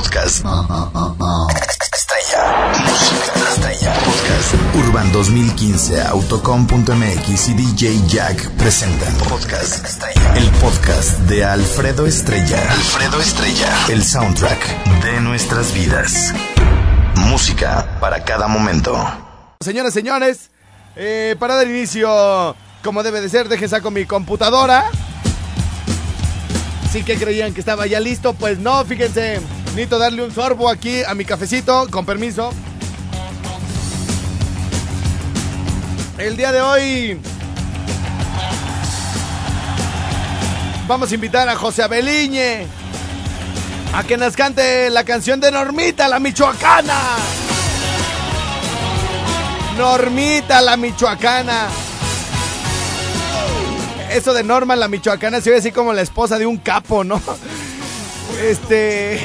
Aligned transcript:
Podcast. 0.00 0.42
Estrella. 1.92 2.72
Música 2.86 3.32
estrella. 3.50 3.92
Podcast. 3.92 4.54
Urban 4.76 5.12
2015, 5.12 6.00
Autocom.mx 6.00 7.48
y 7.50 7.52
DJ 7.52 8.00
Jack 8.08 8.48
presentan 8.52 9.12
Podcast 9.28 9.84
Estrella. 9.84 10.36
El 10.36 10.48
podcast 10.52 11.18
de 11.28 11.44
Alfredo 11.44 12.06
Estrella. 12.06 12.62
Alfredo 12.72 13.20
Estrella. 13.20 13.68
El 13.90 14.02
soundtrack 14.02 15.02
de 15.04 15.20
nuestras 15.20 15.74
vidas. 15.74 16.32
Música 17.16 17.98
para 18.00 18.24
cada 18.24 18.48
momento. 18.48 18.96
Señoras, 19.60 19.92
señores, 19.92 20.50
eh, 20.96 21.36
para 21.38 21.56
dar 21.56 21.66
inicio, 21.66 22.56
como 22.82 23.02
debe 23.02 23.20
de 23.20 23.28
ser, 23.28 23.50
dejen 23.50 23.68
saco 23.68 23.90
mi 23.90 24.06
computadora. 24.06 24.86
Sí 26.90 27.04
que 27.04 27.18
creían 27.18 27.52
que 27.52 27.60
estaba 27.60 27.86
ya 27.86 28.00
listo, 28.00 28.32
pues 28.32 28.58
no, 28.58 28.82
fíjense. 28.86 29.40
Necesito 29.70 29.98
darle 29.98 30.24
un 30.24 30.34
sorbo 30.34 30.68
aquí 30.68 31.04
a 31.04 31.14
mi 31.14 31.24
cafecito, 31.24 31.86
con 31.90 32.04
permiso. 32.04 32.52
El 36.18 36.36
día 36.36 36.50
de 36.50 36.60
hoy 36.60 37.20
vamos 40.88 41.10
a 41.10 41.14
invitar 41.14 41.48
a 41.48 41.54
José 41.54 41.84
Abeliñe 41.84 42.66
a 43.94 44.02
que 44.02 44.16
nos 44.16 44.36
cante 44.36 44.90
la 44.90 45.04
canción 45.04 45.40
de 45.40 45.52
Normita, 45.52 46.08
la 46.08 46.18
michoacana. 46.18 46.98
Normita, 49.78 50.60
la 50.62 50.76
michoacana. 50.76 51.68
Eso 54.10 54.34
de 54.34 54.42
Norma, 54.42 54.74
la 54.74 54.88
michoacana, 54.88 55.40
se 55.40 55.50
ve 55.50 55.58
así 55.58 55.70
como 55.70 55.92
la 55.92 56.02
esposa 56.02 56.38
de 56.38 56.46
un 56.46 56.56
capo, 56.56 57.04
¿no? 57.04 57.22
Este. 58.42 59.20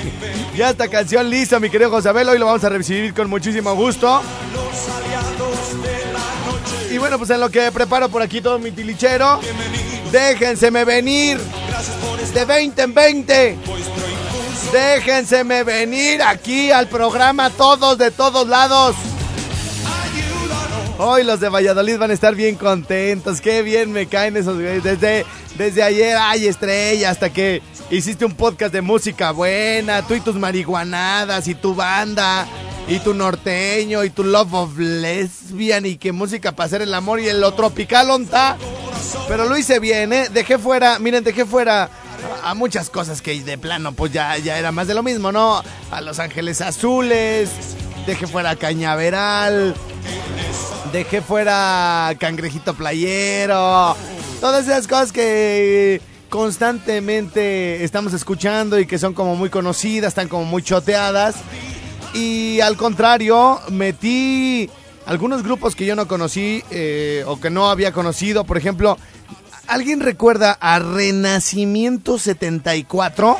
Ya 0.55 0.69
esta 0.69 0.87
canción 0.87 1.29
lista, 1.29 1.59
mi 1.59 1.69
querido 1.69 1.89
José 1.89 2.09
Abel. 2.09 2.29
Hoy 2.29 2.39
lo 2.39 2.45
vamos 2.45 2.63
a 2.63 2.69
recibir 2.69 3.13
con 3.13 3.29
muchísimo 3.29 3.75
gusto. 3.75 4.21
Y 6.91 6.97
bueno, 6.97 7.17
pues 7.17 7.29
en 7.29 7.39
lo 7.39 7.49
que 7.49 7.71
preparo 7.71 8.09
por 8.09 8.21
aquí 8.21 8.39
todo 8.39 8.57
mi 8.57 8.71
tilichero, 8.71 9.39
déjenseme 10.11 10.85
venir 10.85 11.39
de 12.33 12.45
20 12.45 12.81
en 12.81 12.93
20. 12.93 13.57
Déjenseme 14.71 15.63
venir 15.63 16.21
aquí 16.21 16.71
al 16.71 16.87
programa 16.87 17.49
todos 17.49 17.97
de 17.97 18.11
todos 18.11 18.47
lados. 18.47 18.95
Hoy 20.97 21.23
los 21.23 21.41
de 21.41 21.49
Valladolid 21.49 21.97
van 21.97 22.11
a 22.11 22.13
estar 22.13 22.35
bien 22.35 22.55
contentos. 22.55 23.41
Qué 23.41 23.61
bien 23.61 23.91
me 23.91 24.07
caen 24.07 24.37
esos 24.37 24.55
güeyes. 24.55 24.83
Desde, 24.83 25.25
desde 25.57 25.83
ayer, 25.83 26.17
ay, 26.17 26.47
estrella, 26.47 27.09
hasta 27.09 27.29
que 27.29 27.61
hiciste 27.91 28.25
un 28.25 28.33
podcast 28.33 28.73
de 28.73 28.81
música 28.81 29.31
buena. 29.31 30.01
Tú 30.03 30.13
y 30.13 30.19
tus 30.21 30.35
marihuanadas, 30.35 31.47
y 31.47 31.55
tu 31.55 31.75
banda, 31.75 32.47
y 32.87 32.99
tu 32.99 33.13
norteño, 33.13 34.03
y 34.03 34.09
tu 34.09 34.23
love 34.23 34.53
of 34.53 34.77
lesbian, 34.77 35.85
y 35.85 35.97
qué 35.97 36.11
música 36.11 36.53
para 36.53 36.67
hacer 36.67 36.81
el 36.81 36.93
amor 36.93 37.19
y 37.19 37.27
el 37.27 37.41
lo 37.41 37.53
tropical 37.53 38.09
onta. 38.09 38.57
Pero 39.27 39.45
lo 39.45 39.57
hice 39.57 39.79
bien, 39.79 40.13
¿eh? 40.13 40.29
Dejé 40.29 40.57
fuera, 40.57 40.99
miren, 40.99 41.23
dejé 41.23 41.45
fuera 41.45 41.89
a, 42.43 42.51
a 42.51 42.53
muchas 42.53 42.89
cosas 42.89 43.21
que 43.21 43.41
de 43.43 43.57
plano, 43.57 43.93
pues 43.93 44.11
ya, 44.11 44.37
ya 44.37 44.57
era 44.57 44.71
más 44.71 44.87
de 44.87 44.93
lo 44.93 45.03
mismo, 45.03 45.31
¿no? 45.31 45.63
A 45.91 46.01
Los 46.01 46.19
Ángeles 46.19 46.61
Azules, 46.61 47.49
dejé 48.05 48.27
fuera 48.27 48.51
a 48.51 48.55
Cañaveral 48.55 49.75
dejé 50.95 51.21
fuera 51.21 52.15
cangrejito 52.17 52.73
playero, 52.73 53.97
todas 54.39 54.65
esas 54.65 54.87
cosas 54.87 55.11
que 55.11 56.01
constantemente 56.35 57.85
estamos 57.85 58.11
escuchando 58.11 58.77
y 58.77 58.85
que 58.85 58.99
son 58.99 59.13
como 59.13 59.37
muy 59.37 59.49
conocidas, 59.49 60.09
están 60.09 60.27
como 60.27 60.43
muy 60.43 60.61
choteadas. 60.61 61.37
Y 62.13 62.59
al 62.59 62.75
contrario, 62.75 63.61
metí 63.69 64.69
algunos 65.05 65.43
grupos 65.43 65.77
que 65.77 65.85
yo 65.85 65.95
no 65.95 66.09
conocí 66.09 66.61
eh, 66.71 67.23
o 67.25 67.39
que 67.39 67.49
no 67.49 67.69
había 67.69 67.93
conocido. 67.93 68.43
Por 68.43 68.57
ejemplo, 68.57 68.97
¿alguien 69.67 70.01
recuerda 70.01 70.57
a 70.59 70.77
Renacimiento 70.79 72.19
74? 72.19 73.37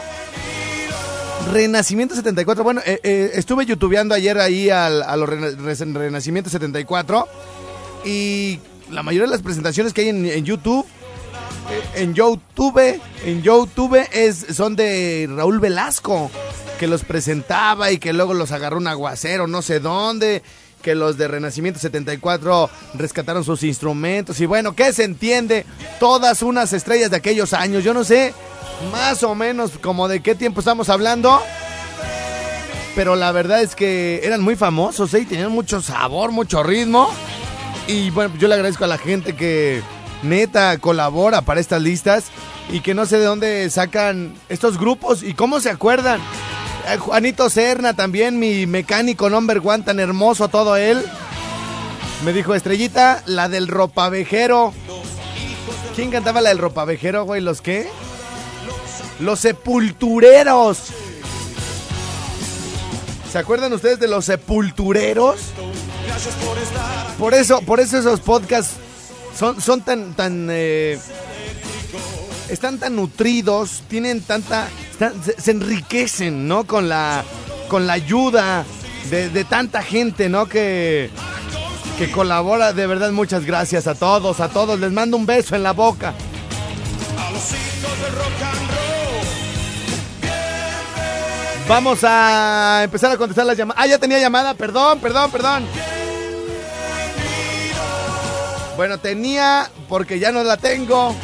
Renacimiento 1.52 2.16
74. 2.16 2.64
Bueno, 2.64 2.80
eh, 2.86 3.02
eh, 3.03 3.31
estuve 3.34 3.66
youtubeando 3.66 4.16
ayer 4.16 4.40
ahí 4.40 4.69
al, 4.69 5.03
a 5.03 5.18
los 5.18 5.28
Renacimiento 5.28 6.50
74 6.50 7.28
y 8.06 8.62
la 8.90 9.03
mayoría 9.03 9.25
de 9.25 9.31
las 9.31 9.42
presentaciones 9.42 9.92
que 9.92 10.00
hay 10.00 10.09
en, 10.09 10.46
YouTube, 10.46 10.86
en 11.96 12.14
YouTube, 12.14 13.00
en 13.26 13.42
YouTube 13.42 14.08
es, 14.12 14.46
son 14.52 14.76
de 14.76 15.30
Raúl 15.30 15.59
Velasco, 15.59 16.30
que 16.80 16.88
los 16.88 17.03
presentaba 17.03 17.92
y 17.92 17.98
que 17.98 18.14
luego 18.14 18.34
los 18.34 18.52
agarró 18.52 18.78
un 18.78 18.88
aguacero, 18.88 19.48
no 19.48 19.62
sé 19.62 19.80
dónde, 19.80 20.44
que 20.81 20.96
los 20.96 21.18
de 21.18 21.28
Renacimiento 21.28 21.80
74 21.80 22.70
rescataron 22.96 23.44
sus 23.44 23.64
instrumentos 23.64 24.40
y 24.40 24.46
bueno, 24.46 24.75
¿qué 24.75 24.94
se 24.94 25.04
entiende? 25.04 25.66
Todas 26.00 26.42
unas 26.42 26.74
estrellas 26.74 27.09
de 27.09 27.18
aquellos 27.18 27.54
años, 27.54 27.84
yo 27.84 27.94
no 27.94 28.04
sé 28.04 28.34
más 28.92 29.24
o 29.24 29.36
menos 29.36 29.72
como 29.81 30.08
de 30.08 30.22
qué 30.22 30.36
tiempo 30.36 30.59
estamos 30.59 30.90
hablando. 30.90 31.42
Pero 32.96 33.16
la 33.16 33.31
verdad 33.34 33.62
es 33.62 33.75
que 33.75 34.22
eran 34.24 34.42
muy 34.42 34.56
famosos, 34.56 35.14
¿eh? 35.14 35.20
Y 35.20 35.25
tenían 35.25 35.52
mucho 35.52 35.81
sabor, 35.81 36.31
mucho 36.31 36.64
ritmo. 36.64 37.09
Y 37.88 38.09
bueno, 38.12 38.34
yo 38.40 38.48
le 38.48 38.56
agradezco 38.56 38.86
a 38.86 38.88
la 38.88 38.98
gente 38.98 39.36
que 39.36 39.81
neta 40.24 40.78
colabora 40.78 41.42
para 41.42 41.59
estas 41.59 41.81
listas 41.81 42.26
y 42.70 42.81
que 42.81 42.94
no 42.94 43.06
sé 43.06 43.18
de 43.18 43.26
dónde 43.26 43.70
sacan 43.70 44.34
estos 44.50 44.78
grupos 44.78 45.24
y 45.24 45.34
cómo 45.34 45.59
se 45.59 45.70
acuerdan. 45.70 46.20
Eh, 46.88 46.98
Juanito 46.98 47.50
Serna 47.50 47.94
también, 47.94 48.40
mi 48.40 48.66
mecánico 48.66 49.30
number 49.30 49.62
one, 49.64 49.84
tan 49.84 50.00
hermoso 50.00 50.48
todo 50.48 50.75
él. 50.75 51.04
Me 52.24 52.34
dijo, 52.34 52.56
Estrellita, 52.56 53.24
la 53.25 53.50
del 53.50 53.68
ropavejero. 53.68 54.74
¿Quién 55.96 56.12
cantaba 56.12 56.42
la 56.42 56.50
del 56.50 56.58
ropavejero, 56.58 57.24
güey? 57.25 57.42
¿Los 57.42 57.62
qué? 57.62 57.88
Los 59.20 59.40
sepultureros. 59.40 60.80
¿Se 63.31 63.38
acuerdan 63.38 63.74
ustedes 63.74 64.00
de 64.00 64.08
los 64.08 64.25
sepultureros? 64.25 65.40
Por 67.20 67.34
eso, 67.34 67.62
por 67.62 67.80
eso 67.80 67.98
esos 67.98 68.22
podcasts 68.22 68.75
son, 69.38 69.62
son 69.62 69.81
tan, 69.81 70.13
tan, 70.13 70.47
eh, 70.50 71.00
están 72.50 72.79
tan 72.79 72.96
nutridos, 72.96 73.84
tienen 73.88 74.22
tanta, 74.22 74.68
se 75.38 75.51
enriquecen, 75.51 76.47
¿no? 76.47 76.66
Con 76.66 76.90
la, 76.90 77.23
con 77.68 77.88
la 77.88 77.94
ayuda 77.94 78.66
de, 79.09 79.29
de 79.29 79.44
tanta 79.44 79.84
gente, 79.84 80.29
¿no? 80.29 80.47
Que, 80.47 81.09
que 81.97 82.12
colabora. 82.12 82.74
De 82.74 82.88
verdad, 82.88 83.12
muchas 83.12 83.45
gracias 83.45 83.88
a 83.88 83.95
todos, 83.95 84.40
a 84.40 84.50
todos. 84.50 84.79
Les 84.79 84.91
mando 84.91 85.18
un 85.18 85.25
beso 85.25 85.56
en 85.56 85.63
la 85.63 85.74
boca. 85.74 86.13
Vamos 91.68 92.00
a 92.03 92.81
empezar 92.84 93.12
a 93.12 93.18
contestar 93.18 93.45
las 93.45 93.57
llamadas. 93.57 93.84
Ah, 93.84 93.88
ya 93.88 93.97
tenía 93.97 94.19
llamada, 94.19 94.53
perdón, 94.53 95.00
perdón, 95.00 95.31
perdón. 95.31 95.66
Bueno, 98.75 98.97
tenía 99.00 99.69
porque 99.88 100.19
ya 100.19 100.31
no 100.31 100.44
la 100.44 100.58
tengo. 100.58 101.16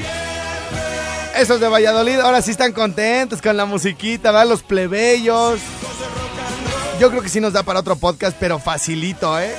Esos 1.38 1.60
de 1.60 1.68
Valladolid 1.68 2.20
ahora 2.20 2.42
sí 2.42 2.52
están 2.52 2.72
contentos 2.72 3.42
con 3.42 3.58
la 3.58 3.66
musiquita, 3.66 4.32
¿verdad? 4.32 4.48
Los 4.48 4.64
plebeyos. 4.64 5.60
Yo 7.00 7.10
creo 7.10 7.22
que 7.22 7.30
sí 7.30 7.42
nos 7.42 7.54
da 7.54 7.64
para 7.64 7.80
otro 7.80 7.96
podcast, 7.96 8.38
pero 8.40 8.60
facilito, 8.60 9.40
¿eh? 9.40 9.54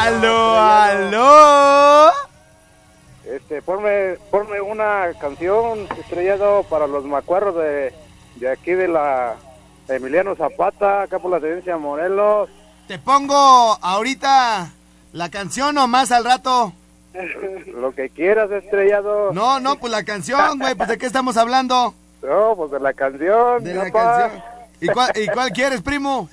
¡Aló, 0.00 0.58
aló! 0.58 2.10
Este, 3.24 3.62
ponme, 3.62 4.16
una 4.66 5.12
canción 5.20 5.86
estrellado 6.00 6.64
para 6.64 6.86
los 6.86 7.04
macuarros 7.04 7.54
de, 7.56 7.92
de 8.36 8.50
aquí 8.50 8.72
de 8.72 8.88
la 8.88 9.36
Emiliano 9.88 10.34
Zapata, 10.34 11.02
acá 11.02 11.18
por 11.18 11.30
la 11.30 11.40
tenencia 11.40 11.76
Morelos. 11.76 12.48
Te 12.88 12.98
pongo 12.98 13.78
ahorita 13.80 14.70
la 15.12 15.28
canción 15.30 15.78
o 15.78 15.86
más 15.88 16.12
al 16.12 16.24
rato. 16.24 16.72
Lo 17.74 17.94
que 17.94 18.10
quieras, 18.10 18.50
estrellado. 18.50 19.32
No, 19.32 19.60
no, 19.60 19.76
pues 19.76 19.92
la 19.92 20.04
canción, 20.04 20.58
güey, 20.58 20.74
pues 20.74 20.88
de 20.88 20.98
qué 20.98 21.06
estamos 21.06 21.36
hablando. 21.36 21.94
No, 22.22 22.54
pues 22.56 22.70
de 22.70 22.80
la 22.80 22.92
canción. 22.92 23.64
De 23.64 23.74
la 23.74 23.90
canción. 23.90 24.42
¿Y 24.80 24.88
cuál, 24.88 25.12
¿Y 25.16 25.26
cuál 25.28 25.50
quieres, 25.54 25.82
primo? 25.82 26.28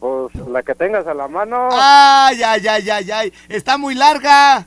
Pues 0.00 0.34
la 0.48 0.62
que 0.62 0.74
tengas 0.74 1.06
a 1.06 1.14
la 1.14 1.26
mano. 1.26 1.68
Ay, 1.72 2.42
ay, 2.42 2.66
ay, 2.68 2.90
ay, 2.90 3.10
ay. 3.10 3.32
Está 3.48 3.78
muy 3.78 3.94
larga. 3.94 4.66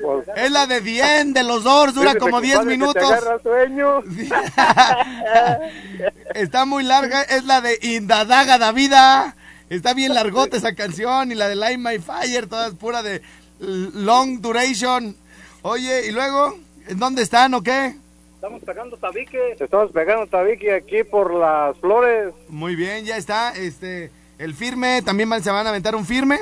Pues, 0.00 0.26
Es 0.36 0.50
la 0.50 0.66
de 0.66 0.80
Dien, 0.80 1.32
de 1.32 1.42
los 1.42 1.64
Doors, 1.64 1.94
dura 1.94 2.14
como 2.14 2.40
10 2.40 2.58
compadre 2.58 2.78
que 2.78 2.78
te 2.78 2.84
minutos. 2.84 3.12
agarra 3.12 3.42
sueño. 3.42 4.02
Está 6.34 6.64
muy 6.64 6.84
larga, 6.84 7.22
es 7.22 7.44
la 7.44 7.60
de 7.60 7.78
Indadaga 7.82 8.58
Davida. 8.58 9.34
Está 9.70 9.92
bien 9.94 10.14
largota 10.14 10.56
esa 10.56 10.74
canción 10.74 11.30
y 11.30 11.34
la 11.34 11.48
de 11.48 11.54
Light 11.56 11.78
My 11.78 11.98
Fire, 11.98 12.46
todas 12.46 12.74
pura 12.74 13.02
de 13.02 13.20
long 13.60 14.40
duration. 14.40 15.14
Oye, 15.62 16.06
¿y 16.06 16.12
luego? 16.12 16.56
¿En 16.86 16.98
dónde 16.98 17.22
están 17.22 17.52
o 17.54 17.62
qué? 17.62 17.94
Estamos 18.36 18.62
pegando 18.62 18.96
tabique. 18.96 19.56
Estamos 19.58 19.92
pegando 19.92 20.26
tabique 20.26 20.72
aquí 20.74 21.02
por 21.04 21.34
las 21.34 21.76
flores. 21.78 22.32
Muy 22.48 22.76
bien, 22.76 23.04
ya 23.04 23.16
está. 23.16 23.54
Este, 23.56 24.10
el 24.38 24.54
firme, 24.54 25.02
¿también 25.02 25.28
se 25.42 25.50
van 25.50 25.66
a 25.66 25.70
aventar 25.70 25.94
un 25.96 26.06
firme? 26.06 26.38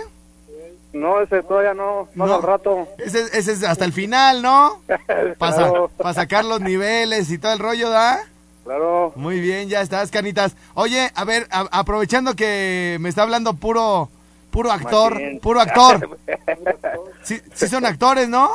No, 0.92 1.20
ese 1.20 1.42
todavía 1.42 1.74
no, 1.74 2.08
más 2.14 2.28
No. 2.28 2.36
al 2.36 2.42
rato. 2.42 2.88
Ese, 2.98 3.24
ese 3.36 3.52
es 3.52 3.64
hasta 3.64 3.84
el 3.84 3.92
final, 3.92 4.40
¿no? 4.40 4.80
Para 5.38 5.56
Claro. 5.56 5.90
sacar 6.14 6.44
los 6.44 6.60
niveles 6.60 7.30
y 7.30 7.38
todo 7.38 7.52
el 7.52 7.58
rollo, 7.58 7.90
¿da? 7.90 8.20
Claro. 8.66 9.12
Muy 9.16 9.38
bien, 9.40 9.68
ya 9.68 9.80
estás, 9.80 10.10
canitas. 10.10 10.56
Oye, 10.74 11.10
a 11.14 11.24
ver, 11.24 11.46
a- 11.50 11.68
aprovechando 11.70 12.34
que 12.34 12.98
me 13.00 13.08
está 13.08 13.22
hablando 13.22 13.54
puro, 13.54 14.08
puro 14.50 14.70
actor, 14.72 15.18
puro 15.40 15.60
actor. 15.60 16.18
Sí, 17.22 17.40
sí 17.54 17.66
son 17.68 17.84
actores, 17.86 18.28
¿no? 18.28 18.50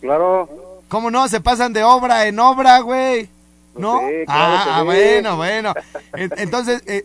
Claro. 0.00 0.48
¿Cómo 0.88 1.10
no? 1.10 1.26
Se 1.28 1.40
pasan 1.40 1.72
de 1.72 1.82
obra 1.82 2.26
en 2.26 2.38
obra, 2.38 2.80
güey. 2.80 3.28
¿No? 3.76 4.00
Sí, 4.00 4.24
claro 4.26 4.54
ah, 4.56 4.64
ah, 4.68 4.78
sí. 4.80 4.84
bueno, 4.84 5.36
bueno. 5.36 5.74
En- 6.14 6.30
Entonces, 6.36 6.82
eh, 6.86 7.04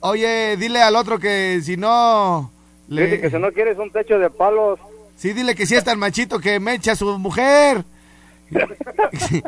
oye, 0.00 0.56
dile 0.56 0.80
al 0.82 0.96
otro 0.96 1.18
que 1.18 1.60
si 1.62 1.76
no... 1.76 2.50
le- 2.88 3.04
Dice 3.06 3.20
que 3.20 3.30
si 3.30 3.36
no 3.38 3.52
quieres 3.52 3.76
un 3.78 3.90
techo 3.90 4.18
de 4.18 4.30
palos. 4.30 4.78
Sí, 5.16 5.32
dile 5.34 5.54
que 5.54 5.66
si 5.66 5.74
es 5.74 5.84
tan 5.84 5.98
machito 5.98 6.38
que 6.38 6.58
me 6.60 6.74
echa 6.74 6.92
a 6.92 6.96
su 6.96 7.18
mujer. 7.18 7.84
Dice 8.50 9.42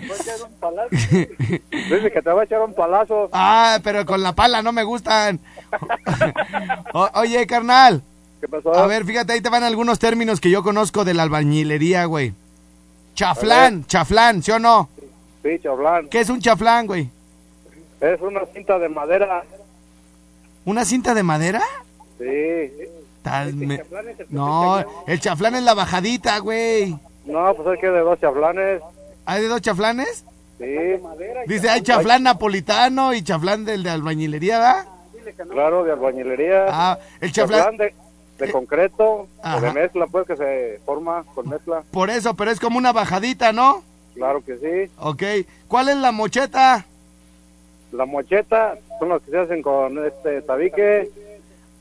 que 2.12 2.22
te 2.22 2.30
va 2.30 2.42
a 2.42 2.44
echar 2.44 2.60
un 2.62 2.74
palazo. 2.74 3.28
ah, 3.32 3.78
pero 3.82 4.04
con 4.06 4.22
la 4.22 4.34
pala 4.34 4.62
no 4.62 4.72
me 4.72 4.82
gustan. 4.84 5.40
O- 6.92 7.08
oye, 7.14 7.46
carnal. 7.46 8.02
¿Qué 8.40 8.48
pasó? 8.48 8.74
A 8.74 8.86
ver, 8.86 9.04
fíjate, 9.04 9.32
ahí 9.34 9.40
te 9.40 9.48
van 9.50 9.62
algunos 9.62 9.98
términos 9.98 10.40
que 10.40 10.50
yo 10.50 10.62
conozco 10.62 11.04
de 11.04 11.14
la 11.14 11.22
albañilería, 11.22 12.04
güey. 12.06 12.32
Chaflán, 13.14 13.84
chaflán, 13.86 14.42
¿sí 14.42 14.50
o 14.50 14.58
no? 14.58 14.88
Sí, 15.42 15.58
chablán. 15.62 16.08
¿Qué 16.08 16.20
es 16.20 16.30
un 16.30 16.40
chaflán, 16.40 16.86
güey? 16.86 17.10
Es 18.00 18.20
una 18.20 18.40
cinta 18.52 18.78
de 18.78 18.88
madera. 18.88 19.42
¿Una 20.64 20.84
cinta 20.84 21.14
de 21.14 21.22
madera? 21.22 21.62
Sí. 22.18 22.70
Tal 23.22 23.54
me- 23.54 23.82
No, 24.30 24.82
el 25.06 25.20
chaflán 25.20 25.54
es 25.56 25.62
la 25.62 25.74
bajadita, 25.74 26.38
güey. 26.38 26.96
No, 27.24 27.54
pues 27.54 27.74
es 27.74 27.80
que 27.80 27.90
de 27.90 28.00
dos 28.00 28.18
chablanes. 28.20 28.82
¿Hay 29.26 29.42
de 29.42 29.48
dos 29.48 29.60
chaflanes? 29.60 30.24
Sí. 30.58 30.76
Dice, 31.46 31.70
hay 31.70 31.82
chaflán 31.82 32.24
napolitano 32.24 33.14
y 33.14 33.22
chaflán 33.22 33.64
del 33.64 33.82
de 33.82 33.90
albañilería, 33.90 34.58
¿verdad? 34.58 34.86
Claro, 35.50 35.84
de 35.84 35.92
albañilería. 35.92 36.66
Ah, 36.68 36.98
el 37.20 37.32
chaflán... 37.32 37.60
Chablán 37.60 37.76
de, 37.76 37.94
de 38.38 38.52
concreto. 38.52 39.28
Ajá. 39.42 39.60
de 39.60 39.72
mezcla, 39.72 40.06
pues 40.06 40.26
que 40.26 40.36
se 40.36 40.80
forma 40.84 41.24
con 41.34 41.48
mezcla. 41.48 41.82
Por 41.90 42.10
eso, 42.10 42.34
pero 42.34 42.50
es 42.50 42.60
como 42.60 42.78
una 42.78 42.92
bajadita, 42.92 43.52
¿no? 43.52 43.82
Claro 44.14 44.42
que 44.44 44.56
sí. 44.58 44.92
Ok. 44.98 45.22
¿Cuál 45.68 45.88
es 45.90 45.96
la 45.96 46.12
mocheta? 46.12 46.84
La 47.92 48.04
mocheta 48.06 48.76
son 48.98 49.08
las 49.10 49.22
que 49.22 49.30
se 49.30 49.38
hacen 49.38 49.62
con 49.62 50.04
este 50.04 50.42
tabique. 50.42 51.10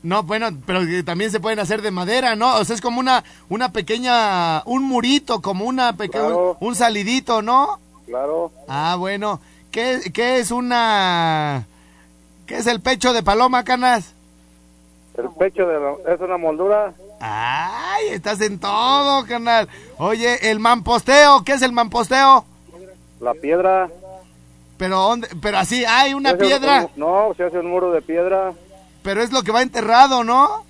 No, 0.02 0.22
bueno, 0.22 0.48
pero 0.66 0.80
también 1.04 1.30
se 1.30 1.40
pueden 1.40 1.58
hacer 1.58 1.82
de 1.82 1.90
madera, 1.90 2.34
¿no? 2.34 2.56
O 2.56 2.64
sea, 2.64 2.74
es 2.74 2.80
como 2.80 3.00
una, 3.00 3.22
una 3.50 3.70
pequeña, 3.72 4.62
un 4.64 4.82
murito, 4.84 5.42
como 5.42 5.66
una 5.66 5.92
pequeña, 5.94 6.24
Claro. 6.24 6.56
un 6.60 6.74
salidito, 6.74 7.42
¿no? 7.42 7.78
Claro. 8.06 8.50
Ah, 8.66 8.96
bueno. 8.98 9.40
¿Qué, 9.70 10.10
qué 10.12 10.38
es 10.38 10.50
una, 10.50 11.64
qué 12.46 12.56
es 12.56 12.66
el 12.66 12.80
pecho 12.80 13.12
de 13.12 13.22
paloma, 13.22 13.62
canas? 13.62 14.14
El 15.16 15.28
pecho 15.38 15.66
de 15.66 15.78
la- 15.78 16.14
es 16.14 16.20
una 16.20 16.38
moldura. 16.38 16.92
Ay, 17.20 18.06
estás 18.08 18.40
en 18.40 18.58
todo, 18.58 19.26
canal. 19.26 19.68
Oye, 19.98 20.50
el 20.50 20.58
mamposteo, 20.60 21.44
¿qué 21.44 21.52
es 21.52 21.62
el 21.62 21.72
mamposteo? 21.72 22.44
La 23.20 23.34
piedra. 23.34 23.90
Pero, 24.78 24.98
¿dónde? 24.98 25.28
pero 25.42 25.58
así, 25.58 25.84
hay 25.84 26.14
una 26.14 26.34
piedra, 26.38 26.86
un- 26.86 26.90
no, 27.00 27.34
se 27.36 27.44
hace 27.44 27.58
un 27.58 27.66
muro 27.68 27.92
de 27.92 28.00
piedra. 28.00 28.54
Pero 29.02 29.22
es 29.22 29.32
lo 29.32 29.42
que 29.42 29.52
va 29.52 29.62
enterrado, 29.62 30.24
¿no? 30.24 30.64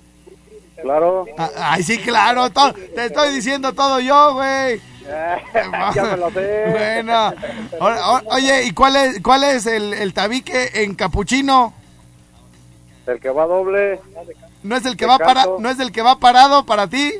Claro. 0.81 1.25
Ah, 1.37 1.49
Ay, 1.57 1.83
sí, 1.83 1.97
claro, 1.99 2.49
te 2.49 3.05
estoy 3.05 3.31
diciendo 3.33 3.73
todo 3.73 3.99
yo, 3.99 4.33
güey. 4.33 4.81
ya 5.95 6.03
me 6.03 6.17
lo 6.17 6.31
sé. 6.31 6.65
Bueno, 6.99 7.33
o- 7.79 8.21
oye, 8.35 8.63
¿y 8.65 8.71
cuál 8.71 8.95
es, 8.95 9.21
cuál 9.21 9.43
es 9.43 9.65
el, 9.65 9.93
el 9.93 10.13
tabique 10.13 10.71
en 10.83 10.95
capuchino? 10.95 11.73
El 13.07 13.19
que 13.19 13.29
va 13.29 13.45
doble. 13.45 13.99
¿No 14.63 14.75
es 14.77 14.85
el 14.85 14.95
que 14.95 15.05
De 15.05 15.11
va 15.11 15.17
para, 15.17 15.45
no 15.59 15.69
es 15.69 15.79
el 15.79 15.91
que 15.91 16.01
va 16.01 16.19
parado 16.19 16.65
para 16.65 16.87
ti? 16.87 17.13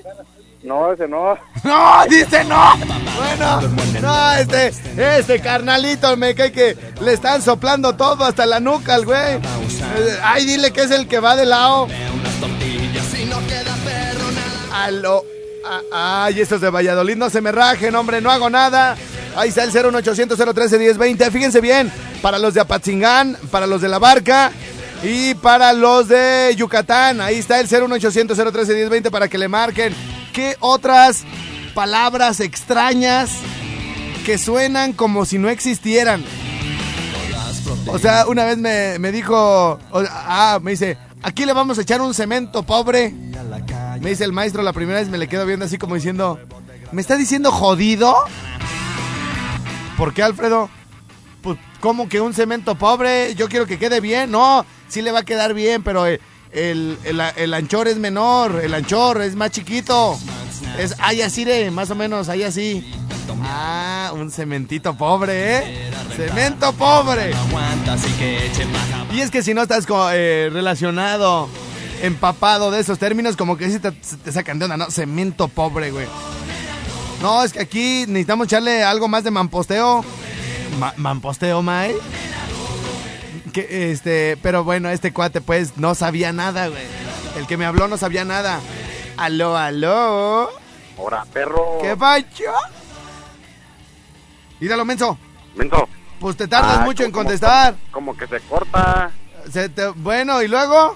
No, 0.63 0.93
ese 0.93 1.07
no. 1.07 1.37
No, 1.63 2.03
dice 2.09 2.43
no. 2.43 2.75
Bueno, 3.17 3.61
no, 4.01 4.31
este, 4.33 4.71
este 4.97 5.39
carnalito 5.39 6.15
me 6.17 6.33
cae 6.33 6.51
que 6.51 6.75
le 7.01 7.13
están 7.13 7.41
soplando 7.41 7.95
todo 7.95 8.23
hasta 8.25 8.45
la 8.45 8.59
nuca 8.59 8.95
al 8.95 9.05
güey. 9.05 9.39
Ay, 10.23 10.45
dile 10.45 10.71
que 10.71 10.81
es 10.81 10.91
el 10.91 11.07
que 11.07 11.19
va 11.19 11.35
de 11.35 11.45
lado. 11.45 11.87
Aló. 14.73 15.23
Ah, 15.93 16.23
Ay, 16.25 16.41
estos 16.41 16.61
de 16.61 16.69
Valladolid 16.69 17.15
no 17.15 17.29
se 17.29 17.41
me 17.41 17.51
rajen, 17.51 17.93
hombre, 17.95 18.21
no 18.21 18.31
hago 18.31 18.49
nada. 18.49 18.97
Ahí 19.35 19.49
está 19.49 19.63
el 19.63 19.71
01800 19.71 20.37
013 20.37 20.79
1020. 20.79 21.29
Fíjense 21.31 21.61
bien, 21.61 21.91
para 22.21 22.39
los 22.39 22.53
de 22.55 22.61
Apatzingán, 22.61 23.37
para 23.51 23.67
los 23.67 23.81
de 23.81 23.87
La 23.89 23.99
Barca 23.99 24.51
y 25.03 25.35
para 25.35 25.73
los 25.73 26.07
de 26.07 26.53
Yucatán. 26.57 27.21
Ahí 27.21 27.37
está 27.39 27.59
el 27.59 27.67
01800 27.67 28.35
013 28.35 28.73
1020 28.73 29.11
para 29.11 29.27
que 29.27 29.37
le 29.37 29.47
marquen. 29.47 29.93
¿Qué 30.33 30.55
otras 30.59 31.23
palabras 31.73 32.39
extrañas 32.39 33.31
que 34.25 34.37
suenan 34.37 34.93
como 34.93 35.25
si 35.25 35.37
no 35.37 35.49
existieran? 35.49 36.23
O 37.87 37.99
sea, 37.99 38.27
una 38.27 38.45
vez 38.45 38.57
me, 38.57 38.97
me 38.99 39.11
dijo, 39.11 39.79
ah, 39.91 40.59
me 40.61 40.71
dice, 40.71 40.97
aquí 41.21 41.45
le 41.45 41.53
vamos 41.53 41.77
a 41.77 41.81
echar 41.81 42.01
un 42.01 42.13
cemento 42.13 42.63
pobre. 42.63 43.13
Me 43.99 44.09
dice 44.09 44.23
el 44.23 44.31
maestro, 44.31 44.63
la 44.63 44.73
primera 44.73 44.99
vez 44.99 45.09
me 45.09 45.17
le 45.17 45.27
quedo 45.27 45.45
viendo 45.45 45.65
así 45.65 45.77
como 45.77 45.95
diciendo, 45.95 46.39
¿me 46.91 47.01
está 47.01 47.17
diciendo 47.17 47.51
jodido? 47.51 48.15
¿Por 49.97 50.13
qué, 50.13 50.23
Alfredo? 50.23 50.69
Pues, 51.41 51.57
¿cómo 51.79 52.07
que 52.07 52.21
un 52.21 52.33
cemento 52.33 52.75
pobre? 52.75 53.35
Yo 53.35 53.49
quiero 53.49 53.65
que 53.65 53.77
quede 53.77 53.99
bien. 53.99 54.31
No, 54.31 54.65
sí 54.87 55.01
le 55.01 55.11
va 55.11 55.19
a 55.19 55.25
quedar 55.25 55.53
bien, 55.53 55.83
pero 55.83 56.05
el, 56.05 56.19
el, 56.53 56.97
el- 57.35 57.53
anchor 57.53 57.87
es 57.87 57.97
menor, 57.97 58.61
el 58.63 58.73
anchor 58.73 59.21
es 59.21 59.35
más 59.35 59.51
chiquito. 59.51 60.17
Es, 60.77 60.95
ay, 60.99 61.21
así 61.21 61.43
de, 61.43 61.69
más 61.71 61.89
o 61.91 61.95
menos, 61.95 62.29
ahí 62.29 62.43
así. 62.43 62.93
Ah, 63.43 64.11
un 64.13 64.31
cementito 64.31 64.95
pobre, 64.97 65.57
¿eh? 65.57 65.89
Cemento 66.15 66.73
pobre. 66.73 67.31
Y 69.13 69.21
es 69.21 69.31
que 69.31 69.41
si 69.43 69.53
no 69.53 69.61
estás 69.63 69.85
eh, 70.13 70.49
relacionado, 70.51 71.47
empapado 72.01 72.71
de 72.71 72.79
esos 72.81 72.99
términos, 72.99 73.35
como 73.37 73.57
que 73.57 73.69
sí 73.69 73.79
te, 73.79 73.91
te 73.91 74.31
sacan 74.31 74.59
de 74.59 74.65
onda, 74.65 74.77
¿no? 74.77 74.91
Cemento 74.91 75.47
pobre, 75.47 75.91
güey. 75.91 76.07
No, 77.21 77.43
es 77.43 77.53
que 77.53 77.59
aquí 77.61 78.05
necesitamos 78.07 78.47
echarle 78.47 78.83
algo 78.83 79.07
más 79.07 79.23
de 79.23 79.31
mamposteo. 79.31 80.03
Ma- 80.79 80.93
mamposteo, 80.97 81.61
May. 81.61 81.93
Que, 83.53 83.91
este, 83.91 84.37
pero 84.41 84.63
bueno, 84.63 84.89
este 84.89 85.11
cuate 85.13 85.41
pues 85.41 85.77
no 85.77 85.93
sabía 85.95 86.31
nada, 86.31 86.67
güey. 86.67 86.83
El 87.37 87.47
que 87.47 87.57
me 87.57 87.65
habló 87.65 87.87
no 87.87 87.97
sabía 87.97 88.23
nada. 88.25 88.59
Aló, 89.17 89.57
aló. 89.57 90.49
Ahora, 90.97 91.25
perro. 91.33 91.79
¿Qué 91.81 91.95
pacho? 91.97 92.43
Ídalo, 94.59 94.85
menso. 94.85 95.17
Mento. 95.55 95.87
Pues 96.19 96.37
te 96.37 96.47
tardas 96.47 96.77
Ah, 96.79 96.85
mucho 96.85 97.03
en 97.03 97.11
como- 97.11 97.23
contestar. 97.25 97.75
Como 97.91 98.15
que 98.15 98.27
se 98.27 98.39
corta. 98.41 99.11
Se 99.51 99.69
te- 99.69 99.87
bueno, 99.87 100.41
¿y 100.43 100.47
luego? 100.47 100.95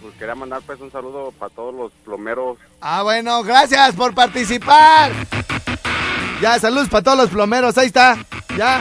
Pues 0.00 0.14
quería 0.16 0.34
mandar 0.36 0.62
pues 0.64 0.80
un 0.80 0.92
saludo 0.92 1.32
para 1.32 1.52
todos 1.52 1.74
los 1.74 1.92
plomeros. 2.04 2.58
Ah, 2.80 3.02
bueno, 3.02 3.42
gracias 3.42 3.94
por 3.94 4.14
participar. 4.14 5.10
Ya, 6.40 6.58
saludos 6.60 6.88
para 6.88 7.02
todos 7.02 7.18
los 7.18 7.30
plomeros, 7.30 7.76
ahí 7.76 7.86
está. 7.86 8.16
Ya, 8.56 8.80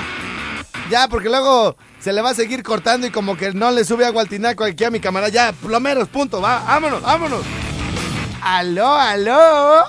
ya, 0.90 1.08
porque 1.08 1.30
luego 1.30 1.76
se 2.04 2.12
le 2.12 2.22
va 2.22 2.32
a 2.32 2.36
seguir 2.36 2.64
cortando 2.64 3.08
y 3.08 3.12
como 3.12 3.38
que 3.38 3.54
no 3.54 3.72
le 3.72 3.86
sube 3.86 4.06
agua 4.06 4.24
al 4.24 4.28
tinaco 4.28 4.66
aquí 4.66 4.84
a 4.84 4.92
mi 4.92 5.00
camarada. 5.00 5.32
Ya, 5.32 5.54
plomeros, 5.54 6.10
punto, 6.10 6.42
va, 6.42 6.60
vámonos, 6.60 7.02
vámonos. 7.02 7.46
Aló, 8.42 8.94
aló. 8.94 9.86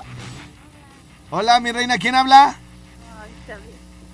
Hola, 1.29 1.59
mi 1.59 1.73
reina, 1.73 1.97
¿quién 1.97 2.15
habla? 2.15 2.55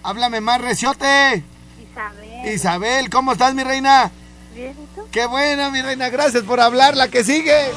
Háblame 0.02 0.42
más, 0.42 0.60
reciote. 0.62 1.44
Isabel. 1.80 2.52
Isabel, 2.52 3.10
¿cómo 3.12 3.34
estás, 3.34 3.54
mi 3.54 3.64
reina? 3.64 4.10
Bien, 4.56 4.72
¿y 4.72 4.96
tú? 4.96 5.08
Qué 5.12 5.28
buena, 5.28 5.70
mi 5.70 5.84
reina, 5.84 6.10
gracias 6.10 6.42
por 6.42 6.60
hablar, 6.60 6.98
la 6.98 7.08
que 7.08 7.24
sigue. 7.24 7.70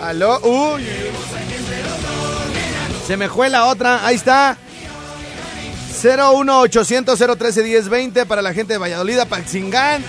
Aló, 0.00 0.38
uy. 0.38 0.86
Se 3.08 3.16
me 3.16 3.28
fue 3.28 3.50
la 3.50 3.64
otra, 3.64 4.06
ahí 4.06 4.14
está. 4.14 4.56
01800 6.02 7.18
013 7.38 7.62
1020 7.62 8.26
para 8.26 8.42
la 8.42 8.52
gente 8.52 8.74
de 8.74 8.78
Valladolid, 8.78 9.18
Paxingán, 9.28 10.04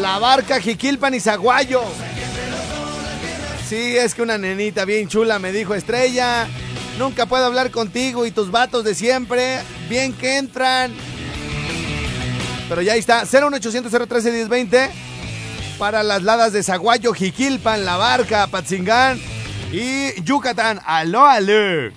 La 0.00 0.18
Barca, 0.18 0.60
Jiquilpan 0.60 1.14
y 1.14 1.20
Zaguayo. 1.20 1.82
Sí, 3.68 3.96
es 3.96 4.14
que 4.14 4.22
una 4.22 4.38
nenita 4.38 4.84
bien 4.84 5.08
chula 5.08 5.38
me 5.38 5.50
dijo 5.50 5.74
Estrella. 5.74 6.46
Nunca 6.98 7.26
puedo 7.26 7.44
hablar 7.44 7.70
contigo 7.72 8.24
y 8.26 8.30
tus 8.30 8.50
vatos 8.52 8.84
de 8.84 8.94
siempre. 8.94 9.58
Bien 9.88 10.12
que 10.12 10.36
entran. 10.36 10.92
Pero 12.68 12.82
ya 12.82 12.92
ahí 12.92 13.00
está. 13.00 13.24
01800 13.24 13.90
013 14.08 14.30
1020 14.30 14.90
para 15.78 16.04
las 16.04 16.22
ladas 16.22 16.52
de 16.52 16.62
Zaguayo, 16.62 17.12
Jiquilpan, 17.12 17.84
La 17.84 17.96
Barca, 17.96 18.46
Patzingán 18.46 19.20
y 19.72 20.22
Yucatán. 20.22 20.80
Aló, 20.86 21.26
aló. 21.26 21.90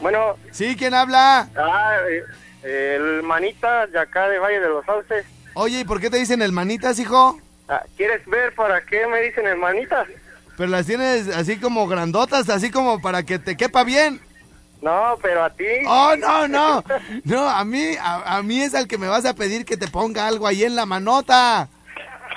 Bueno, 0.00 0.36
¿Sí? 0.50 0.74
¿Quién 0.76 0.94
habla? 0.94 1.48
ah, 1.56 1.92
eh, 2.10 2.22
el 2.62 3.22
manita 3.22 3.86
de 3.86 3.98
acá 3.98 4.28
de 4.28 4.38
Valle 4.38 4.60
de 4.60 4.68
los 4.68 4.84
Sauces. 4.84 5.24
Oye, 5.54 5.80
¿y 5.80 5.84
por 5.84 6.00
qué 6.00 6.10
te 6.10 6.18
dicen 6.18 6.42
el 6.42 6.52
manitas, 6.52 6.98
hijo? 6.98 7.40
Ah, 7.68 7.82
¿Quieres 7.96 8.24
ver 8.26 8.54
para 8.54 8.80
qué 8.82 9.06
me 9.06 9.20
dicen 9.22 9.46
el? 9.46 9.58
Pero 10.56 10.68
las 10.70 10.86
tienes 10.86 11.28
así 11.28 11.56
como 11.56 11.86
grandotas, 11.86 12.48
así 12.48 12.70
como 12.70 13.00
para 13.00 13.22
que 13.22 13.38
te 13.38 13.56
quepa 13.56 13.84
bien. 13.84 14.20
No, 14.82 15.18
pero 15.20 15.44
a 15.44 15.50
ti. 15.50 15.64
Oh, 15.86 16.14
no, 16.16 16.48
no. 16.48 16.84
No, 17.24 17.48
a 17.48 17.64
mí, 17.64 17.96
a, 18.00 18.36
a 18.36 18.42
mí 18.42 18.60
es 18.62 18.74
al 18.74 18.88
que 18.88 18.98
me 18.98 19.08
vas 19.08 19.24
a 19.24 19.34
pedir 19.34 19.64
que 19.64 19.76
te 19.76 19.88
ponga 19.88 20.26
algo 20.26 20.46
ahí 20.46 20.64
en 20.64 20.76
la 20.76 20.86
manota. 20.86 21.68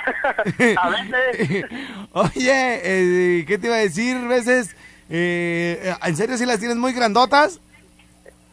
a 0.78 0.90
veces. 0.90 1.66
Oye, 2.12 2.82
eh, 2.84 3.46
¿qué 3.48 3.58
te 3.58 3.68
iba 3.68 3.76
a 3.76 3.80
decir? 3.80 4.18
Veces, 4.28 4.76
eh, 5.10 5.94
¿en 6.04 6.18
serio 6.18 6.38
si 6.38 6.46
las 6.46 6.60
tienes 6.60 6.78
muy 6.78 6.94
grandotas? 6.94 7.60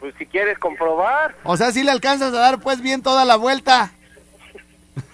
Pues 0.01 0.15
si 0.19 0.27
quieres 0.27 0.59
comprobar. 0.59 1.35
O 1.45 1.57
sea, 1.57 1.71
si 1.73 1.83
le 1.85 1.91
alcanzas 1.91 2.33
a 2.35 2.39
dar 2.39 2.59
pues 2.61 2.81
bien 2.81 3.03
toda 3.03 3.25
la 3.25 3.37
vuelta. 3.37 3.93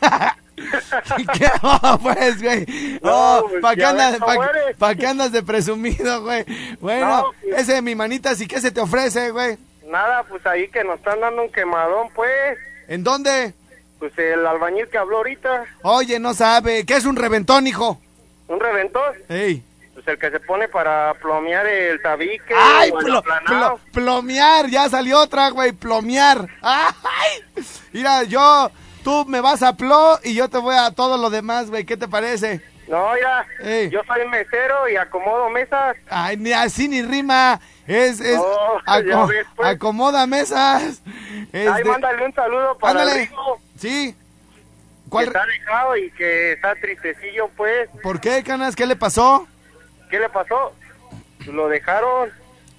¿Qué? 1.35 1.50
Oh, 1.62 1.99
pues, 2.02 2.43
güey. 2.43 2.64
No, 3.02 3.38
Oh, 3.38 3.49
pues, 3.49 3.61
¿para 3.61 3.76
qué, 3.76 3.85
andas, 3.85 4.19
pa- 4.19 4.37
pa' 4.78 4.95
de 5.28 5.43
presumido, 5.43 6.23
güey? 6.23 6.45
Bueno, 6.81 7.07
No, 7.09 7.33
pues- 7.43 7.61
ese 7.61 7.75
de 7.75 7.83
mi 7.83 7.95
manita, 7.95 8.35
¿sí 8.35 8.47
qué 8.47 8.61
se 8.61 8.71
te 8.71 8.81
ofrece, 8.81 9.31
güey? 9.31 9.59
Nada, 9.87 10.23
pues 10.25 10.45
ahí 10.47 10.69
que 10.69 10.83
nos 10.83 10.97
están 10.97 11.21
dando 11.21 11.43
un 11.43 11.52
quemadón, 11.52 12.09
pues. 12.14 12.59
¿En 12.88 13.05
dónde? 13.05 13.52
Pues 13.99 14.16
el 14.19 14.47
albañil 14.47 14.88
que 14.88 14.99
habló 14.99 15.19
ahorita. 15.19 15.64
Oye, 15.83 16.19
no 16.19 16.35
sabe. 16.35 16.85
¿Qué 16.85 16.97
es 16.97 17.05
un 17.05 17.16
reventón, 17.16 17.66
hijo? 17.66 18.00
Un 18.49 18.61
reventón. 18.61 19.14
Ey. 19.28 19.62
Pues 20.06 20.14
el 20.14 20.18
que 20.20 20.30
se 20.30 20.38
pone 20.40 20.68
para 20.68 21.14
plomear 21.14 21.66
el 21.66 22.00
tabique 22.00 22.54
¡Ay, 22.56 22.90
o 22.92 22.98
plo- 23.00 23.22
plo- 23.44 23.78
plomear! 23.92 24.68
Ya 24.68 24.88
salió 24.88 25.18
otra, 25.18 25.48
güey, 25.50 25.72
plomear. 25.72 26.46
¡Ay! 26.62 27.64
Mira, 27.92 28.22
yo, 28.22 28.70
tú 29.02 29.25
me 29.26 29.40
vas 29.40 29.64
a 29.64 29.76
plo 29.76 30.20
y 30.22 30.34
yo 30.34 30.48
te 30.48 30.58
voy 30.58 30.76
a 30.76 30.92
todo 30.92 31.16
lo 31.18 31.28
demás, 31.28 31.70
güey. 31.70 31.84
¿Qué 31.84 31.96
te 31.96 32.06
parece? 32.06 32.60
No, 32.86 33.14
mira, 33.14 33.44
Ey. 33.58 33.90
yo 33.90 34.00
soy 34.06 34.25
mesero 34.28 34.88
y 34.88 34.94
acomodo 34.96 35.50
mesas. 35.50 35.96
Ay, 36.08 36.36
ni 36.36 36.52
así 36.52 36.86
ni 36.86 37.02
rima. 37.02 37.58
Es, 37.88 38.20
es, 38.20 38.38
Oh, 38.38 38.78
aco- 38.86 39.02
ya 39.08 39.25
ves, 39.26 39.46
pues. 39.56 39.68
acomoda 39.68 40.25
mesas. 40.28 41.02
Ay, 41.04 41.48
Este, 41.52 41.84
mándale 41.84 42.25
un 42.26 42.32
saludo 42.32 42.78
para 42.78 43.02
el 43.02 43.28
Sí. 43.76 44.12
que 44.12 45.08
¿Cuál? 45.10 45.26
está 45.26 45.44
dejado 45.46 45.96
y 45.96 46.10
que 46.12 46.52
está 46.52 46.76
tristecillo, 46.76 47.48
pues. 47.56 47.88
¿Por 48.04 48.20
qué, 48.20 48.44
canas? 48.44 48.76
¿Qué 48.76 48.86
le 48.86 48.94
pasó? 48.94 49.48
¿Qué 50.10 50.18
le 50.18 50.28
pasó? 50.28 50.72
Lo 51.46 51.68
dejaron. 51.68 52.30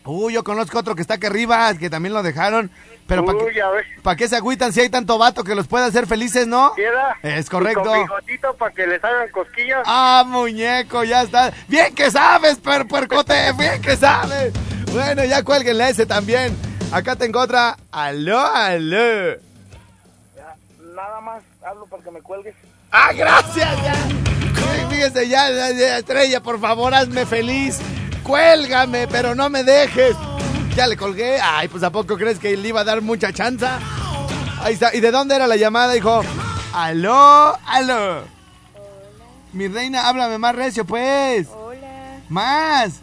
Uy, 0.06 0.34
yo 0.34 0.44
conozco 0.44 0.80
otro 0.80 0.96
que 0.96 1.02
está 1.02 1.16
acá 1.16 1.28
arriba, 1.28 1.74
que 1.76 1.90
también 1.90 2.14
lo 2.14 2.24
dejaron. 2.24 2.72
Pero 3.08 3.26
¿para 3.26 3.40
qué, 3.40 3.54
ya 3.56 3.70
ves. 3.70 3.86
pa' 4.04 4.16
qué 4.16 4.28
se 4.28 4.36
agüitan 4.36 4.74
si 4.74 4.82
hay 4.82 4.90
tanto 4.90 5.18
vato 5.18 5.44
que 5.44 5.56
los 5.56 5.68
puede 5.68 5.86
hacer 5.86 6.08
felices, 6.08 6.46
no? 6.46 6.74
¿Queda? 6.76 7.18
Es 7.24 7.50
correcto. 7.50 7.82
Y 7.82 7.86
con 7.86 8.02
bigotito 8.04 8.54
para 8.56 8.74
que 8.74 8.86
les 8.86 9.04
hagan 9.04 9.30
cosquillas. 9.30 9.84
Ah, 9.86 10.24
muñeco, 10.26 11.04
ya 11.04 11.24
está. 11.24 11.54
Bien 11.68 11.96
que 11.96 12.12
sabes, 12.12 12.58
per 12.60 12.88
puercote, 12.88 13.34
bien 13.58 13.82
que 13.82 13.96
sabes. 13.96 14.54
Bueno, 14.92 15.24
ya 15.24 15.44
cuélguenle 15.44 15.90
ese 15.90 16.06
también. 16.06 16.56
Acá 16.92 17.16
tengo 17.16 17.40
otra. 17.40 17.78
Aló, 17.92 18.40
aló. 18.40 19.38
Nada 20.96 21.22
más 21.22 21.44
hablo 21.66 21.86
para 21.86 22.04
que 22.04 22.12
me 22.12 22.22
cuelgues. 22.22 22.56
Ah, 22.92 23.12
gracias, 23.14 23.84
ya. 23.84 24.37
Sí, 24.58 24.86
Fíjese, 24.90 25.28
ya, 25.28 25.70
Estrella, 25.98 26.42
por 26.42 26.60
favor, 26.60 26.94
hazme 26.94 27.26
feliz. 27.26 27.80
Cuélgame, 28.24 29.08
pero 29.08 29.36
no 29.36 29.50
me 29.50 29.64
dejes. 29.64 30.16
Ya 30.76 30.88
le 30.88 30.98
colgué. 30.98 31.40
Ay, 31.42 31.68
pues 31.68 31.84
¿a 31.84 31.92
poco 31.92 32.18
crees 32.18 32.40
que 32.40 32.56
le 32.58 32.68
iba 32.68 32.82
a 32.82 32.84
dar 32.84 33.02
mucha 33.02 33.32
chanza? 33.32 33.80
Ahí 34.62 34.74
está. 34.74 34.94
¿Y 34.94 35.00
de 35.00 35.12
dónde 35.12 35.36
era 35.36 35.48
la 35.48 35.56
llamada, 35.56 35.96
hijo? 35.96 36.22
Aló, 36.74 37.58
aló. 37.66 38.24
Mi 39.54 39.68
reina, 39.68 40.08
háblame 40.08 40.38
más 40.38 40.56
recio, 40.56 40.86
pues. 40.86 41.48
Hola. 41.48 42.20
Más. 42.30 42.94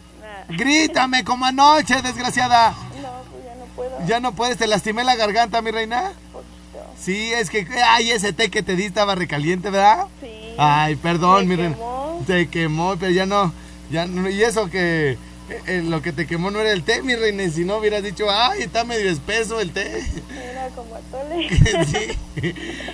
Grítame 0.49 1.23
como 1.23 1.45
anoche, 1.45 2.01
desgraciada. 2.01 2.69
No, 3.01 3.23
pues 3.31 3.43
ya 3.43 3.55
no 3.55 3.65
puedo. 3.75 4.07
Ya 4.07 4.19
no 4.19 4.31
puedes, 4.33 4.57
te 4.57 4.67
lastimé 4.67 5.03
la 5.03 5.15
garganta, 5.15 5.61
mi 5.61 5.71
reina. 5.71 6.13
Poquito. 6.31 6.93
Sí, 6.97 7.33
es 7.33 7.49
que, 7.49 7.67
ay, 7.87 8.11
ese 8.11 8.31
té 8.31 8.51
que 8.51 8.61
te 8.61 8.75
di 8.75 8.83
estaba 8.83 9.15
recaliente, 9.15 9.69
¿verdad? 9.69 10.05
Sí. 10.21 10.44
Ay, 10.57 10.95
perdón, 10.95 11.47
mi 11.47 11.55
reina. 11.55 11.75
quemó. 11.75 12.23
Te 12.25 12.47
quemó, 12.47 12.95
pero 12.97 13.11
ya 13.11 13.25
no, 13.25 13.53
ya 13.91 14.05
no, 14.07 14.29
y 14.29 14.41
eso 14.43 14.69
que 14.69 15.17
eh, 15.47 15.61
eh, 15.67 15.83
lo 15.83 16.01
que 16.01 16.11
te 16.11 16.25
quemó 16.25 16.49
no 16.49 16.59
era 16.59 16.71
el 16.71 16.83
té, 16.83 17.03
mi 17.03 17.15
reina, 17.15 17.43
y 17.43 17.51
si 17.51 17.65
no 17.65 17.77
hubieras 17.77 18.01
dicho, 18.01 18.25
ay, 18.29 18.63
está 18.63 18.83
medio 18.83 19.09
espeso 19.11 19.59
el 19.59 19.71
té. 19.71 20.03
Era 20.41 20.69
como 20.69 20.95
atole. 20.95 21.49
sí. 21.85 22.53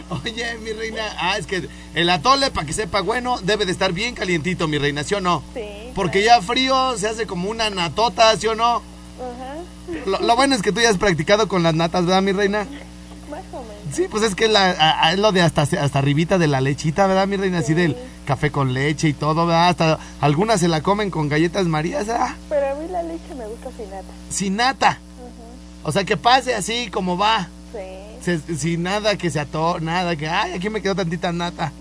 Oye, 0.10 0.58
mi 0.58 0.74
reina, 0.74 1.03
ah, 1.18 1.38
es 1.38 1.48
que 1.48 1.70
el 1.96 2.10
atole, 2.10 2.51
para 2.51 2.68
que 2.68 2.74
sepa 2.74 3.01
bueno, 3.01 3.39
debe 3.41 3.65
de 3.65 3.72
estar 3.72 3.94
bien 3.94 4.15
calientito, 4.15 4.68
mi 4.68 4.77
reina, 4.77 5.03
¿sí 5.03 5.15
o 5.15 5.22
no? 5.22 5.44
Sí. 5.53 5.91
Porque 5.96 6.24
ya 6.24 6.41
frío 6.41 6.98
se 6.98 7.08
hace 7.08 7.25
como 7.25 7.50
una 7.50 7.70
natota, 7.70 8.36
¿sí 8.36 8.48
o 8.48 8.56
no? 8.56 8.75
Ajá. 8.75 9.56
Lo, 10.06 10.20
lo 10.20 10.36
bueno 10.36 10.56
es 10.56 10.62
que 10.62 10.72
tú 10.72 10.82
ya 10.82 10.89
has 10.89 10.98
practicado 10.98 11.48
con 11.48 11.63
las 11.63 11.74
natas, 11.74 12.06
¿verdad, 12.06 12.22
mi 12.22 12.34
reina? 12.34 12.68
Sí, 13.93 14.07
pues 14.10 14.24
es 14.24 14.36
que 14.36 14.45
es, 14.45 14.51
la, 14.51 14.71
a- 14.71 15.07
a- 15.07 15.13
es 15.13 15.19
lo 15.19 15.31
de 15.31 15.41
hasta, 15.41 15.63
hasta 15.63 16.00
arribita 16.00 16.38
de 16.38 16.48
la 16.48 16.62
lechita, 16.62 17.07
¿verdad, 17.07 17.27
mi 17.27 17.36
reina? 17.38 17.60
Así 17.60 17.74
del 17.74 17.95
café 18.25 18.51
con 18.51 18.74
leche 18.74 19.10
y 19.10 19.13
todo, 19.13 19.45
¿verdad? 19.45 19.69
Hasta 19.69 20.00
algunas 20.21 20.60
se 20.60 20.67
la 20.67 20.81
comen 20.81 21.12
con 21.12 21.27
galletas 21.29 21.65
marías, 21.67 22.07
¿verdad? 22.07 22.36
Pero 22.50 22.71
a 22.71 22.75
mí 22.75 22.88
la 22.89 23.03
leche 23.03 23.36
me 23.38 23.45
gusta 23.48 23.69
sin 23.77 23.89
nata. 23.89 24.07
Sin 24.29 24.55
nata. 24.55 25.00
O 25.83 25.91
sea, 25.91 26.03
que 26.03 26.15
pase 26.17 26.53
así 26.55 26.89
como 26.91 27.17
va. 27.17 27.48
Sí. 27.74 27.79
Se- 28.24 28.55
sin 28.57 28.83
nada 28.83 29.17
que 29.17 29.29
se 29.31 29.39
ató, 29.39 29.79
nada 29.79 30.15
que, 30.15 30.27
ay, 30.27 30.53
aquí 30.53 30.69
me 30.69 30.81
quedó 30.81 30.95
tantita 30.95 31.31
nata. 31.31 31.71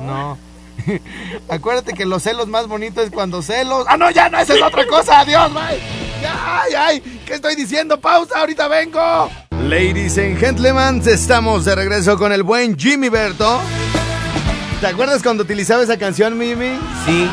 No. 0.00 0.06
No. 0.06 0.38
Acuérdate 1.48 1.92
que 1.92 2.06
los 2.06 2.22
celos 2.22 2.46
más 2.48 2.66
bonitos 2.68 3.04
es 3.04 3.10
cuando 3.10 3.42
celos. 3.42 3.84
Ah, 3.88 3.96
no, 3.96 4.10
ya 4.10 4.28
no, 4.30 4.38
esa 4.38 4.54
es 4.54 4.62
otra 4.62 4.86
cosa. 4.86 5.20
Adiós, 5.20 5.52
bye. 5.52 5.80
Ay, 6.26 6.72
ay, 6.78 7.22
¿qué 7.26 7.34
estoy 7.34 7.54
diciendo? 7.56 8.00
Pausa, 8.00 8.38
ahorita 8.40 8.68
vengo. 8.68 9.28
Ladies 9.68 10.18
and 10.18 10.38
gentlemen, 10.38 11.02
estamos 11.06 11.64
de 11.64 11.74
regreso 11.74 12.18
con 12.18 12.32
el 12.32 12.42
buen 12.42 12.76
Jimmy 12.76 13.08
Berto. 13.08 13.60
¿Te 14.80 14.86
acuerdas 14.86 15.22
cuando 15.22 15.42
utilizaba 15.44 15.82
esa 15.82 15.96
canción, 15.96 16.36
Mimi? 16.36 16.78
Sí. 17.06 17.28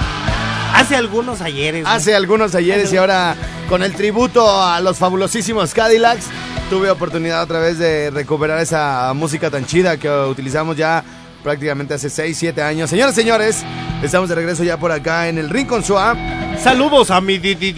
Hace 0.74 0.96
algunos 0.96 1.42
ayeres. 1.42 1.86
Hace 1.88 2.14
algunos 2.16 2.54
ayeres 2.54 2.92
y 2.94 2.98
ahora 2.98 3.36
con 3.70 3.82
el 3.82 3.94
tributo 3.94 4.62
a 4.62 4.80
los 4.82 4.98
fabulosísimos 4.98 5.74
Cadillacs, 5.74 6.26
tuve 6.70 6.92
oportunidad 6.92 7.42
otra 7.42 7.60
vez 7.60 7.80
de 7.80 8.12
recuperar 8.12 8.60
esa 8.60 9.12
música 9.16 9.50
tan 9.50 9.66
chida 9.66 9.98
que 9.98 10.10
utilizamos 10.10 10.78
ya 10.78 11.04
prácticamente 11.44 11.94
hace 11.94 12.10
6, 12.10 12.38
7 12.38 12.62
años. 12.62 12.90
Señoras, 12.90 13.16
señores, 13.16 13.64
estamos 14.04 14.30
de 14.30 14.36
regreso 14.36 14.64
ya 14.64 14.78
por 14.78 14.92
acá 14.92 15.30
en 15.30 15.38
el 15.38 15.50
Rincon 15.50 15.84
Swap. 15.84 16.18
Saludos 16.62 17.10
a 17.10 17.22
mi 17.22 17.38
DJ, 17.38 17.72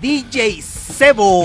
DJ 0.00 0.62
Sebo. 0.92 1.44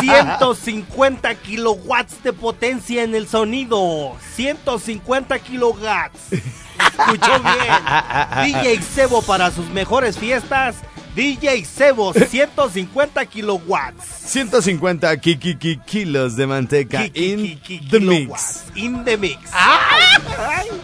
150 0.00 1.34
kilowatts 1.36 2.22
de 2.22 2.32
potencia 2.32 3.02
en 3.02 3.14
el 3.14 3.28
sonido. 3.28 4.16
150 4.34 5.38
kilowatts. 5.38 6.32
Escuchó 6.32 7.40
bien. 7.40 8.54
DJ 8.62 8.82
Sebo 8.82 9.22
para 9.22 9.50
sus 9.50 9.68
mejores 9.70 10.18
fiestas. 10.18 10.76
DJ 11.14 11.64
Sebo, 11.64 12.12
150 12.30 13.24
kilowatts. 13.26 14.04
150 14.26 15.16
ki- 15.20 15.36
ki- 15.38 15.56
ki- 15.56 15.80
kilos 15.86 16.34
de 16.36 16.46
manteca 16.46 17.04
in 17.14 17.60
the 17.90 18.00
mix. 18.00 18.64
In 18.74 19.04
the 19.04 19.16
mix. 19.16 19.38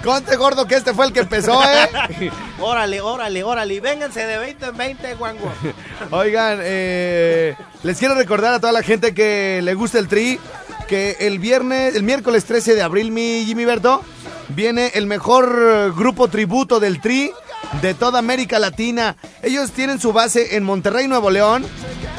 Conte 0.05 0.37
gordo 0.37 0.67
que 0.67 0.77
este 0.77 0.95
fue 0.95 1.07
el 1.07 1.13
que 1.13 1.21
empezó, 1.21 1.63
¿eh? 1.65 2.31
Órale, 2.61 3.01
órale, 3.01 3.43
órale. 3.43 3.81
Vénganse 3.81 4.27
de 4.27 4.39
20 4.39 4.67
en 4.67 4.77
20, 4.77 5.15
guango. 5.15 5.53
Oigan, 6.11 6.59
eh, 6.63 7.55
les 7.83 7.99
quiero 7.99 8.15
recordar 8.15 8.55
a 8.55 8.61
toda 8.61 8.73
la 8.73 8.83
gente 8.83 9.15
que 9.15 9.61
le 9.63 9.75
gusta 9.75 9.99
el 9.99 10.09
tri 10.09 10.39
que 10.89 11.17
el 11.21 11.39
viernes, 11.39 11.95
el 11.95 12.03
miércoles 12.03 12.45
13 12.45 12.75
de 12.75 12.83
abril, 12.83 13.13
mi 13.13 13.45
Jimmy 13.47 13.65
Berto, 13.65 14.03
viene 14.49 14.91
el 14.95 15.07
mejor 15.07 15.57
eh, 15.63 15.91
grupo 15.97 16.29
tributo 16.29 16.81
del 16.81 17.01
tri 17.01 17.31
de 17.83 17.95
toda 17.95 18.19
América 18.19 18.59
Latina. 18.59 19.17
Ellos 19.43 19.73
tienen 19.73 20.01
su 20.01 20.13
base 20.13 20.57
en 20.57 20.65
Monterrey, 20.65 21.09
Nuevo 21.09 21.31
León. 21.31 21.65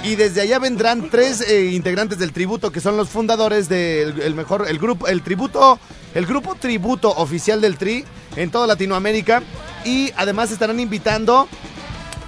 Y 0.04 0.16
desde 0.16 0.42
allá 0.42 0.58
vendrán 0.58 1.10
tres 1.12 1.42
eh, 1.42 1.72
integrantes 1.74 2.18
del 2.18 2.32
tributo 2.32 2.72
que 2.72 2.80
son 2.80 2.98
los 2.98 3.10
fundadores 3.10 3.70
del 3.70 4.20
el 4.20 4.34
mejor 4.34 4.66
el 4.68 4.80
grupo 4.80 5.08
el 5.08 5.22
tributo 5.22 5.80
el 6.16 6.26
grupo 6.26 6.56
tributo 6.56 7.12
oficial 7.12 7.62
del 7.62 7.78
tri 7.78 8.04
en 8.36 8.50
toda 8.50 8.66
Latinoamérica 8.66 9.44
y 9.86 10.12
además 10.18 10.52
estarán 10.52 10.80
invitando 10.80 11.48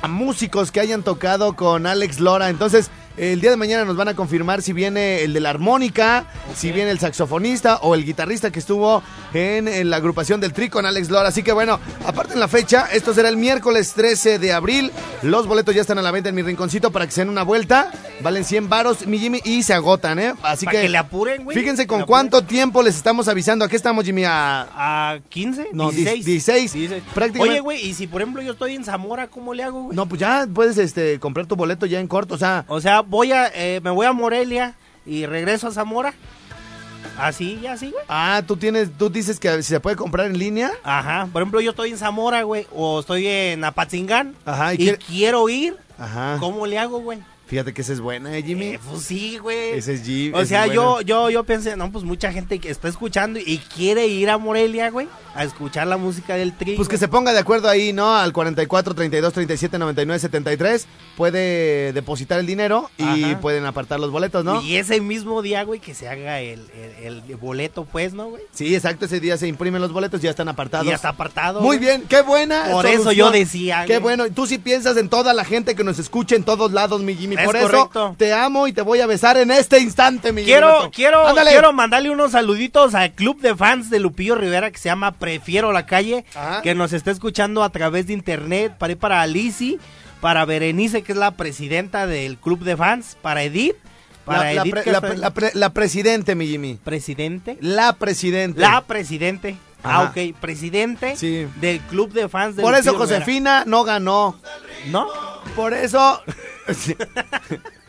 a 0.04 0.08
músicos 0.08 0.72
que 0.72 0.82
hayan 0.82 1.02
tocado 1.02 1.56
con 1.56 1.88
Alex 1.88 2.20
Lora. 2.20 2.50
Entonces, 2.50 2.92
el 3.18 3.42
día 3.42 3.52
de 3.52 3.58
mañana 3.58 3.86
nos 3.86 3.96
van 3.96 4.08
a 4.08 4.16
confirmar 4.16 4.62
si 4.62 4.74
viene 4.74 5.22
el 5.24 5.34
de 5.34 5.40
la 5.40 5.50
armónica, 5.52 6.26
si 6.56 6.72
viene 6.72 6.92
el 6.92 7.00
saxofonista 7.00 7.78
o 7.78 7.96
el 7.96 8.06
guitarrista 8.06 8.52
que 8.52 8.60
estuvo 8.60 9.04
en, 9.34 9.68
en 9.68 9.90
la 9.90 9.98
agrupación 9.98 10.40
del 10.42 10.54
Tri 10.54 10.70
con 10.70 10.86
Alex 10.86 11.10
Lora. 11.10 11.30
Así 11.30 11.44
que 11.44 11.52
bueno, 11.52 11.80
aparte 12.06 12.34
en 12.34 12.40
la 12.40 12.48
fecha, 12.48 12.88
esto 12.92 13.14
será 13.14 13.30
el 13.30 13.38
miércoles 13.38 13.94
13 13.94 14.40
de 14.40 14.54
abril. 14.54 14.92
Los 15.22 15.48
boletos 15.48 15.76
ya 15.76 15.82
están 15.82 15.98
a 16.00 16.02
la 16.02 16.12
venta 16.12 16.30
en 16.30 16.36
mi 16.36 16.42
rinconcito 16.42 16.92
para 16.92 17.06
que 17.06 17.12
se 17.12 17.22
den 17.22 17.30
una 17.30 17.44
vuelta. 17.44 17.92
Valen 18.22 18.46
100 18.46 18.70
varos, 18.70 19.06
mi 19.08 19.20
Jimmy, 19.20 19.42
y 19.44 19.64
se 19.64 19.74
agotan, 19.74 20.18
¿eh? 20.20 20.34
Así 20.44 20.66
Para 20.66 20.78
que, 20.78 20.84
que 20.84 20.90
le 20.90 20.98
apuren, 20.98 21.44
güey. 21.44 21.58
fíjense 21.58 21.86
con 21.88 22.04
cuánto 22.06 22.38
apuren. 22.38 22.48
tiempo 22.56 22.82
les 22.84 22.96
estamos 22.96 23.28
avisando. 23.28 23.66
Aquí 23.66 23.76
estamos, 23.76 24.06
Jimmy, 24.06 24.24
a... 24.26 24.68
¿A 24.74 25.20
15? 25.30 25.70
No, 25.74 25.92
16. 25.92 26.26
16. 26.74 27.04
Prácticamente- 27.14 27.40
Oye, 27.54 27.60
güey, 27.60 27.86
y 27.86 27.94
si 27.94 28.08
por 28.08 28.22
ejemplo 28.22 28.42
yo 28.42 28.54
estoy 28.54 28.76
en 28.76 28.84
Zamora, 28.86 29.28
¿cómo 29.28 29.54
le 29.54 29.64
hago, 29.64 29.84
güey? 29.84 29.96
No, 29.96 30.06
pues 30.08 30.20
ya 30.22 30.48
puedes 30.54 30.78
este, 30.78 31.20
comprar 31.20 31.46
tu 31.46 31.56
boleto 31.56 31.86
ya 31.86 32.00
en 32.00 32.08
corto, 32.08 32.36
o 32.36 32.38
sea... 32.38 32.66
O 32.68 32.80
sea, 32.82 33.03
voy 33.08 33.32
a, 33.32 33.48
eh, 33.54 33.80
me 33.84 33.90
voy 33.90 34.06
a 34.06 34.14
Morelia 34.14 34.76
y 35.06 35.26
regreso 35.26 35.68
a 35.68 35.72
Zamora. 35.72 36.14
Así, 37.18 37.60
ya 37.62 37.74
así, 37.74 37.92
güey. 37.92 38.04
Ah, 38.08 38.42
tú 38.48 38.58
tienes, 38.58 38.90
tú 38.98 39.10
dices 39.10 39.40
que 39.40 39.62
se 39.62 39.80
puede 39.80 39.96
comprar 39.96 40.26
en 40.28 40.38
línea. 40.40 40.72
Ajá. 40.84 41.28
Por 41.32 41.42
ejemplo, 41.42 41.62
yo 41.62 41.72
estoy 41.72 41.92
en 41.92 41.98
Zamora, 41.98 42.42
güey, 42.44 42.66
o 42.74 43.02
estoy 43.02 43.28
en 43.28 43.64
Apatzingán. 43.64 44.36
Ajá, 44.46 44.74
y 44.74 44.76
y 44.76 44.78
quiere- 44.80 44.98
quiero 44.98 45.48
ir. 45.50 45.78
Ajá. 46.00 46.38
¿Cómo 46.40 46.66
le 46.66 46.80
hago, 46.80 47.00
güey? 47.02 47.20
Fíjate 47.46 47.74
que 47.74 47.82
esa 47.82 47.94
es 47.94 48.00
buena, 48.00 48.36
¿eh, 48.36 48.42
Jimmy? 48.42 48.68
Eh, 48.68 48.80
pues 48.90 49.04
sí, 49.04 49.38
güey. 49.38 49.72
Ese 49.72 49.94
es 49.96 50.04
Jimmy. 50.04 50.32
O 50.34 50.46
sea, 50.46 50.66
yo, 50.68 51.02
yo, 51.02 51.30
yo 51.30 51.44
pensé, 51.44 51.76
no, 51.76 51.92
pues 51.92 52.04
mucha 52.04 52.32
gente 52.32 52.58
que 52.60 52.70
está 52.70 52.88
escuchando 52.88 53.38
y 53.40 53.60
quiere 53.76 54.08
ir 54.08 54.30
a 54.30 54.38
Morelia, 54.38 54.90
güey, 54.90 55.08
a 55.36 55.44
escuchar 55.44 55.86
la 55.88 55.98
música 55.98 56.36
del 56.36 56.56
tri. 56.58 56.76
Pues 56.76 56.88
que 56.88 56.98
se 56.98 57.08
ponga 57.08 57.34
de 57.34 57.40
acuerdo 57.40 57.70
ahí, 57.70 57.92
¿no? 57.94 58.16
Al 58.16 58.32
44 58.34 58.96
32 58.96 59.34
37 59.34 59.78
99 59.78 60.20
73. 60.20 60.88
Puede 61.18 61.94
depositar 61.94 62.40
el 62.40 62.46
dinero 62.48 62.90
y 62.98 63.04
Ajá. 63.24 63.40
pueden 63.42 63.66
apartar 63.66 64.00
los 64.00 64.10
boletos, 64.10 64.44
¿no? 64.44 64.62
Y 64.62 64.78
ese 64.78 65.00
mismo 65.02 65.42
día, 65.42 65.64
güey, 65.64 65.80
que 65.80 65.94
se 65.94 66.08
haga 66.08 66.40
el, 66.40 66.62
el, 67.02 67.22
el 67.30 67.36
boleto, 67.36 67.86
pues, 67.86 68.14
¿no, 68.14 68.30
güey? 68.30 68.44
Sí, 68.52 68.74
exacto. 68.74 69.06
Ese 69.06 69.20
día 69.20 69.38
se 69.38 69.48
imprimen 69.48 69.82
los 69.82 69.92
boletos, 69.92 70.22
ya 70.22 70.30
están 70.32 70.48
apartados. 70.48 70.86
Y 70.88 70.90
ya 70.90 70.96
está 70.96 71.10
apartado. 71.10 71.62
Muy 71.62 71.78
güey. 71.78 71.88
bien, 71.90 72.06
qué 72.10 72.22
buena. 72.22 72.70
Por 72.72 72.86
eso 72.88 73.12
yo 73.12 73.30
decía, 73.32 73.84
Qué 73.86 74.00
güey. 74.00 74.18
bueno. 74.18 74.34
Tú 74.34 74.48
sí 74.48 74.58
piensas 74.58 74.98
en 74.98 75.10
toda 75.10 75.34
la 75.34 75.46
gente 75.46 75.76
que 75.76 75.84
nos 75.84 76.00
escucha 76.00 76.36
en 76.36 76.44
todos 76.44 76.72
lados, 76.72 77.02
mi 77.02 77.16
Jimmy. 77.16 77.33
Es 77.38 77.46
Por 77.46 77.60
correcto. 77.60 78.06
eso 78.08 78.16
te 78.18 78.34
amo 78.34 78.68
y 78.68 78.74
te 78.74 78.82
voy 78.82 79.00
a 79.02 79.08
besar 79.08 79.38
en 79.38 79.52
este 79.52 79.80
instante, 79.80 80.32
mi 80.32 80.44
Quiero, 80.44 80.80
Jimmy. 80.82 80.92
quiero, 80.92 81.28
Ándale. 81.28 81.52
quiero 81.52 81.74
mandarle 81.74 82.10
unos 82.10 82.32
saluditos 82.34 82.96
al 82.96 83.12
club 83.12 83.40
de 83.42 83.56
fans 83.56 83.90
de 83.90 84.00
Lupillo 84.00 84.36
Rivera 84.36 84.72
que 84.72 84.78
se 84.78 84.90
llama 84.90 85.12
Prefiero 85.14 85.72
la 85.72 85.86
calle, 85.86 86.26
Ajá. 86.36 86.62
que 86.62 86.76
nos 86.76 86.94
está 86.94 87.12
escuchando 87.12 87.64
a 87.64 87.70
través 87.70 88.08
de 88.08 88.14
internet, 88.14 88.74
para 88.78 88.94
ir 88.94 88.98
para 89.00 89.22
Alici, 89.22 89.80
para 90.22 90.46
Berenice, 90.46 91.02
que 91.04 91.12
es 91.12 91.18
la 91.18 91.32
presidenta 91.32 92.08
del 92.08 92.38
club 92.38 92.60
de 92.64 92.78
fans, 92.78 93.18
para 93.22 93.44
Edith, 93.44 93.76
para 94.26 94.54
La, 94.54 94.62
Edith, 94.64 94.76
la 94.86 95.02
pre- 95.02 95.18
la 95.18 95.32
pre- 95.34 95.52
la 95.54 95.70
presidente, 95.72 96.34
mi 96.36 96.48
Jimmy. 96.48 96.80
presidente. 96.82 97.58
La 97.60 97.94
presidente. 97.94 98.60
La 98.62 98.82
presidente. 98.82 99.58
Ah, 99.86 100.04
Ajá. 100.04 100.12
ok, 100.12 100.40
presidente 100.40 101.18
Sí. 101.18 101.46
del 101.60 101.82
club 101.82 102.14
de 102.14 102.30
fans 102.30 102.56
de 102.56 102.62
Por 102.64 102.74
eso 102.74 102.92
Rivera. 102.94 102.98
Josefina 103.00 103.64
no 103.68 103.84
ganó. 103.84 104.40
¿No? 104.86 105.08
Por 105.58 105.74
eso. 105.74 106.22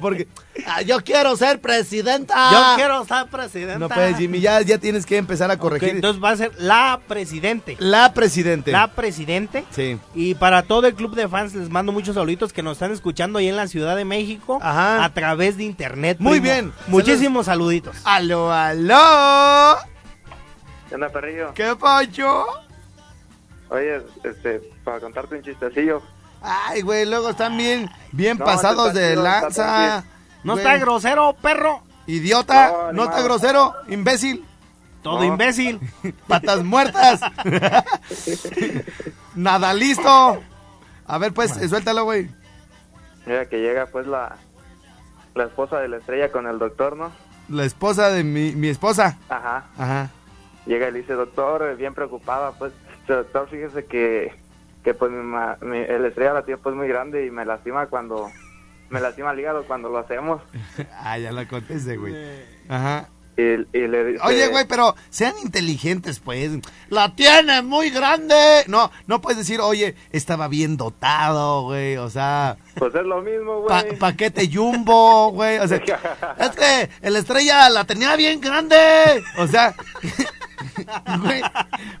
Porque 0.00 0.26
ah, 0.66 0.82
yo 0.82 1.00
quiero 1.02 1.36
ser 1.36 1.60
presidenta. 1.60 2.50
Yo 2.50 2.76
quiero 2.76 3.04
ser 3.04 3.26
presidenta. 3.28 3.78
No 3.78 3.88
puedes, 3.88 4.16
Jimmy, 4.16 4.40
ya, 4.40 4.60
ya 4.62 4.78
tienes 4.78 5.06
que 5.06 5.16
empezar 5.16 5.50
a 5.50 5.58
corregir. 5.58 5.90
entonces 5.90 6.22
va 6.22 6.30
a 6.30 6.36
ser 6.36 6.52
la 6.58 7.00
presidente. 7.06 7.76
la 7.78 8.12
presidente. 8.12 8.72
La 8.72 8.88
presidente. 8.88 9.64
Sí. 9.70 9.98
Y 10.14 10.34
para 10.34 10.62
todo 10.62 10.86
el 10.86 10.94
club 10.94 11.14
de 11.14 11.28
fans 11.28 11.54
les 11.54 11.70
mando 11.70 11.92
muchos 11.92 12.14
saluditos 12.14 12.52
que 12.52 12.62
nos 12.62 12.72
están 12.72 12.92
escuchando 12.92 13.38
ahí 13.38 13.48
en 13.48 13.56
la 13.56 13.68
Ciudad 13.68 13.96
de 13.96 14.04
México 14.04 14.58
Ajá. 14.62 15.04
a 15.04 15.14
través 15.14 15.56
de 15.56 15.64
internet. 15.64 16.16
Muy 16.20 16.40
primo. 16.40 16.44
bien. 16.44 16.72
Muchísimos 16.88 17.46
saluditos. 17.46 17.96
Aló, 18.04 18.52
aló. 18.52 19.76
¿Qué 20.88 20.96
onda, 20.96 21.08
perrillo? 21.08 21.54
¿Qué 21.54 21.74
pacho? 21.76 22.44
Oye, 23.70 24.02
este, 24.24 24.60
para 24.84 25.00
contarte 25.00 25.36
un 25.36 25.42
chistecillo. 25.42 26.02
Ay, 26.42 26.82
güey, 26.82 27.06
luego 27.06 27.30
están 27.30 27.56
bien, 27.56 27.88
bien 28.10 28.36
No, 28.38 28.44
pasados 28.44 28.88
está 28.88 29.00
de 29.00 29.10
chido, 29.10 29.26
está 29.26 29.40
lanza. 29.42 30.04
No 30.44 30.54
Güey. 30.54 30.64
está 30.66 30.78
grosero, 30.78 31.36
perro. 31.40 31.82
Idiota, 32.06 32.90
No, 32.92 33.04
está 33.04 33.22
grosero, 33.22 33.74
imbécil, 33.88 34.44
Todo 35.02 35.18
No. 35.20 35.24
imbécil. 35.24 35.80
patas 36.28 36.62
muertas. 36.64 37.20
Nada 39.34 39.72
listo. 39.74 40.42
A 41.06 41.18
ver, 41.18 41.32
pues, 41.32 41.52
suéltalo, 41.68 42.04
güey. 42.04 42.28
Mira 43.26 43.46
que 43.48 43.58
llega 43.60 43.86
pues 43.86 44.06
la, 44.06 44.36
la 45.34 45.44
esposa 45.44 45.78
de 45.78 45.88
la 45.88 45.98
estrella 45.98 46.30
con 46.32 46.46
el 46.46 46.58
doctor, 46.58 46.96
¿no? 46.96 47.12
La 47.48 47.64
esposa 47.64 48.10
de 48.10 48.24
mi, 48.24 48.52
mi 48.52 48.68
esposa. 48.68 49.16
Ajá. 49.28 49.64
Ajá. 49.78 50.10
Llega 50.66 50.88
y 50.88 50.92
le 50.92 50.98
dice, 51.00 51.12
doctor, 51.14 51.62
eh, 51.70 51.74
bien 51.76 51.94
preocupada, 51.94 52.52
pues, 52.52 52.72
doctor, 53.08 53.48
fíjese 53.48 53.84
que, 53.84 54.32
que 54.84 54.94
pues 54.94 55.10
mi, 55.10 55.22
ma- 55.22 55.56
mi- 55.60 55.78
el 55.78 56.04
estrella 56.06 56.32
la 56.34 56.44
tiene 56.44 56.60
pues 56.62 56.74
muy 56.74 56.88
grande 56.88 57.26
y 57.26 57.30
me 57.30 57.44
lastima 57.44 57.86
cuando, 57.86 58.30
me 58.90 59.00
lastima 59.00 59.32
el 59.32 59.40
hígado 59.40 59.64
cuando 59.66 59.88
lo 59.88 59.98
hacemos. 59.98 60.42
Ah, 61.04 61.18
ya 61.18 61.32
la 61.32 61.46
contesté, 61.48 61.96
güey. 61.96 62.14
Ajá. 62.68 63.08
Y, 63.34 63.42
y 63.42 63.88
le 63.88 64.04
dice, 64.04 64.20
Oye, 64.24 64.48
güey, 64.48 64.66
pero 64.68 64.94
sean 65.08 65.32
inteligentes, 65.42 66.20
pues. 66.20 66.50
La 66.90 67.14
tiene 67.14 67.62
muy 67.62 67.88
grande. 67.88 68.34
No, 68.66 68.90
no 69.06 69.22
puedes 69.22 69.38
decir, 69.38 69.58
oye, 69.60 69.94
estaba 70.10 70.48
bien 70.48 70.76
dotado, 70.76 71.62
güey. 71.62 71.96
O 71.96 72.10
sea, 72.10 72.58
Pues 72.74 72.94
es 72.94 73.04
lo 73.04 73.22
mismo, 73.22 73.64
pa- 73.66 73.84
güey. 73.84 73.96
paquete 73.98 74.50
jumbo, 74.52 75.30
güey. 75.32 75.58
O 75.60 75.66
sea, 75.66 75.78
es 76.38 76.50
que 76.50 76.90
el 77.00 77.16
estrella 77.16 77.70
la 77.70 77.84
tenía 77.84 78.16
bien 78.16 78.38
grande. 78.40 78.76
O 79.38 79.46
sea, 79.46 79.74
güey, 81.22 81.42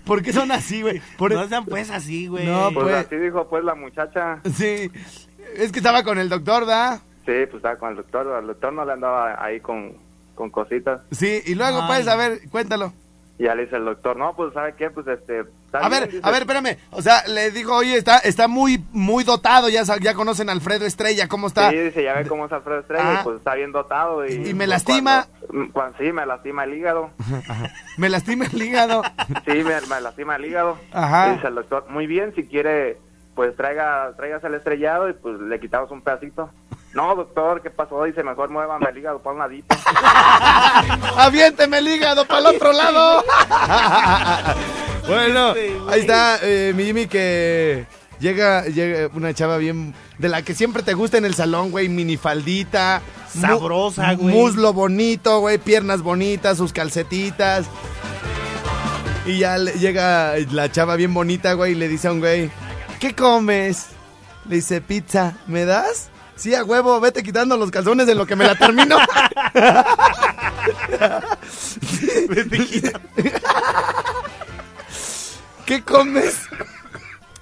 ¿por 0.04 0.22
qué 0.22 0.32
son 0.32 0.50
así, 0.52 0.82
güey? 0.82 1.00
Por- 1.18 1.32
No 1.32 1.46
sean 1.48 1.64
pues 1.64 1.90
así, 1.90 2.26
güey. 2.26 2.46
No, 2.46 2.70
Pues 2.72 2.84
pues- 2.86 3.06
así 3.06 3.16
dijo 3.16 3.48
pues 3.48 3.64
la 3.64 3.74
muchacha. 3.74 4.40
Sí, 4.54 4.90
es 5.56 5.72
que 5.72 5.78
estaba 5.78 6.02
con 6.04 6.18
el 6.18 6.28
doctor, 6.28 6.66
¿da? 6.66 6.98
Sí, 7.26 7.32
pues 7.50 7.56
estaba 7.56 7.76
con 7.76 7.90
el 7.90 7.96
doctor, 7.96 8.26
al 8.34 8.46
doctor 8.46 8.72
no 8.72 8.84
le 8.84 8.92
andaba 8.92 9.42
ahí 9.44 9.60
con, 9.60 9.92
con 10.34 10.50
cositas. 10.50 11.00
Sí, 11.12 11.40
y 11.46 11.54
luego, 11.54 11.80
Ay. 11.82 11.86
pues, 11.88 12.08
a 12.08 12.16
ver, 12.16 12.40
cuéntalo. 12.50 12.92
Y 13.38 13.44
ya 13.44 13.54
le 13.54 13.64
dice 13.64 13.76
el 13.76 13.84
doctor, 13.86 14.16
no, 14.16 14.36
pues 14.36 14.52
¿sabe 14.52 14.74
qué? 14.76 14.90
Pues 14.90 15.06
este... 15.08 15.44
A 15.72 15.88
bien", 15.88 15.90
ver, 15.90 16.10
dice. 16.10 16.20
a 16.22 16.30
ver, 16.30 16.42
espérame. 16.42 16.76
O 16.90 17.00
sea, 17.00 17.26
le 17.26 17.50
dijo, 17.50 17.74
oye, 17.74 17.96
está, 17.96 18.18
está 18.18 18.46
muy, 18.46 18.84
muy 18.92 19.24
dotado. 19.24 19.70
Ya, 19.70 19.82
ya 20.00 20.12
conocen 20.14 20.50
a 20.50 20.52
Alfredo 20.52 20.84
Estrella, 20.84 21.28
¿cómo 21.28 21.46
está? 21.46 21.70
Sí, 21.70 21.78
dice, 21.78 22.04
ya 22.04 22.12
ve 22.14 22.26
cómo 22.28 22.44
es 22.46 22.52
Alfredo 22.52 22.80
Estrella, 22.80 23.02
Ah. 23.04 23.18
y, 23.20 23.24
pues 23.24 23.36
está 23.38 23.54
bien 23.54 23.72
dotado. 23.72 24.26
Y, 24.26 24.32
¿Y 24.34 24.38
me 24.52 24.58
pues, 24.58 24.68
lastima? 24.68 25.26
cuando- 25.48 25.72
cuando- 25.72 25.98
sí, 25.98 26.12
me 26.12 26.26
lastima 26.26 26.64
el 26.64 26.74
hígado. 26.74 27.10
Me 27.96 28.08
lastima 28.10 28.44
el 28.46 28.62
hígado. 28.62 29.02
Sí, 29.46 29.64
me, 29.64 29.80
me 29.88 30.00
lastima 30.00 30.36
el 30.36 30.44
hígado. 30.44 30.78
Ajá. 30.92 31.32
Dice 31.34 31.48
el 31.48 31.54
doctor, 31.54 31.86
muy 31.88 32.06
bien, 32.06 32.34
si 32.34 32.44
quiere, 32.46 32.98
pues 33.34 33.56
traiga, 33.56 34.12
traigas 34.16 34.44
el 34.44 34.54
estrellado 34.54 35.08
y 35.08 35.14
pues 35.14 35.40
le 35.40 35.58
quitamos 35.58 35.90
un 35.90 36.02
pedacito. 36.02 36.50
No, 36.94 37.14
doctor, 37.14 37.62
¿qué 37.62 37.70
pasó? 37.70 38.04
Dice, 38.04 38.22
mejor 38.22 38.50
muévame 38.50 38.86
el 38.90 38.98
hígado 38.98 39.22
para 39.22 39.32
un 39.32 39.38
ladito. 39.40 39.74
Aviénteme 41.16 41.78
el 41.78 41.88
hígado 41.88 42.24
para 42.26 42.40
el 42.40 42.46
otro 42.56 42.72
lado. 42.72 43.24
bueno, 45.08 45.54
ahí 45.88 46.00
está 46.00 46.38
eh, 46.42 46.72
mi 46.74 46.84
Jimmy 46.84 47.06
que 47.06 47.86
llega, 48.20 48.64
llega 48.64 49.08
una 49.14 49.34
chava 49.34 49.56
bien 49.58 49.94
de 50.18 50.28
la 50.28 50.42
que 50.42 50.54
siempre 50.54 50.82
te 50.82 50.94
gusta 50.94 51.18
en 51.18 51.24
el 51.24 51.34
salón, 51.34 51.70
güey, 51.70 51.88
minifaldita, 51.88 53.02
Sabrosa, 53.28 54.14
güey. 54.14 54.34
muslo 54.34 54.72
bonito, 54.72 55.40
güey, 55.40 55.58
piernas 55.58 56.02
bonitas, 56.02 56.56
sus 56.58 56.72
calcetitas. 56.72 57.66
Y 59.26 59.38
ya 59.38 59.56
le- 59.58 59.72
llega 59.74 60.34
la 60.50 60.70
chava 60.70 60.96
bien 60.96 61.14
bonita, 61.14 61.52
güey, 61.54 61.72
y 61.72 61.74
le 61.76 61.88
dice 61.88 62.08
a 62.08 62.12
un 62.12 62.20
güey, 62.20 62.50
¿qué 63.00 63.14
comes? 63.14 63.86
Le 64.48 64.56
dice, 64.56 64.80
pizza, 64.80 65.34
¿me 65.46 65.64
das? 65.64 66.08
Sí, 66.34 66.54
a 66.56 66.64
huevo, 66.64 66.98
vete 66.98 67.22
quitando 67.22 67.56
los 67.56 67.70
calzones 67.70 68.08
en 68.08 68.18
lo 68.18 68.26
que 68.26 68.34
me 68.34 68.44
la 68.44 68.56
termino. 68.56 68.96
¿Qué 75.66 75.82
comes? 75.82 76.40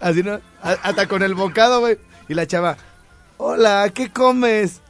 Así 0.01 0.23
no, 0.23 0.41
hasta 0.63 1.07
con 1.07 1.23
el 1.23 1.35
bocado, 1.35 1.81
güey. 1.81 1.99
Y 2.29 2.35
la 2.35 2.47
chava, 2.47 2.77
hola, 3.37 3.91
¿qué 3.95 4.11
comes? 4.11 4.81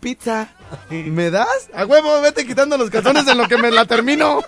Pizza. 0.00 0.48
¿Me 0.90 1.30
das? 1.30 1.68
A 1.74 1.86
huevo, 1.86 2.20
vete 2.20 2.46
quitando 2.46 2.76
los 2.76 2.90
calzones 2.90 3.26
en 3.26 3.38
lo 3.38 3.48
que 3.48 3.56
me 3.56 3.70
la 3.70 3.84
termino. 3.86 4.42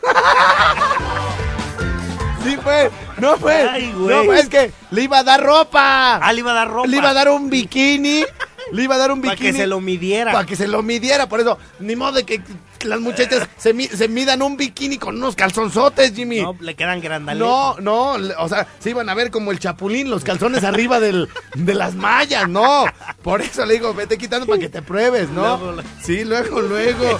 Sí, 2.45 2.57
fue. 2.63 2.91
No 3.19 3.37
fue. 3.39 3.69
Ay, 3.69 3.93
güey. 3.93 4.15
no 4.15 4.25
fue, 4.25 4.39
es 4.39 4.49
que 4.49 4.71
le 4.91 5.03
iba 5.03 5.19
a 5.19 5.25
dar 5.25 5.43
ropa. 5.43 6.17
Ah, 6.17 6.33
le 6.33 6.41
iba 6.41 6.53
a 6.53 6.55
dar 6.55 6.69
ropa. 6.69 6.87
Le 6.87 6.97
iba 6.97 7.11
a 7.11 7.15
dar 7.15 7.29
un 7.31 7.51
bikini 7.51 8.25
le 8.73 8.83
iba 8.83 8.95
a 8.95 8.99
dar 8.99 9.13
un 9.13 9.21
Para 9.21 9.33
bikini. 9.35 9.53
que 9.53 9.57
se 9.59 9.67
lo 9.67 9.81
midiera. 9.81 10.33
Para 10.33 10.47
que 10.47 10.57
se 10.57 10.67
lo 10.69 10.83
midiera, 10.83 11.29
por 11.29 11.41
eso, 11.41 11.59
ni 11.81 11.95
modo 11.97 12.13
de 12.13 12.25
que 12.25 12.41
las 12.85 13.01
muchachas 13.01 13.49
se, 13.57 13.73
mi- 13.75 13.87
se 13.87 14.09
midan 14.09 14.43
un 14.43 14.57
bikini 14.57 14.99
con 14.99 15.17
unos 15.17 15.35
calzonzotes, 15.37 16.13
Jimmy. 16.15 16.43
No, 16.43 16.57
le 16.61 16.75
quedan 16.75 17.01
grandales. 17.01 17.41
No, 17.41 17.77
no, 17.81 18.13
o 18.39 18.49
sea, 18.49 18.67
se 18.79 18.91
iban 18.91 19.09
a 19.09 19.15
ver 19.15 19.31
como 19.31 19.51
el 19.53 19.59
chapulín, 19.59 20.11
los 20.11 20.25
calzones 20.25 20.65
arriba 20.65 21.01
del, 21.01 21.29
de 21.55 21.75
las 21.75 21.95
mallas, 21.95 22.49
no. 22.49 22.85
Por 23.23 23.41
eso 23.43 23.65
le 23.67 23.75
digo, 23.75 23.95
vete 23.95 24.19
quitando 24.19 24.47
para 24.47 24.59
que 24.59 24.69
te 24.69 24.83
pruebes, 24.83 25.29
¿no? 25.31 25.57
Luego. 25.59 25.83
Sí, 26.03 26.25
luego, 26.25 26.61
luego. 26.61 27.19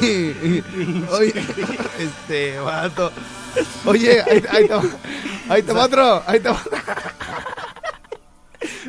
Oye, 0.00 1.34
este 1.98 2.58
vato. 2.58 3.12
Oye, 3.84 4.20
ahí, 4.22 4.42
ahí 4.50 4.66
te 4.66 4.74
ahí 5.48 5.62
te 5.62 5.72
va 5.72 5.84
otro, 5.84 6.22
ahí 6.26 6.40
te 6.40 6.48
va. 6.48 6.60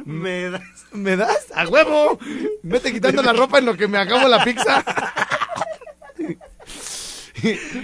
Me 0.06 0.50
das- 0.50 0.62
¿Me 0.96 1.16
das? 1.16 1.48
¡A 1.54 1.68
huevo! 1.68 2.18
Vete 2.64 2.92
quitando 2.94 3.22
la 3.22 3.34
ropa 3.34 3.60
en 3.60 3.66
lo 3.66 3.76
que 3.78 3.88
me 3.88 3.98
acabo 3.98 4.28
la 4.28 4.44
pizza. 4.44 4.84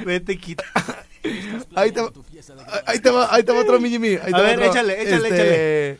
Vete, 0.06 0.38
quita. 0.38 0.63
Ahí 1.76 1.91
te, 1.91 2.02
va- 2.02 2.12
ahí 2.88 3.00
te 3.00 3.12
va, 3.12 3.32
ahí 3.34 3.43
te 3.43 3.52
va 3.54 3.60
otro 3.60 3.80
mi. 3.80 3.93
Ahí 3.95 4.17
te 4.17 4.36
A 4.36 4.41
ver, 4.41 4.58
otro. 4.58 4.71
échale, 4.71 5.02
échale, 5.04 5.28
Este, 5.30 6.00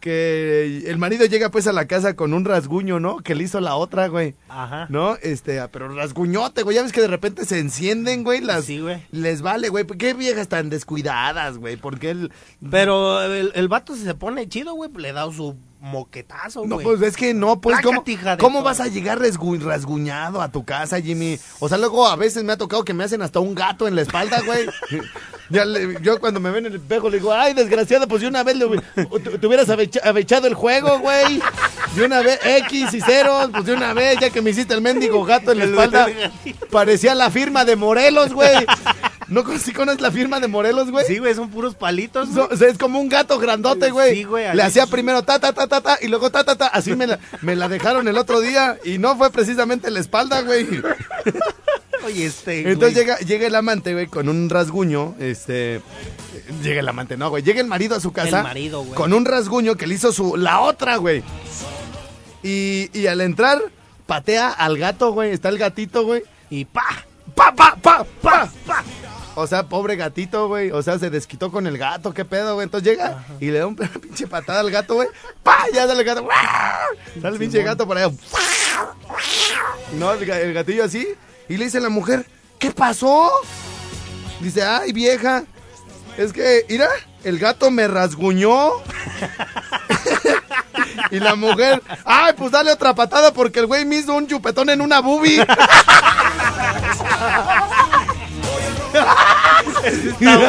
Que 0.00 0.84
el 0.86 0.96
marido 0.96 1.26
llega 1.26 1.50
pues 1.50 1.66
a 1.66 1.72
la 1.74 1.86
casa 1.86 2.16
con 2.16 2.32
un 2.32 2.46
rasguño, 2.46 2.98
¿no? 2.98 3.18
Que 3.18 3.34
le 3.34 3.44
hizo 3.44 3.60
la 3.60 3.76
otra, 3.76 4.06
güey. 4.08 4.34
Ajá. 4.48 4.86
¿No? 4.88 5.16
Este, 5.22 5.60
ah, 5.60 5.68
pero 5.70 5.94
rasguñote, 5.94 6.62
güey. 6.62 6.76
Ya 6.76 6.82
ves 6.82 6.92
que 6.92 7.02
de 7.02 7.08
repente 7.08 7.44
se 7.44 7.58
encienden, 7.58 8.24
güey. 8.24 8.40
Las, 8.40 8.64
Sí, 8.64 8.80
güey. 8.80 9.02
Les 9.10 9.42
vale, 9.42 9.68
güey. 9.68 9.86
¿Qué 9.86 10.14
viejas 10.14 10.48
tan 10.48 10.70
descuidadas, 10.70 11.58
güey? 11.58 11.76
Porque 11.76 12.08
él... 12.10 12.32
Pero 12.70 13.22
el, 13.22 13.52
el 13.54 13.68
vato 13.68 13.94
si 13.94 14.04
se 14.04 14.14
pone 14.14 14.48
chido, 14.48 14.72
güey, 14.72 14.90
le 14.96 15.12
da 15.12 15.30
su 15.30 15.54
moquetazo, 15.82 16.64
No, 16.64 16.76
güey. 16.76 16.86
pues 16.86 17.02
es 17.02 17.16
que 17.16 17.34
no, 17.34 17.60
pues, 17.60 17.76
¿cómo, 17.82 18.02
Plácate, 18.04 18.12
hija 18.12 18.36
de 18.36 18.40
cómo 18.42 18.62
vas 18.62 18.80
a 18.80 18.86
llegar 18.86 19.18
rasgu- 19.20 19.60
rasguñado 19.60 20.40
a 20.40 20.50
tu 20.50 20.64
casa, 20.64 21.00
Jimmy? 21.00 21.38
O 21.58 21.68
sea, 21.68 21.76
luego 21.76 22.06
a 22.06 22.16
veces 22.16 22.44
me 22.44 22.52
ha 22.52 22.56
tocado 22.56 22.84
que 22.84 22.94
me 22.94 23.04
hacen 23.04 23.20
hasta 23.20 23.40
un 23.40 23.54
gato 23.54 23.86
en 23.88 23.96
la 23.96 24.02
espalda, 24.02 24.40
güey. 24.46 24.66
Ya 25.50 25.66
le- 25.66 26.00
yo 26.00 26.18
cuando 26.18 26.40
me 26.40 26.50
ven 26.50 26.64
en 26.64 26.72
el 26.72 26.80
espejo 26.80 27.10
le 27.10 27.18
digo, 27.18 27.30
ay, 27.30 27.52
desgraciado, 27.52 28.08
pues 28.08 28.22
de 28.22 28.28
una 28.28 28.42
vez 28.42 28.56
le, 28.56 28.66
te, 29.20 29.38
te 29.38 29.46
hubieras 29.46 29.68
avecha- 29.68 30.00
avechado 30.02 30.46
el 30.46 30.54
juego, 30.54 30.98
güey. 31.00 31.42
De 31.94 32.04
una 32.06 32.22
vez, 32.22 32.40
X 32.42 32.94
y 32.94 33.00
ceros, 33.02 33.50
pues 33.52 33.66
de 33.66 33.74
una 33.74 33.92
vez, 33.92 34.16
ya 34.18 34.30
que 34.30 34.40
me 34.40 34.48
hiciste 34.48 34.72
el 34.72 34.80
mendigo 34.80 35.22
gato 35.26 35.52
en 35.52 35.58
la 35.58 35.64
espalda. 35.66 36.06
Parecía 36.70 37.14
la 37.14 37.30
firma 37.30 37.66
de 37.66 37.76
Morelos, 37.76 38.32
güey. 38.32 38.64
¿No 39.32 39.44
conoces 39.44 40.00
la 40.00 40.10
firma 40.10 40.40
de 40.40 40.46
Morelos, 40.48 40.90
güey? 40.90 41.06
Sí, 41.06 41.18
güey, 41.18 41.34
son 41.34 41.48
puros 41.50 41.74
palitos. 41.74 42.28
So- 42.28 42.46
güey. 42.46 42.48
o 42.52 42.56
sea, 42.56 42.68
es 42.68 42.76
como 42.76 43.00
un 43.00 43.08
gato 43.08 43.38
grandote, 43.38 43.90
güey. 43.90 44.14
Sí, 44.14 44.24
güey, 44.24 44.54
Le 44.54 44.62
hacía 44.62 44.86
primero 44.86 45.22
ta, 45.22 45.38
ta, 45.38 45.52
ta, 45.52 45.66
ta, 45.66 45.80
ta, 45.80 45.98
y 46.02 46.08
luego 46.08 46.30
ta, 46.30 46.44
ta, 46.44 46.54
ta. 46.56 46.66
Así 46.66 46.94
me 46.94 47.06
la, 47.06 47.18
me 47.40 47.56
la 47.56 47.68
dejaron 47.68 48.06
el 48.08 48.18
otro 48.18 48.40
día. 48.40 48.78
Y 48.84 48.98
no 48.98 49.16
fue 49.16 49.30
precisamente 49.30 49.88
en 49.88 49.94
la 49.94 50.00
espalda, 50.00 50.42
güey. 50.42 50.66
Oye, 52.04 52.26
este. 52.26 52.70
Entonces 52.70 52.94
güey. 52.94 53.06
llega, 53.06 53.18
llega 53.20 53.46
el 53.46 53.54
amante, 53.54 53.94
güey, 53.94 54.06
con 54.06 54.28
un 54.28 54.50
rasguño. 54.50 55.14
Este. 55.18 55.80
Llega 56.62 56.80
el 56.80 56.88
amante, 56.88 57.16
no, 57.16 57.30
güey. 57.30 57.42
Llega 57.42 57.60
el 57.60 57.68
marido 57.68 57.96
a 57.96 58.00
su 58.00 58.12
casa. 58.12 58.38
El 58.38 58.44
marido, 58.44 58.82
güey. 58.82 58.94
Con 58.94 59.14
un 59.14 59.24
rasguño 59.24 59.76
que 59.76 59.86
le 59.86 59.94
hizo 59.94 60.12
su. 60.12 60.36
La 60.36 60.60
otra, 60.60 60.96
güey. 60.96 61.22
Y, 62.42 62.90
y 62.92 63.06
al 63.06 63.20
entrar, 63.22 63.62
patea 64.06 64.50
al 64.50 64.76
gato, 64.76 65.12
güey. 65.12 65.30
Está 65.32 65.48
el 65.48 65.56
gatito, 65.58 66.04
güey. 66.04 66.22
Y 66.50 66.66
pa. 66.66 66.84
¡Pa, 67.34 67.54
pa, 67.54 67.76
pa, 67.80 68.04
pa, 68.20 68.50
pa! 68.66 68.84
O 69.34 69.46
sea, 69.46 69.62
pobre 69.64 69.96
gatito, 69.96 70.48
güey. 70.48 70.70
O 70.72 70.82
sea, 70.82 70.98
se 70.98 71.08
desquitó 71.10 71.50
con 71.50 71.66
el 71.66 71.78
gato. 71.78 72.12
¿Qué 72.12 72.24
pedo, 72.24 72.54
güey? 72.54 72.64
Entonces 72.64 72.88
llega 72.90 73.24
y 73.40 73.46
le 73.50 73.60
da 73.60 73.66
un 73.66 73.76
pinche 74.00 74.26
patada 74.26 74.60
al 74.60 74.70
gato, 74.70 74.94
güey. 74.94 75.08
¡Pa! 75.42 75.64
Ya 75.72 75.86
sale 75.86 76.00
el 76.00 76.04
gato. 76.06 76.28
Sale 77.20 77.34
el 77.34 77.38
pinche 77.38 77.62
gato 77.62 77.86
por 77.86 77.96
allá. 77.96 78.12
No, 79.94 80.12
el, 80.12 80.26
ga- 80.26 80.40
el 80.40 80.52
gatillo 80.52 80.84
así. 80.84 81.06
Y 81.48 81.56
le 81.56 81.64
dice 81.64 81.78
a 81.78 81.80
la 81.82 81.88
mujer, 81.88 82.26
¿qué 82.58 82.70
pasó? 82.72 83.30
Dice, 84.40 84.62
ay, 84.64 84.92
vieja. 84.92 85.44
Es 86.18 86.32
que, 86.32 86.66
mira, 86.68 86.88
el 87.24 87.38
gato 87.38 87.70
me 87.70 87.88
rasguñó. 87.88 88.70
y 91.10 91.18
la 91.20 91.34
mujer, 91.36 91.82
ay, 92.04 92.34
pues 92.36 92.50
dale 92.52 92.70
otra 92.70 92.94
patada 92.94 93.32
porque 93.32 93.60
el 93.60 93.66
güey 93.66 93.84
me 93.86 93.96
hizo 93.96 94.12
un 94.14 94.26
chupetón 94.26 94.68
en 94.70 94.80
una 94.82 95.00
boobie. 98.92 100.46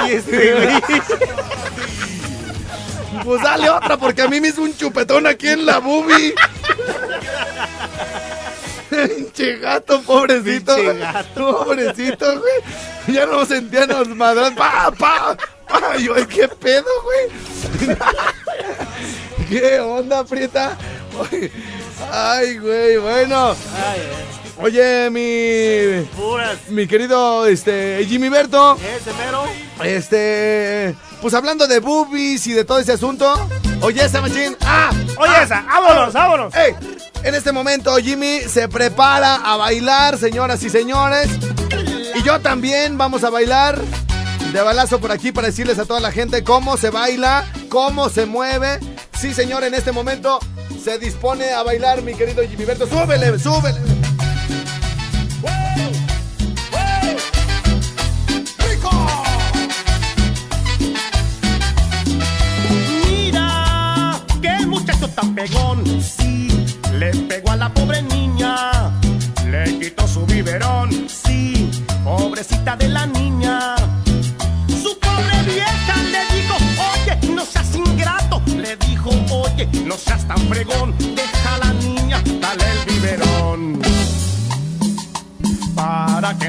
Ay, 0.00 0.12
este, 0.12 0.52
güey. 0.52 0.82
Pues 3.24 3.42
dale 3.42 3.70
otra 3.70 3.96
porque 3.96 4.22
a 4.22 4.28
mí 4.28 4.40
me 4.40 4.48
hizo 4.48 4.62
un 4.62 4.76
chupetón 4.76 5.26
aquí 5.26 5.48
en 5.48 5.66
la 5.66 5.78
boobie. 5.78 6.34
Pinche 8.90 9.58
gato, 9.58 10.02
pobrecito. 10.02 10.74
Pinche 10.76 10.98
gato. 10.98 11.64
Pobrecito, 11.64 12.40
güey. 12.40 13.14
Ya 13.16 13.26
no 13.26 13.44
sentían 13.46 13.88
los 13.88 14.08
madras. 14.08 14.52
Pa, 14.52 14.90
pa, 14.98 15.36
pa. 15.68 15.96
Yo, 15.96 16.14
qué 16.28 16.48
pedo, 16.48 16.84
güey. 17.04 17.88
¿Qué 19.48 19.80
onda, 19.80 20.24
Prieta? 20.24 20.76
Ay, 22.10 22.58
güey, 22.58 22.96
bueno. 22.98 23.50
Ay, 23.50 24.00
ay, 24.00 24.41
Oye, 24.58 25.10
mi. 25.10 26.04
puras. 26.16 26.58
Mi 26.68 26.86
querido 26.86 27.46
este, 27.46 28.04
Jimmy 28.08 28.28
Berto. 28.28 28.76
Ese 28.76 29.12
mero. 29.14 29.44
Este. 29.82 30.94
Pues 31.20 31.34
hablando 31.34 31.66
de 31.66 31.80
boobies 31.80 32.46
y 32.46 32.52
de 32.52 32.64
todo 32.64 32.78
ese 32.78 32.92
asunto. 32.92 33.48
Oye, 33.80 34.04
esa 34.04 34.20
machín. 34.20 34.56
¡Ah! 34.60 34.90
Oye, 35.18 35.42
esa. 35.42 35.62
Vámonos, 35.62 36.12
vámonos. 36.12 36.54
¡Ey! 36.54 36.74
En 37.24 37.34
este 37.34 37.52
momento 37.52 37.96
Jimmy 37.96 38.40
se 38.40 38.68
prepara 38.68 39.36
a 39.36 39.56
bailar, 39.56 40.18
señoras 40.18 40.62
y 40.62 40.70
señores. 40.70 41.28
Y 42.14 42.22
yo 42.22 42.40
también 42.40 42.98
vamos 42.98 43.24
a 43.24 43.30
bailar 43.30 43.80
de 44.52 44.60
balazo 44.60 45.00
por 45.00 45.12
aquí 45.12 45.32
para 45.32 45.46
decirles 45.46 45.78
a 45.78 45.86
toda 45.86 46.00
la 46.00 46.12
gente 46.12 46.44
cómo 46.44 46.76
se 46.76 46.90
baila, 46.90 47.46
cómo 47.68 48.08
se 48.10 48.26
mueve. 48.26 48.80
Sí, 49.18 49.32
señor, 49.32 49.64
en 49.64 49.74
este 49.74 49.92
momento 49.92 50.40
se 50.82 50.98
dispone 50.98 51.52
a 51.52 51.62
bailar 51.62 52.02
mi 52.02 52.14
querido 52.14 52.42
Jimmy 52.42 52.64
Berto. 52.64 52.86
¡Súbele, 52.86 53.38
súbele! 53.38 53.91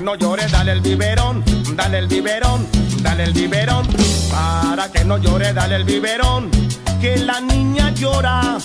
No 0.04 0.16
llore, 0.16 0.48
dale 0.48 0.74
el 0.74 0.82
biberón, 0.82 1.44
dale 1.76 2.00
el 2.00 2.08
biberón, 2.08 2.68
dale 3.02 3.24
el 3.24 3.34
biberón. 3.34 3.88
Para 4.30 4.92
que 4.92 5.06
no 5.06 5.18
llore, 5.18 5.54
dale 5.54 5.76
el 5.78 5.86
biberón, 5.86 6.52
que 7.00 7.18
la 7.18 7.39
niña 7.39 7.92
llora. 7.92 8.58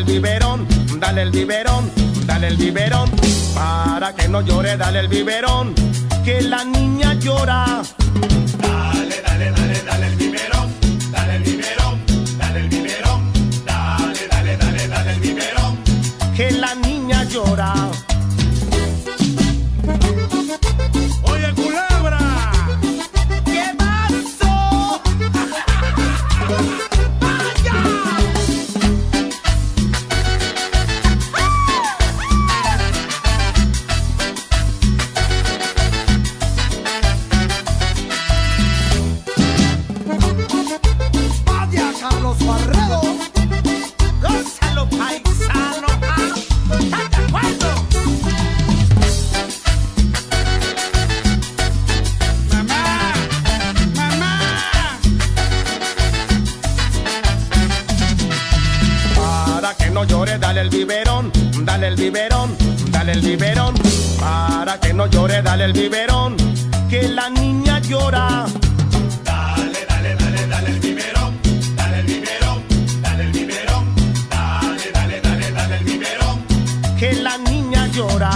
El 0.00 0.06
biberón, 0.06 0.66
dale 0.98 1.22
el 1.22 1.30
biberón, 1.30 1.90
dale 2.24 2.48
el 2.48 2.56
biberón. 2.56 3.10
Para 3.54 4.14
que 4.14 4.28
no 4.28 4.40
llore, 4.40 4.76
dale 4.78 5.00
el 5.00 5.08
biberón. 5.08 5.74
Que 6.24 6.40
la 6.40 6.64
niña 6.64 7.14
llora. 7.14 7.82
Dale, 8.62 9.20
dale, 9.22 9.50
dale, 9.50 9.82
dale 9.82 10.06
el 10.06 10.16
biberón. 10.16 10.29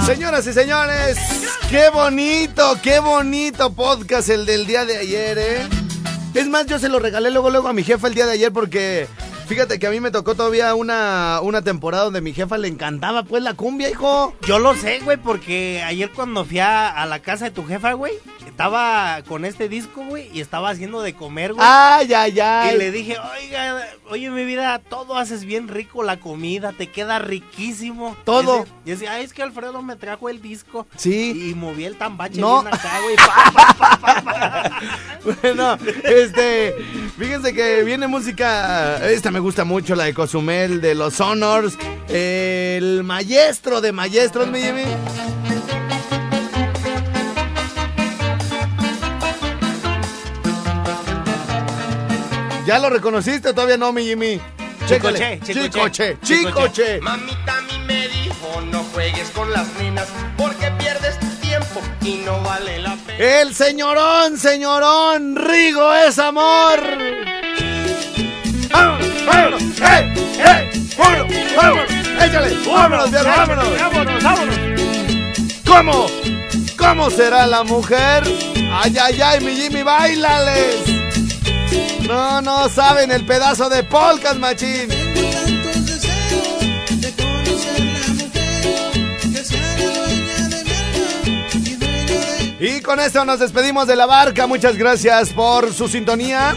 Señoras 0.06 0.46
y 0.46 0.52
señores, 0.52 1.16
qué 1.70 1.88
bonito, 1.88 2.76
qué 2.82 2.98
bonito 2.98 3.72
podcast 3.72 4.28
el 4.28 4.44
del 4.44 4.66
día 4.66 4.84
de 4.84 4.98
ayer, 4.98 5.38
¿eh? 5.38 5.68
Es 6.34 6.46
más, 6.46 6.66
yo 6.66 6.78
se 6.78 6.88
lo 6.90 6.98
regalé 6.98 7.30
luego, 7.30 7.48
luego 7.48 7.68
a 7.68 7.72
mi 7.72 7.82
jefa 7.84 8.08
el 8.08 8.14
día 8.14 8.26
de 8.26 8.32
ayer 8.32 8.52
porque 8.52 9.06
fíjate 9.46 9.78
que 9.78 9.86
a 9.86 9.90
mí 9.90 10.00
me 10.00 10.10
tocó 10.10 10.34
todavía 10.34 10.74
una, 10.74 11.40
una 11.42 11.62
temporada 11.62 12.04
donde 12.04 12.20
mi 12.20 12.34
jefa 12.34 12.58
le 12.58 12.68
encantaba 12.68 13.22
pues 13.22 13.42
la 13.42 13.54
cumbia, 13.54 13.88
hijo. 13.88 14.34
Yo 14.46 14.58
lo 14.58 14.74
sé, 14.74 15.00
güey, 15.00 15.16
porque 15.16 15.82
ayer 15.82 16.10
cuando 16.10 16.44
fui 16.44 16.58
a, 16.58 16.88
a 16.90 17.06
la 17.06 17.20
casa 17.20 17.46
de 17.46 17.50
tu 17.52 17.64
jefa, 17.64 17.94
güey, 17.94 18.12
estaba 18.54 19.20
con 19.26 19.44
este 19.44 19.68
disco, 19.68 20.04
güey, 20.04 20.30
y 20.32 20.40
estaba 20.40 20.70
haciendo 20.70 21.02
de 21.02 21.12
comer, 21.12 21.54
güey. 21.54 21.66
Ay, 21.68 22.14
ay, 22.14 22.38
ay. 22.38 22.74
Y 22.76 22.78
le 22.78 22.92
dije, 22.92 23.16
oiga, 23.18 23.84
oye, 24.10 24.30
mi 24.30 24.44
vida, 24.44 24.78
todo 24.78 25.18
haces 25.18 25.44
bien 25.44 25.66
rico 25.66 26.04
la 26.04 26.20
comida, 26.20 26.70
te 26.70 26.86
queda 26.86 27.18
riquísimo. 27.18 28.16
Todo. 28.22 28.64
Y 28.86 28.90
decía, 28.90 29.14
ay, 29.14 29.24
es 29.24 29.32
que 29.32 29.42
Alfredo 29.42 29.82
me 29.82 29.96
trajo 29.96 30.28
el 30.28 30.40
disco. 30.40 30.86
Sí. 30.94 31.48
Y 31.50 31.54
moví 31.56 31.84
el 31.84 31.96
tambache 31.98 32.40
No. 32.40 32.62
bien 32.62 32.72
acá, 32.74 33.00
güey. 33.02 33.16
Bueno, 35.42 35.76
este, 36.04 36.76
fíjense 37.18 37.54
que 37.54 37.82
viene 37.82 38.06
música, 38.06 39.04
esta 39.10 39.30
me 39.32 39.40
gusta 39.40 39.64
mucho, 39.64 39.96
la 39.96 40.04
de 40.04 40.14
Cozumel, 40.14 40.80
de 40.80 40.94
los 40.94 41.18
Honors, 41.20 41.76
el 42.08 43.02
maestro 43.04 43.80
de 43.80 43.90
maestros, 43.90 44.46
mi 44.48 44.60
Jimmy. 44.60 44.82
¿Ya 52.66 52.78
lo 52.78 52.88
reconociste 52.88 53.50
o 53.50 53.54
todavía 53.54 53.76
no, 53.76 53.92
mi 53.92 54.04
Jimmy? 54.04 54.40
Chécale. 54.86 55.40
Chicoche, 55.40 55.62
Chicoche, 55.62 56.18
chicoche. 56.22 57.00
Mamita 57.00 57.58
a 57.58 57.60
mí 57.62 57.78
me 57.86 58.08
dijo, 58.08 58.60
no 58.70 58.82
juegues 58.92 59.30
con 59.30 59.50
las 59.52 59.66
nenas 59.78 60.06
porque 60.36 60.70
pierdes 60.78 61.18
tu 61.20 61.26
tiempo 61.40 61.80
y 62.02 62.22
no 62.24 62.40
vale 62.42 62.78
la 62.78 62.96
pena. 62.96 63.18
El 63.18 63.54
señorón, 63.54 64.38
señorón, 64.38 65.36
Rigo 65.36 65.92
es 65.94 66.18
amor. 66.18 66.80
¡Vámonos, 68.70 69.26
vámonos! 69.26 69.62
¡Ey, 69.62 70.14
ey! 70.38 70.90
¡Vámonos, 70.98 71.32
vámonos! 71.56 71.90
¡Échale! 72.22 72.56
¡Vámonos, 72.66 73.10
vámonos! 73.10 73.80
Vámonos, 73.80 74.22
vámonos. 74.22 74.56
¿Cómo? 75.66 76.06
¿Cómo 76.78 77.10
será 77.10 77.46
la 77.46 77.62
mujer? 77.62 78.22
¡Ay, 78.72 78.96
ay, 79.00 79.20
ay, 79.20 79.40
mi 79.44 79.54
Jimmy, 79.54 79.82
bailales! 79.82 81.03
No, 82.06 82.40
no 82.42 82.68
saben 82.68 83.10
el 83.10 83.24
pedazo 83.24 83.68
de 83.68 83.82
polcas, 83.82 84.36
machín. 84.36 84.88
Y 92.60 92.80
con 92.80 92.98
esto 92.98 93.24
nos 93.24 93.40
despedimos 93.40 93.86
de 93.86 93.96
la 93.96 94.06
barca. 94.06 94.46
Muchas 94.46 94.76
gracias 94.76 95.30
por 95.30 95.72
su 95.72 95.88
sintonía. 95.88 96.54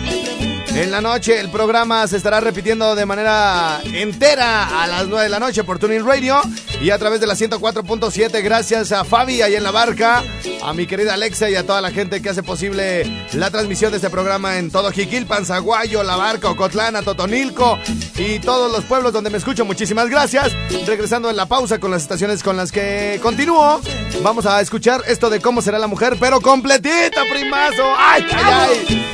En 0.70 0.92
la 0.92 1.02
noche 1.02 1.40
el 1.40 1.50
programa 1.50 2.08
se 2.08 2.18
estará 2.18 2.40
repitiendo 2.40 2.96
de 2.96 3.06
manera 3.06 3.82
entera 3.84 4.84
a 4.84 4.88
las 4.88 5.08
9 5.08 5.24
de 5.24 5.30
la 5.30 5.40
noche 5.40 5.64
por 5.64 5.80
Tuning 5.80 6.06
Radio 6.06 6.40
y 6.82 6.92
a 6.92 6.98
través 6.98 7.20
de 7.20 7.28
la 7.28 7.36
104.7. 7.36 8.44
Gracias 8.44 8.92
a 8.92 9.04
Fabi 9.04 9.42
ahí 9.42 9.56
en 9.56 9.64
la 9.64 9.72
barca, 9.72 10.24
a 10.64 10.74
mi 10.74 10.86
querida 10.86 11.14
Alexa 11.14 11.50
y 11.50 11.56
a 11.56 11.66
toda 11.66 11.82
la 11.82 11.92
gente 11.92 12.22
que 12.22 12.30
hace 12.30 12.44
posible 12.44 13.26
la 13.34 13.52
transmisión 13.52 13.92
de 13.92 13.98
este 13.98 14.10
programa 14.10 14.58
en 14.58 14.72
todo 14.72 14.92
Jiquilpan, 14.92 15.46
Zaguayo, 15.46 16.04
La 16.04 16.16
Barca, 16.16 16.50
Ocotlán, 16.50 17.04
Totonilco 17.04 17.80
y 18.16 18.40
todos 18.40 18.72
los 18.72 18.84
pueblos 18.86 19.14
donde 19.14 19.30
me 19.30 19.38
escucho. 19.38 19.66
Muchísimas 19.66 20.10
gracias. 20.10 20.54
Regresando 20.86 21.30
en 21.30 21.36
la 21.36 21.46
pausa 21.46 21.80
con 21.80 21.92
las 21.92 22.04
estaciones 22.04 22.44
con 22.44 22.58
las 22.58 22.72
que 22.72 23.20
continúo, 23.22 23.82
vamos 24.22 24.46
a 24.46 24.62
escuchar 24.62 25.04
esto 25.08 25.30
de 25.30 25.42
cómo 25.42 25.62
será 25.62 25.80
la 25.80 25.88
mujer, 25.88 26.18
pero 26.20 26.42
completita, 26.42 27.24
primazo. 27.32 27.84
¡Ay, 27.98 28.26
ay, 28.34 28.44
ay! 28.46 29.14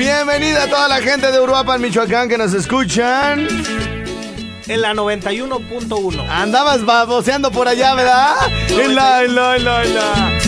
Bienvenida 0.00 0.62
a 0.62 0.66
toda 0.66 0.88
la 0.88 1.02
gente 1.02 1.30
de 1.30 1.38
Uruapan, 1.38 1.78
Michoacán, 1.78 2.26
que 2.26 2.38
nos 2.38 2.54
escuchan. 2.54 3.46
En 4.66 4.80
la 4.80 4.94
91.1. 4.94 6.26
Andabas 6.26 6.86
baboseando 6.86 7.50
por 7.50 7.68
allá, 7.68 7.94
¿verdad? 7.94 8.34
En 8.70 8.94
la, 8.94 9.22
en 9.22 9.34
la, 9.34 9.56
en 9.56 9.64
la, 9.66 9.84
en 9.84 9.94
la. 9.94 10.38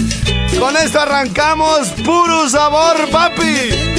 Con 0.58 0.74
esto 0.78 1.00
arrancamos, 1.00 1.90
puro 2.02 2.48
sabor, 2.48 2.96
papi. 3.10 3.91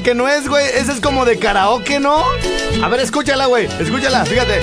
que 0.00 0.14
no 0.14 0.28
es, 0.28 0.48
güey. 0.48 0.66
Esa 0.66 0.92
es 0.92 1.00
como 1.00 1.24
de 1.24 1.38
karaoke, 1.38 2.00
¿no? 2.00 2.24
A 2.82 2.88
ver, 2.88 3.00
escúchala, 3.00 3.46
güey. 3.46 3.68
Escúchala, 3.78 4.24
fíjate. 4.24 4.60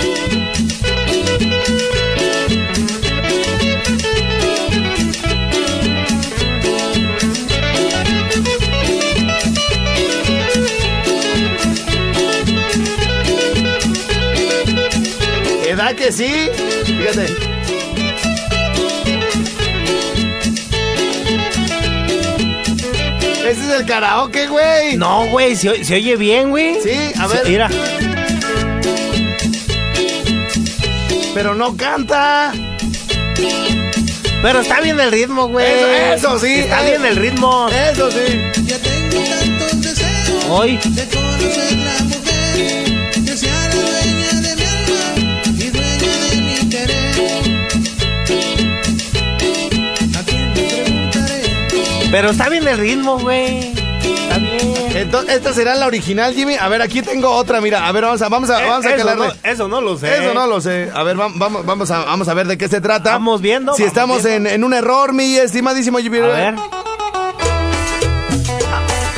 ¿Edad 15.67 15.93
que 15.95 16.11
sí? 16.11 16.49
Fíjate. 16.85 17.48
Ese 23.69 23.75
es 23.75 23.81
el 23.81 23.87
karaoke, 23.87 24.47
güey. 24.47 24.97
No, 24.97 25.27
güey, 25.27 25.55
se, 25.55 25.85
se 25.85 25.93
oye 25.93 26.15
bien, 26.15 26.49
güey. 26.49 26.81
Sí, 26.81 26.89
a 27.19 27.27
Se- 27.27 27.35
ver. 27.35 27.47
Mira. 27.47 27.69
Pero 31.35 31.53
no 31.53 31.77
canta. 31.77 32.51
Pero 34.41 34.61
está 34.61 34.81
bien 34.81 34.99
el 34.99 35.11
ritmo, 35.11 35.49
güey. 35.49 35.67
Eso, 35.67 36.35
eso 36.35 36.39
sí. 36.39 36.51
Está 36.61 36.81
eh. 36.83 36.89
bien 36.89 37.05
el 37.05 37.15
ritmo. 37.17 37.67
Eso 37.69 38.09
sí. 38.09 38.41
Ya 38.65 38.79
tengo 38.79 39.23
tantos 39.23 39.81
deseos 39.83 40.45
Hoy. 40.49 40.79
de 40.85 41.05
conocer 41.05 42.08
Pero 52.11 52.31
está 52.31 52.49
bien 52.49 52.67
el 52.67 52.77
ritmo, 52.77 53.19
güey. 53.19 53.71
Está 53.71 54.37
bien. 54.39 54.73
Entonces, 54.95 55.35
esta 55.35 55.53
será 55.53 55.75
la 55.75 55.85
original, 55.87 56.33
Jimmy. 56.33 56.55
A 56.59 56.67
ver, 56.67 56.81
aquí 56.81 57.01
tengo 57.01 57.29
otra. 57.29 57.61
Mira, 57.61 57.87
a 57.87 57.91
ver, 57.91 58.03
vamos 58.03 58.21
a, 58.21 58.29
vamos 58.29 58.49
a, 58.49 58.59
vamos 58.59 58.85
a 58.85 58.89
Eh, 58.89 58.95
eso, 58.95 59.05
calarle. 59.05 59.27
no, 59.27 59.49
eso 59.49 59.67
no 59.67 59.81
lo 59.81 59.97
sé. 59.97 60.17
Eso 60.17 60.33
no 60.33 60.47
lo 60.47 60.59
sé. 60.61 60.89
A 60.93 61.03
ver, 61.03 61.15
vam- 61.17 61.33
vamos, 61.35 61.65
vamos, 61.65 61.91
a, 61.91 61.99
vamos 62.05 62.27
a 62.27 62.33
ver 62.33 62.47
de 62.47 62.57
qué 62.57 62.67
se 62.67 62.81
trata. 62.81 63.11
Vamos 63.11 63.41
viendo, 63.41 63.73
Si 63.75 63.83
vamos 63.83 63.87
estamos 63.93 64.23
viendo. 64.23 64.49
En, 64.49 64.55
en 64.55 64.63
un 64.63 64.73
error, 64.73 65.13
mi 65.13 65.35
estimadísimo 65.37 65.99
Jimmy. 65.99 66.17
A 66.19 66.21
ver. 66.27 66.55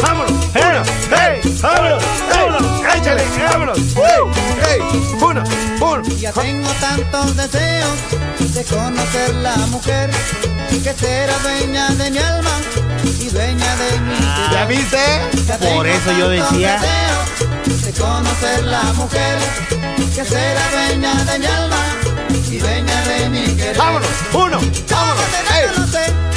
¡Vámonos! 0.01 0.32
¡Hey! 0.54 0.63
¡Hey! 1.10 1.58
¡Vámonos! 1.62 2.04
¡Hey! 2.32 2.99
¡Échale! 2.99 3.23
¡Vámonos! 3.51 3.77
¡Hey! 3.95 4.80
¡Uno! 5.21 5.43
¡Uno! 5.80 6.04
Ya 6.19 6.32
tengo 6.34 6.69
tantos 6.80 7.38
deseos 7.38 8.54
de 8.54 8.63
conocer 8.65 9.34
la 9.36 9.56
mujer 9.67 10.10
que 10.79 10.93
será 10.93 11.38
dueña 11.39 11.89
de 11.89 12.12
mi 12.12 12.17
alma 12.17 12.49
y 13.19 13.29
dueña 13.29 13.75
de 13.75 13.99
mi 13.99 14.15
¿Ya 14.51 14.65
querer. 14.65 14.67
viste? 14.67 14.97
Ya 15.47 15.57
Por 15.57 15.67
tengo 15.67 15.86
eso 15.86 16.12
yo 16.17 16.29
decía. 16.29 16.79
de 17.86 17.91
conocer 17.93 18.63
la 18.65 18.84
mujer 18.93 19.38
que 20.15 20.25
será 20.25 20.62
dueña 20.71 21.13
de 21.25 21.39
mi 21.39 21.45
alma 21.45 21.84
y 22.49 22.57
dueña 22.57 23.01
de 23.03 23.29
mi 23.29 23.55
querer. 23.55 23.77
¡Vámonos! 23.77 24.10
¡Uno! 24.34 24.57
¿Cómo 24.60 24.71
¡Vámonos! 24.89 25.25
¡Hey! 25.93 26.30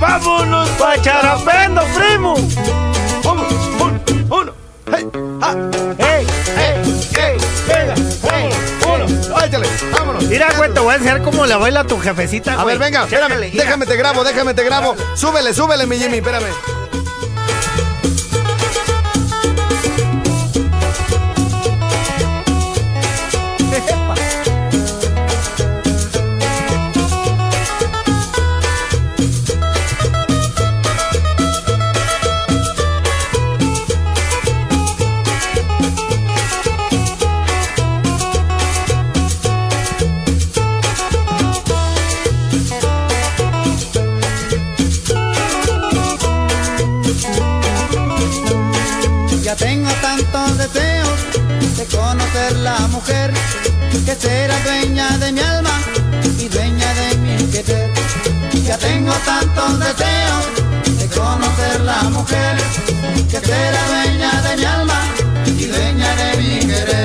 ¡Y 0.00 0.28
vámonos! 0.28 0.68
¡Pacharapendo, 0.70 1.82
primo! 1.94 2.34
¡Uno! 3.24 3.46
¡Uno! 3.80 4.00
¡Uno! 4.30 4.52
¡Hey! 4.92 5.06
¡Ah! 5.42 5.54
¡Ey! 5.98 6.26
¡Hey! 6.56 7.06
¡Hey! 7.16 7.36
¡Venga! 7.68 7.94
¡Hey! 8.32 8.50
¡Uno! 8.86 9.40
¡Échale! 9.44 9.68
¡Vámonos! 9.92 10.24
Mira, 10.24 10.48
güey, 10.56 10.72
te 10.72 10.80
voy 10.80 10.92
a 10.92 10.96
enseñar 10.96 11.22
cómo 11.22 11.46
le 11.46 11.56
baila 11.56 11.80
a 11.80 11.84
tu 11.84 11.98
jefecita, 12.00 12.52
A 12.54 12.62
güey. 12.62 12.78
ver, 12.78 12.78
venga, 12.78 13.04
espérame. 13.04 13.28
Chécale, 13.28 13.50
mira. 13.52 13.64
Déjame 13.64 13.86
te 13.86 13.96
grabo, 13.96 14.24
déjame 14.24 14.54
te 14.54 14.64
grabo. 14.64 14.96
Súbele, 15.14 15.52
súbele, 15.54 15.86
mi 15.86 15.98
Jimmy, 15.98 16.18
espérame. 16.18 16.46
Ya 58.70 58.78
tengo 58.78 59.12
tantos 59.26 59.80
deseos 59.80 60.96
de 60.96 61.08
conocer 61.08 61.80
la 61.80 62.02
mujer 62.04 62.56
que 63.28 63.40
será 63.40 63.88
dueña 63.88 64.42
de 64.42 64.56
mi 64.58 64.64
alma 64.64 65.00
y 65.44 65.64
dueña 65.64 66.14
de 66.14 66.36
mi 66.36 66.58
querer. 66.60 66.99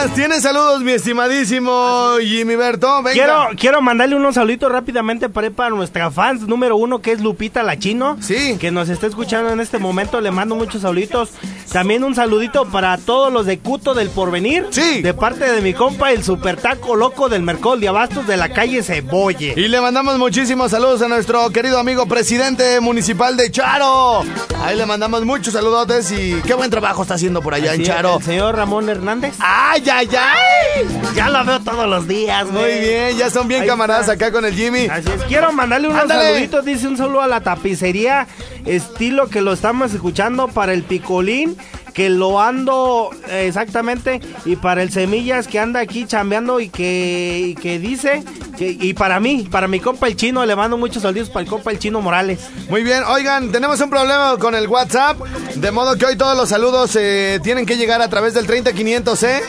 Gentlemen. 0.00 0.14
Tiene 0.14 0.40
saludos, 0.40 0.82
mi 0.82 0.92
estimadísimo 0.92 2.16
Jimmy 2.20 2.56
Berto. 2.56 3.02
Venga. 3.02 3.12
Quiero, 3.12 3.48
quiero 3.58 3.82
mandarle 3.82 4.16
unos 4.16 4.34
saluditos 4.34 4.70
rápidamente 4.70 5.28
para, 5.28 5.50
para 5.50 5.70
nuestra 5.70 6.10
fans 6.10 6.42
número 6.42 6.76
uno, 6.76 7.00
que 7.00 7.12
es 7.12 7.20
Lupita 7.20 7.62
La 7.62 7.78
Chino. 7.78 8.16
Sí. 8.20 8.56
Que 8.58 8.70
nos 8.70 8.88
está 8.88 9.06
escuchando 9.06 9.50
en 9.50 9.60
este 9.60 9.78
momento. 9.78 10.20
Le 10.20 10.30
mando 10.30 10.54
muchos 10.54 10.82
saluditos. 10.82 11.30
También 11.72 12.02
un 12.02 12.16
saludito 12.16 12.64
para 12.66 12.98
todos 12.98 13.32
los 13.32 13.46
de 13.46 13.60
Cuto 13.60 13.94
del 13.94 14.10
Porvenir. 14.10 14.66
Sí. 14.70 15.02
De 15.02 15.14
parte 15.14 15.50
de 15.52 15.60
mi 15.60 15.72
compa, 15.72 16.10
el 16.10 16.24
super 16.24 16.56
taco 16.60 16.96
loco 16.96 17.28
del 17.28 17.42
Mercol 17.42 17.78
de 17.80 17.86
Abastos 17.86 18.26
de 18.26 18.36
la 18.36 18.48
calle 18.48 18.82
Cebolle. 18.82 19.54
Y 19.56 19.68
le 19.68 19.80
mandamos 19.80 20.18
muchísimos 20.18 20.72
saludos 20.72 21.00
a 21.02 21.06
nuestro 21.08 21.48
querido 21.50 21.78
amigo 21.78 22.06
presidente 22.06 22.80
municipal 22.80 23.36
de 23.36 23.52
Charo. 23.52 24.22
Ahí 24.64 24.76
le 24.76 24.84
mandamos 24.84 25.24
muchos 25.24 25.54
saludotes 25.54 26.10
y 26.10 26.40
qué 26.44 26.54
buen 26.54 26.70
trabajo 26.70 27.02
está 27.02 27.14
haciendo 27.14 27.40
por 27.40 27.54
allá 27.54 27.72
en 27.74 27.84
Charo. 27.84 28.16
El 28.18 28.24
señor 28.24 28.56
Ramón 28.56 28.88
Hernández. 28.88 29.34
¡Ay, 29.38 29.84
ay, 29.92 30.08
ay! 30.12 30.86
Ya 31.14 31.28
lo 31.28 31.44
veo 31.44 31.60
todos 31.60 31.88
los 31.88 32.08
días, 32.08 32.46
Muy 32.46 32.60
güey. 32.62 32.80
bien, 32.80 33.16
ya 33.16 33.30
son 33.30 33.46
bien 33.46 33.62
Ahí 33.62 33.68
camaradas 33.68 34.08
está. 34.08 34.12
acá 34.14 34.32
con 34.32 34.44
el 34.44 34.54
Jimmy. 34.54 34.86
Así 34.90 35.08
es. 35.08 35.22
Quiero 35.28 35.52
mandarle 35.52 35.86
unos 35.88 36.02
Ándale. 36.02 36.24
saluditos. 36.32 36.64
Dice 36.64 36.88
un 36.88 36.96
saludo 36.96 37.22
a 37.22 37.28
la 37.28 37.40
tapicería 37.40 38.26
estilo 38.66 39.28
que 39.28 39.40
lo 39.40 39.52
estamos 39.52 39.92
escuchando 39.94 40.48
para 40.48 40.72
el 40.72 40.82
picolín 40.82 41.56
que 41.94 42.08
lo 42.08 42.40
ando 42.40 43.10
exactamente 43.30 44.20
y 44.44 44.56
para 44.56 44.82
el 44.82 44.90
Semillas 44.90 45.48
que 45.48 45.58
anda 45.58 45.80
aquí 45.80 46.06
chambeando 46.06 46.60
y 46.60 46.68
que, 46.68 47.48
y 47.48 47.54
que 47.54 47.78
dice 47.78 48.22
y 48.60 48.94
para 48.94 49.20
mí, 49.20 49.48
para 49.50 49.68
mi 49.68 49.80
compa 49.80 50.06
el 50.06 50.16
chino, 50.16 50.44
le 50.44 50.54
mando 50.54 50.76
muchos 50.76 51.02
saludos 51.02 51.30
para 51.30 51.44
el 51.44 51.48
compa 51.48 51.70
el 51.70 51.78
chino 51.78 52.00
Morales. 52.00 52.40
Muy 52.68 52.82
bien, 52.82 53.02
oigan, 53.04 53.50
tenemos 53.50 53.80
un 53.80 53.90
problema 53.90 54.36
con 54.38 54.54
el 54.54 54.68
WhatsApp, 54.68 55.18
de 55.54 55.70
modo 55.70 55.96
que 55.96 56.06
hoy 56.06 56.16
todos 56.16 56.36
los 56.36 56.48
saludos 56.48 56.96
eh, 56.96 57.40
tienen 57.42 57.64
que 57.66 57.76
llegar 57.76 58.02
a 58.02 58.08
través 58.08 58.34
del 58.34 58.46
30500, 58.46 59.22
¿eh? 59.22 59.40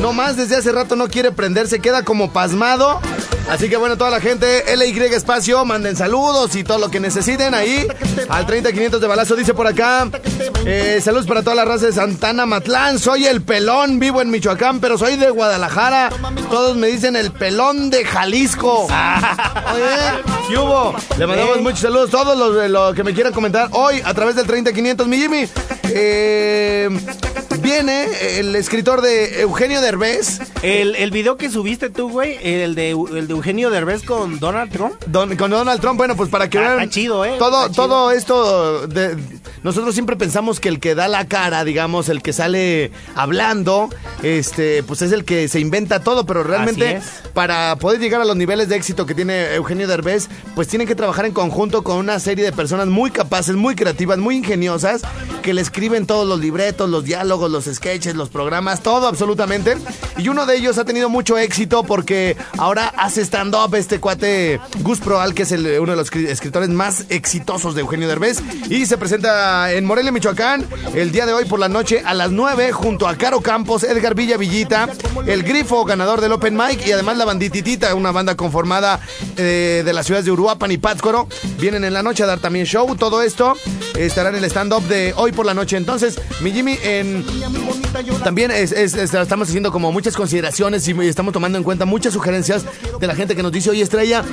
No 0.00 0.12
más 0.12 0.36
desde 0.36 0.56
hace 0.56 0.72
rato 0.72 0.96
no 0.96 1.08
quiere 1.08 1.32
prenderse, 1.32 1.80
queda 1.80 2.04
como 2.04 2.32
pasmado. 2.32 3.00
Así 3.50 3.68
que 3.68 3.76
bueno, 3.76 3.98
toda 3.98 4.10
la 4.10 4.20
gente, 4.20 4.64
LY 4.76 5.12
Espacio, 5.12 5.64
manden 5.64 5.96
saludos 5.96 6.54
y 6.54 6.62
todo 6.62 6.78
lo 6.78 6.88
que 6.88 7.00
necesiten 7.00 7.52
ahí 7.52 7.84
al 8.28 8.46
30500 8.46 9.00
de 9.00 9.06
balazo. 9.08 9.34
Dice 9.34 9.54
por 9.54 9.66
acá, 9.66 10.08
eh, 10.64 11.00
saludos 11.02 11.26
para 11.26 11.42
toda 11.42 11.56
la 11.56 11.64
raza 11.64 11.86
de 11.86 11.92
Santana 11.92 12.46
Matlán. 12.46 13.00
Soy 13.00 13.26
el 13.26 13.42
pelón, 13.42 13.98
vivo 13.98 14.22
en 14.22 14.30
Michoacán, 14.30 14.78
pero 14.78 14.96
soy 14.96 15.16
de 15.16 15.30
Guadalajara. 15.30 16.10
Todos 16.48 16.76
me 16.76 16.86
dicen 16.86 17.16
el 17.16 17.32
pelón 17.32 17.90
de 17.90 18.04
Jalisco. 18.44 18.84
Oye, 19.74 20.22
¿qué 20.48 20.56
hubo? 20.58 20.94
Le 21.18 21.26
mandamos 21.26 21.60
muchos 21.60 21.80
saludos. 21.80 22.10
Todos 22.10 22.38
los, 22.38 22.54
de 22.56 22.68
lo 22.70 22.94
que 22.94 23.04
me 23.04 23.12
quieran 23.12 23.32
comentar 23.34 23.68
hoy 23.72 24.00
a 24.04 24.14
través 24.14 24.34
del 24.36 24.46
30500, 24.46 25.06
mi 25.06 25.18
Jimmy. 25.18 25.46
Eh, 25.92 26.88
viene 27.60 28.06
el 28.38 28.56
escritor 28.56 29.02
de 29.02 29.42
Eugenio 29.42 29.80
Derbez. 29.82 30.40
El, 30.62 30.96
el 30.96 31.10
video 31.10 31.36
que 31.36 31.50
subiste 31.50 31.90
tú, 31.90 32.08
güey, 32.10 32.38
el 32.42 32.74
de, 32.74 32.90
el 32.92 33.26
de 33.28 33.34
Eugenio 33.34 33.68
Derbez 33.70 34.02
con 34.04 34.38
Donald 34.38 34.72
Trump. 34.72 34.94
Don- 35.06 35.36
con 35.36 35.50
Donald 35.50 35.80
Trump, 35.80 35.98
bueno, 35.98 36.16
pues 36.16 36.30
para 36.30 36.48
que 36.48 36.56
Está- 36.58 36.70
vean. 36.70 36.80
está 36.84 36.94
chido, 36.94 37.24
¿eh? 37.26 37.34
Todo, 37.38 37.66
Está 37.66 37.72
chido. 37.74 37.86
todo 37.88 38.10
esto. 38.12 38.86
de- 38.86 39.16
nosotros 39.62 39.94
siempre 39.94 40.16
pensamos 40.16 40.60
que 40.60 40.68
el 40.68 40.80
que 40.80 40.94
da 40.94 41.08
la 41.08 41.26
cara, 41.26 41.64
digamos, 41.64 42.08
el 42.08 42.22
que 42.22 42.32
sale 42.32 42.90
hablando, 43.14 43.88
este, 44.22 44.82
pues 44.82 45.02
es 45.02 45.12
el 45.12 45.24
que 45.24 45.48
se 45.48 45.60
inventa 45.60 46.00
todo, 46.00 46.26
pero 46.26 46.42
realmente 46.42 47.00
para 47.34 47.76
poder 47.76 48.00
llegar 48.00 48.20
a 48.20 48.24
los 48.24 48.36
niveles 48.36 48.68
de 48.68 48.76
éxito 48.76 49.06
que 49.06 49.14
tiene 49.14 49.54
Eugenio 49.54 49.86
Derbez, 49.86 50.28
pues 50.54 50.68
tienen 50.68 50.88
que 50.88 50.94
trabajar 50.94 51.24
en 51.26 51.32
conjunto 51.32 51.82
con 51.82 51.96
una 51.96 52.18
serie 52.18 52.44
de 52.44 52.52
personas 52.52 52.86
muy 52.86 53.10
capaces, 53.10 53.56
muy 53.56 53.74
creativas, 53.74 54.18
muy 54.18 54.36
ingeniosas, 54.36 55.02
que 55.42 55.54
le 55.54 55.60
escriben 55.60 56.06
todos 56.06 56.26
los 56.26 56.40
libretos, 56.40 56.88
los 56.90 57.04
diálogos, 57.04 57.50
los 57.50 57.64
sketches, 57.66 58.14
los 58.14 58.28
programas, 58.28 58.82
todo 58.82 59.06
absolutamente. 59.06 59.76
Y 60.18 60.28
uno 60.28 60.46
de 60.46 60.56
ellos 60.56 60.78
ha 60.78 60.84
tenido 60.84 61.08
mucho 61.08 61.38
éxito 61.38 61.82
porque 61.84 62.36
ahora 62.58 62.88
hace 62.96 63.22
stand-up 63.22 63.74
este 63.74 64.00
cuate 64.00 64.60
Gus 64.80 65.00
Proal, 65.00 65.34
que 65.34 65.42
es 65.42 65.52
el- 65.52 65.78
uno 65.80 65.92
de 65.92 65.96
los 65.96 66.10
escri- 66.12 66.28
escritores 66.28 66.68
más 66.68 67.04
exitosos 67.08 67.74
de 67.74 67.80
Eugenio 67.82 68.08
Derbez. 68.08 68.42
Y 68.68 68.86
se 68.86 68.98
presenta 68.98 69.49
en 69.50 69.84
Morelia, 69.84 70.12
Michoacán, 70.12 70.64
el 70.94 71.10
día 71.12 71.26
de 71.26 71.32
hoy 71.32 71.44
por 71.44 71.58
la 71.58 71.68
noche 71.68 72.02
a 72.04 72.14
las 72.14 72.30
9, 72.30 72.72
junto 72.72 73.08
a 73.08 73.16
Caro 73.16 73.40
Campos, 73.40 73.82
Edgar 73.84 74.14
Villa 74.14 74.36
Villita, 74.36 74.88
el 75.26 75.42
Grifo, 75.42 75.84
ganador 75.84 76.20
del 76.20 76.32
Open 76.32 76.56
Mic, 76.56 76.86
y 76.86 76.92
además 76.92 77.16
la 77.16 77.24
Bandititita, 77.24 77.94
una 77.94 78.12
banda 78.12 78.36
conformada 78.36 79.00
eh, 79.36 79.82
de 79.84 79.92
las 79.92 80.06
ciudades 80.06 80.24
de 80.24 80.30
Uruapan 80.32 80.70
y 80.70 80.78
Pátzcuaro. 80.78 81.26
Vienen 81.58 81.84
en 81.84 81.92
la 81.94 82.02
noche 82.02 82.22
a 82.22 82.26
dar 82.26 82.38
también 82.38 82.64
show. 82.66 82.94
Todo 82.96 83.22
esto 83.22 83.54
estará 83.98 84.28
en 84.30 84.36
el 84.36 84.44
stand-up 84.44 84.82
de 84.88 85.12
hoy 85.16 85.32
por 85.32 85.46
la 85.46 85.54
noche. 85.54 85.76
Entonces, 85.76 86.20
mi 86.40 86.52
Jimmy, 86.52 86.78
en 86.82 87.24
también 88.24 88.50
es- 88.50 88.72
es- 88.72 88.94
es- 88.94 89.12
estamos 89.14 89.48
haciendo 89.48 89.72
como 89.72 89.90
muchas 89.92 90.16
consideraciones 90.16 90.86
y 90.86 90.92
estamos 91.06 91.32
tomando 91.32 91.58
en 91.58 91.64
cuenta 91.64 91.84
muchas 91.86 92.12
sugerencias 92.12 92.64
de 93.00 93.06
la 93.06 93.14
gente 93.14 93.34
que 93.34 93.42
nos 93.42 93.52
dice, 93.52 93.70
oye 93.70 93.82
Estrella, 93.82 94.24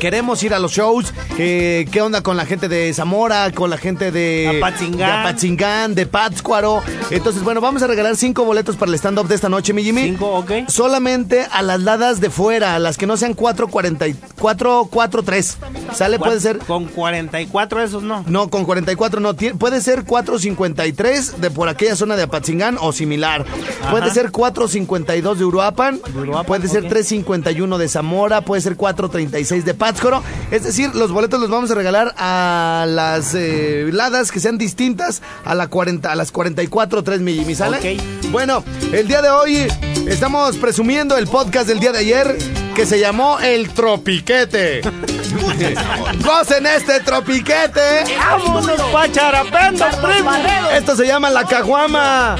queremos 0.00 0.42
ir 0.42 0.54
a 0.54 0.58
los 0.58 0.72
shows, 0.72 1.12
eh, 1.38 1.86
¿qué 1.90 2.02
onda 2.02 2.22
con 2.22 2.36
la 2.36 2.46
gente 2.46 2.68
de 2.68 2.92
Zamora, 2.94 3.50
con 3.52 3.70
la 3.70 3.78
gente 3.78 4.10
de 4.10 4.25
Apatzingán. 4.56 4.98
de, 4.98 5.06
Apatzingán, 5.06 5.94
de 5.94 6.06
Pátzcuaro? 6.06 6.82
Entonces, 7.10 7.42
bueno, 7.42 7.60
vamos 7.60 7.82
a 7.82 7.86
regalar 7.86 8.16
cinco 8.16 8.44
boletos 8.44 8.76
para 8.76 8.90
el 8.90 8.94
stand-up 8.96 9.28
de 9.28 9.34
esta 9.34 9.48
noche, 9.48 9.72
mi 9.72 9.82
Jimmy. 9.82 10.02
Cinco, 10.02 10.26
ok. 10.32 10.68
Solamente 10.68 11.46
a 11.50 11.62
las 11.62 11.80
ladas 11.80 12.20
de 12.20 12.30
fuera, 12.30 12.74
a 12.74 12.78
las 12.78 12.96
que 12.96 13.06
no 13.06 13.16
sean 13.16 13.34
444, 13.34 14.86
43. 14.90 15.58
¿Sale? 15.92 16.18
Puede 16.18 16.40
ser... 16.40 16.58
Con 16.58 16.86
44 16.86 17.82
esos 17.82 18.02
no. 18.02 18.24
No, 18.26 18.48
con 18.48 18.64
44 18.64 19.20
no. 19.20 19.34
Puede 19.34 19.80
ser 19.80 20.04
453 20.04 21.40
de 21.40 21.50
por 21.50 21.68
aquella 21.68 21.96
zona 21.96 22.16
de 22.16 22.24
Apatzingán 22.24 22.76
o 22.80 22.92
similar. 22.92 23.44
Puede 23.90 24.10
ser 24.10 24.30
452 24.30 25.38
de 25.38 25.44
Uruapan. 25.44 26.00
Uruapan, 26.14 26.46
puede 26.46 26.68
ser 26.68 26.84
ok. 26.84 26.90
351 26.90 27.78
de 27.78 27.88
Zamora. 27.88 28.40
Puede 28.40 28.62
ser 28.62 28.76
436 28.76 29.64
de 29.64 29.74
Pátzcuaro. 29.74 30.22
Es 30.50 30.64
decir, 30.64 30.94
los 30.94 31.12
boletos 31.12 31.40
los 31.40 31.50
vamos 31.50 31.70
a 31.70 31.74
regalar 31.74 32.14
a 32.16 32.86
las 32.88 33.34
eh, 33.34 33.88
ladas 33.92 34.15
que 34.24 34.40
sean 34.40 34.58
distintas 34.58 35.22
a, 35.44 35.54
la 35.54 35.68
40, 35.68 36.10
a 36.10 36.16
las 36.16 36.32
44 36.32 37.02
3 37.02 37.20
mi, 37.20 37.40
mi 37.40 37.54
sale. 37.54 37.76
Ok. 37.76 38.30
Bueno, 38.30 38.64
el 38.92 39.06
día 39.06 39.22
de 39.22 39.30
hoy 39.30 39.68
estamos 40.08 40.56
presumiendo 40.56 41.16
el 41.16 41.26
podcast 41.26 41.68
del 41.68 41.80
día 41.80 41.92
de 41.92 41.98
ayer 41.98 42.36
que 42.74 42.86
se 42.86 42.98
llamó 42.98 43.38
El 43.40 43.70
Tropiquete. 43.70 44.82
Gocen 46.24 46.66
este 46.66 47.00
tropiquete. 47.00 48.04
¡Vámonos 48.18 48.80
pa' 48.92 49.10
charapendo, 49.10 49.86
primo! 50.02 50.30
Esto 50.72 50.96
se 50.96 51.06
llama 51.06 51.30
la 51.30 51.44
caguama. 51.44 52.36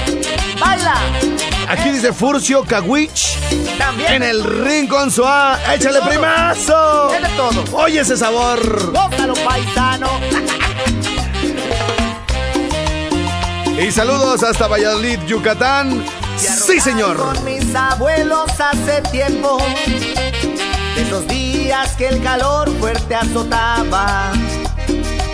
¡Baila! 0.59 0.95
Aquí 1.67 1.89
dice 1.89 2.13
Furcio 2.13 2.63
Caguich. 2.63 3.37
También. 3.77 4.13
En 4.13 4.23
el 4.23 4.43
rincón 4.43 5.11
suá. 5.11 5.59
Échale 5.73 5.99
primazo. 6.01 7.09
Tiene 7.09 7.29
todo. 7.35 7.63
Oye 7.73 7.99
ese 7.99 8.15
sabor. 8.15 8.91
Gózalo, 8.91 9.33
paisano. 9.35 10.07
Y 13.79 13.91
saludos 13.91 14.43
hasta 14.43 14.67
Valladolid, 14.67 15.19
Yucatán. 15.27 16.03
Sí, 16.37 16.79
señor. 16.79 17.17
Con 17.17 17.43
mis 17.45 17.73
abuelos 17.75 18.49
hace 18.59 19.01
tiempo. 19.11 19.57
De 20.95 21.01
esos 21.01 21.27
días 21.27 21.95
que 21.95 22.07
el 22.07 22.21
calor 22.23 22.69
fuerte 22.79 23.15
azotaba. 23.15 24.31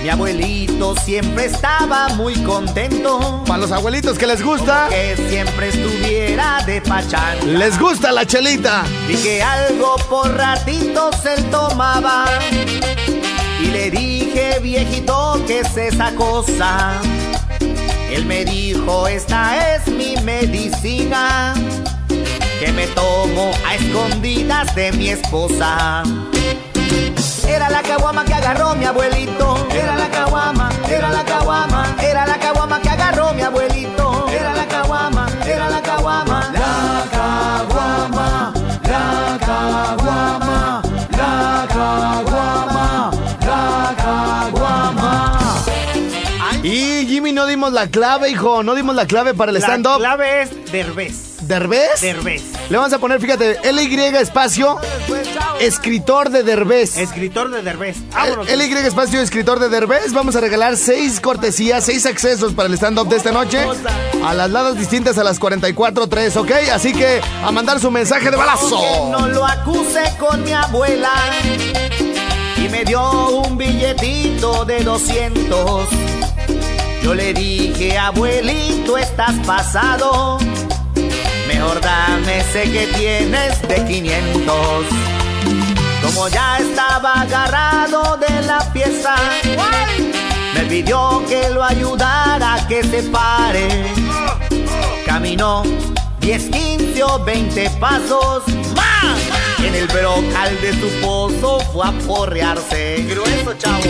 Mi 0.01 0.09
abuelito 0.09 0.95
siempre 0.97 1.45
estaba 1.45 2.09
muy 2.09 2.35
contento. 2.43 3.43
Para 3.47 3.59
los 3.59 3.71
abuelitos 3.71 4.17
que 4.17 4.27
les 4.27 4.43
gusta, 4.43 4.87
Que 4.89 5.15
siempre 5.29 5.69
estuviera 5.69 6.61
de 6.65 6.81
pachanga. 6.81 7.41
les 7.45 7.79
gusta 7.79 8.11
la 8.11 8.25
chelita. 8.25 8.83
Vi 9.07 9.15
que 9.15 9.41
algo 9.41 9.95
por 10.09 10.35
ratitos 10.35 11.15
él 11.25 11.45
tomaba. 11.49 12.25
Y 13.61 13.67
le 13.67 13.89
dije, 13.91 14.59
viejito, 14.61 15.41
¿qué 15.47 15.61
es 15.61 15.77
esa 15.77 16.13
cosa? 16.15 16.99
Él 18.13 18.25
me 18.25 18.45
dijo, 18.45 19.07
esta 19.07 19.73
es 19.73 19.87
mi 19.87 20.15
medicina. 20.17 21.55
Que 22.59 22.71
me 22.71 22.85
tomo 22.87 23.51
a 23.67 23.73
escondidas 23.73 24.75
de 24.75 24.91
mi 24.91 25.09
esposa. 25.09 26.03
Era 27.47 27.71
la 27.71 27.81
caguama 27.81 28.23
que 28.23 28.35
agarró 28.35 28.75
mi 28.75 28.85
abuelito. 28.85 29.67
Era 29.71 29.95
la 29.95 30.09
caguama, 30.09 30.69
era 30.87 31.09
la 31.09 31.25
caguama, 31.25 31.95
era 32.03 32.27
la 32.27 32.37
caguama 32.37 32.79
que 32.81 32.89
agarró 32.89 33.33
mi 33.33 33.41
abuelito. 33.41 34.02
Dimos 47.63 47.73
la 47.81 47.87
clave, 47.89 48.29
hijo. 48.29 48.61
No 48.61 48.75
dimos 48.75 48.93
la 48.93 49.05
clave 49.07 49.33
para 49.33 49.51
el 49.51 49.59
La 49.59 49.61
stand-up. 49.65 49.97
clave 49.97 50.41
es 50.41 50.71
Derbez. 50.71 51.47
¿Derbez? 51.47 52.01
Derbez. 52.01 52.41
Le 52.69 52.77
vamos 52.77 52.91
a 52.91 52.99
poner, 52.99 53.21
fíjate, 53.21 53.57
LY 53.71 53.95
espacio, 54.17 54.77
escritor 55.61 56.29
de 56.29 56.43
Derbez. 56.43 56.97
Escritor 56.97 57.49
de 57.51 57.61
Derbez. 57.61 57.97
Vámonos. 58.11 58.49
El- 58.49 58.59
LY 58.59 58.73
espacio, 58.85 59.21
escritor 59.21 59.59
de 59.59 59.69
Derbez. 59.69 60.11
Vamos 60.13 60.35
a 60.35 60.41
regalar 60.41 60.75
seis 60.75 61.21
cortesías, 61.21 61.85
seis 61.85 62.05
accesos 62.05 62.51
para 62.53 62.67
el 62.67 62.73
stand-up 62.75 63.07
de 63.07 63.15
esta 63.17 63.31
noche. 63.31 63.65
A 64.25 64.33
las 64.33 64.49
ladas 64.51 64.77
distintas 64.77 65.17
a 65.17 65.23
las 65.23 65.39
44.3, 65.39 66.35
¿ok? 66.35 66.51
Así 66.73 66.91
que 66.93 67.21
a 67.45 67.51
mandar 67.51 67.79
su 67.79 67.91
mensaje 67.91 68.25
de 68.25 68.31
Que 68.31 68.37
balazo. 68.37 69.09
no 69.09 69.27
lo 69.27 69.45
acuse 69.45 70.03
con 70.19 70.43
mi 70.43 70.51
abuela. 70.51 71.11
Y 72.57 72.67
me 72.69 72.83
dio 72.83 73.29
un 73.39 73.57
billetito 73.57 74.63
de 74.65 74.83
200. 74.83 75.87
Yo 77.03 77.13
le 77.13 77.33
dije, 77.33 77.97
abuelito, 77.97 78.97
estás 78.97 79.35
pasado. 79.45 80.37
Mejor 81.47 81.81
dame 81.81 82.39
ese 82.39 82.63
que 82.71 82.87
tienes 82.97 83.61
de 83.67 83.85
500. 83.85 84.85
Como 86.01 86.29
ya 86.29 86.59
estaba 86.59 87.21
agarrado 87.21 88.17
de 88.17 88.41
la 88.43 88.59
pieza, 88.71 89.15
me 90.55 90.61
pidió 90.61 91.21
que 91.27 91.49
lo 91.49 91.63
ayudara 91.63 92.53
a 92.53 92.67
que 92.67 92.81
se 92.83 93.03
pare. 93.03 93.67
Caminó 95.05 95.63
10, 96.21 96.49
15 96.51 97.03
o 97.03 97.19
20 97.19 97.69
pasos. 97.81 98.43
En 99.63 99.75
el 99.75 99.87
brocal 99.87 100.61
de 100.61 100.73
su 100.73 100.89
pozo 101.01 101.59
fue 101.71 101.87
a 101.87 101.91
porrearse. 102.05 103.05
Grueso, 103.09 103.53
chavo. 103.53 103.81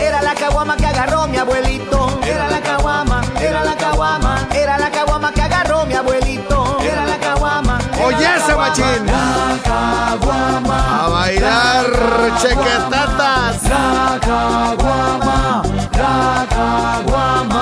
Era 0.00 0.20
la 0.22 0.34
caguama 0.34 0.76
que 0.76 0.86
agarró 0.86 1.26
mi 1.26 1.38
abuelito. 1.38 2.20
Era 2.22 2.50
la 2.50 2.60
caguama, 2.60 3.22
era 3.40 3.64
la 3.64 3.76
caguama. 3.76 4.46
Era 4.54 4.78
la 4.78 4.90
caguama 4.90 5.32
que 5.32 5.40
agarró 5.42 5.86
mi 5.86 5.94
abuelito. 5.94 6.78
Era 6.82 7.06
la 7.06 7.18
caguama. 7.18 7.78
Oye, 8.04 8.26
ese 8.36 8.54
machín. 8.54 9.06
La 9.06 9.58
caguama. 9.64 11.04
A 11.04 11.08
bailar 11.08 11.86
chequetatas. 12.42 13.62
La 13.64 14.18
caguama, 14.20 15.62
la 15.92 16.46
caguama. 16.50 17.55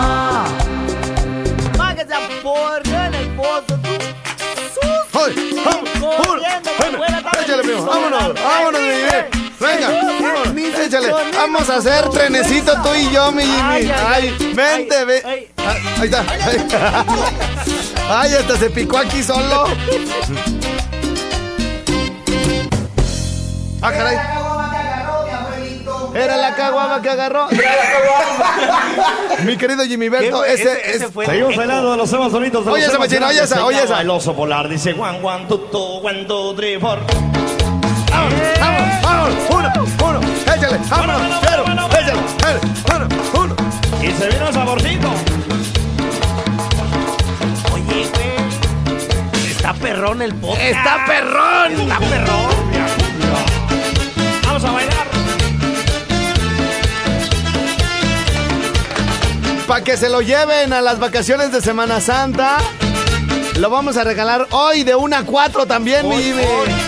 Primo! 7.77 7.87
¡Vámonos! 7.87 8.35
¡Vámonos, 8.43 8.81
mi 8.81 8.87
Jimmy! 8.89 9.51
¡Venga! 9.61 9.89
vámonos, 10.20 10.55
Mis 10.55 10.79
¡Échale! 10.79 11.12
¡Vamos 11.37 11.70
a 11.70 11.77
hacer 11.77 12.09
trenecito 12.11 12.72
tú 12.83 12.95
y 12.95 13.11
yo, 13.11 13.33
mi 13.33 13.43
Jimmy! 13.43 13.93
Ay. 14.07 14.37
¡Vente, 14.55 15.05
ve! 15.05 15.22
ay. 15.25 15.49
Ah, 15.59 15.75
Ahí 16.01 16.09
está. 16.57 17.05
¡Ay, 18.20 18.35
hasta 18.35 18.57
se 18.59 18.70
picó 18.70 18.99
aquí 18.99 19.22
solo! 19.22 19.64
¡Ah, 23.83 23.93
caray! 23.93 24.16
Era 26.14 26.37
la 26.37 26.55
caguama 26.55 27.03
que 27.03 27.11
agarró. 27.11 27.49
Mi 29.45 29.57
querido 29.57 29.85
Jimmy 29.85 30.09
Berto, 30.09 30.45
ese, 30.45 30.62
Ese- 30.62 30.91
ese 30.97 31.05
es- 31.07 31.11
fue- 31.12 31.27
Seguimos 31.27 31.57
bailando 31.57 31.91
de 31.91 31.97
los 31.97 32.09
temas 32.11 32.31
bonitos 32.31 32.64
Oye 32.68 32.85
esa, 32.87 32.99
machina, 32.99 33.27
oye 33.29 33.43
esa, 33.43 33.57
Se 33.57 33.61
oye 33.61 33.83
esa. 33.83 34.01
El 34.01 34.11
oso 34.11 34.33
polar 34.35 34.68
dice 34.68 34.93
one, 34.93 35.18
one, 35.22 35.45
two, 35.49 35.59
two, 35.72 35.79
one, 36.03 36.25
four. 38.31 38.61
¡Vamos! 38.61 39.03
¡Vamos! 39.03 39.35
¡Uno! 39.51 39.72
¡Uno! 40.09 40.20
¡Échale! 40.43 40.79
¡Vámonos! 40.89 41.22
¡Cero! 41.43 41.64
¡Échale! 41.66 42.20
¡Échale! 42.39 42.61
¡Uno! 42.95 43.09
¡Uno! 43.35 43.57
Y 44.03 44.12
se 44.12 44.29
vino 44.29 44.49
el 44.49 44.55
saborcito. 44.55 45.09
Oye, 47.72 48.09
güey. 48.12 49.51
Está 49.51 49.72
perrón 49.75 50.22
el 50.22 50.35
podcast. 50.35 50.61
¡Está 50.61 51.05
perrón! 51.07 51.72
Está 51.72 51.99
perrón. 51.99 52.51
Vamos 54.45 54.64
a 54.64 54.70
bailar. 54.72 55.05
Para 59.66 59.83
que 59.83 59.97
se 59.97 60.11
lo 60.11 60.20
lleven 60.20 60.72
a 60.75 60.83
las 60.83 60.99
vacaciones 60.99 61.51
de 61.51 61.62
Semana 61.62 62.01
Santa. 62.01 62.59
Lo 63.59 63.70
vamos 63.70 63.97
a 63.97 64.05
regalar 64.05 64.47
hoy 64.51 64.83
de 64.83 64.95
1 64.95 65.16
a 65.16 65.22
4 65.22 65.66
también, 65.66 66.09
mi 66.09 66.16
Jimmy. 66.16 66.43
Hoy. 66.43 66.84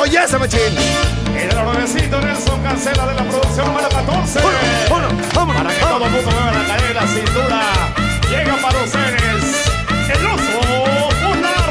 Oye, 0.00 0.18
esa 0.24 0.38
machín. 0.38 0.60
El 1.34 1.48
nuevecito 1.64 2.20
Nelson 2.20 2.62
Cancela 2.62 3.06
de 3.06 3.14
la 3.14 3.22
producción 3.24 3.66
número 3.66 3.88
14. 3.88 4.38
Uno, 4.40 4.48
uno, 4.96 5.08
vámonos, 5.34 5.62
Para 5.62 5.74
que 5.74 5.84
vámonos. 5.84 5.98
todo 5.98 6.04
el 6.04 6.10
mundo 6.10 6.30
mueva 6.30 6.52
la 6.52 6.66
cadera, 6.66 7.00
la 7.00 7.06
cintura. 7.06 7.60
Llega 8.28 8.56
para 8.56 8.78
ustedes 8.80 9.44
el 10.14 10.26
oso 10.26 10.60
polar. 11.22 11.70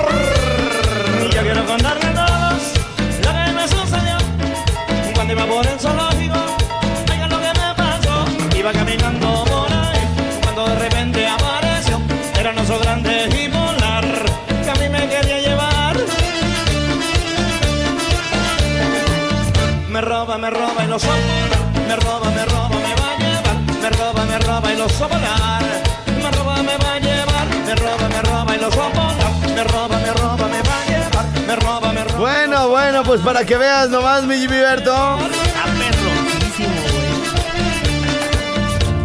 Y 1.22 1.36
yo 1.36 1.42
quiero 1.42 1.66
contarle 1.66 2.06
a 2.08 2.14
todos 2.14 2.62
lo 3.24 3.32
que 3.34 3.52
me 3.54 3.68
sucedió 3.68 4.18
cuando 5.14 5.34
iba 5.34 5.46
por 5.46 5.66
el 5.68 5.80
zoológico. 5.80 5.99
Me 21.08 21.16
roba 21.16 21.32
y 21.44 21.48
lo 21.48 21.60
sopo. 21.60 21.80
Me 21.88 21.96
roba, 21.96 22.32
me 22.32 22.46
roba, 22.46 22.70
me 22.70 22.96
va 22.96 23.10
a 23.12 23.18
llevar. 23.20 23.58
Me 23.82 23.90
roba, 23.90 24.26
me 24.26 24.40
roba 24.40 24.74
y 24.74 24.78
lo 24.78 24.90
sopolar. 24.90 25.64
Me 26.08 26.32
roba, 26.32 26.64
me 26.64 26.78
va 26.78 26.94
a 26.94 27.00
llevar. 27.00 27.48
Me 27.66 27.76
roba, 27.76 28.10
me 28.10 28.22
roba 28.22 28.56
y 28.56 28.60
lo 28.60 28.72
sopolar. 28.72 29.16
Me 29.56 29.64
roba, 29.64 29.98
me 30.00 30.14
roba, 30.14 30.48
me 30.48 30.62
va 30.62 30.82
a 30.82 30.86
llevar. 30.86 31.26
Me 31.48 31.56
roba, 31.56 31.94
me 31.94 32.04
roba. 32.04 32.20
Bueno, 32.20 32.70
bueno, 32.70 33.04
pues 33.04 33.22
para 33.22 33.46
que 33.46 33.58
veas 33.58 33.90
nomás, 33.90 34.24
mi 34.24 34.38
Jimmy 34.38 34.58
Berto. 34.58 35.18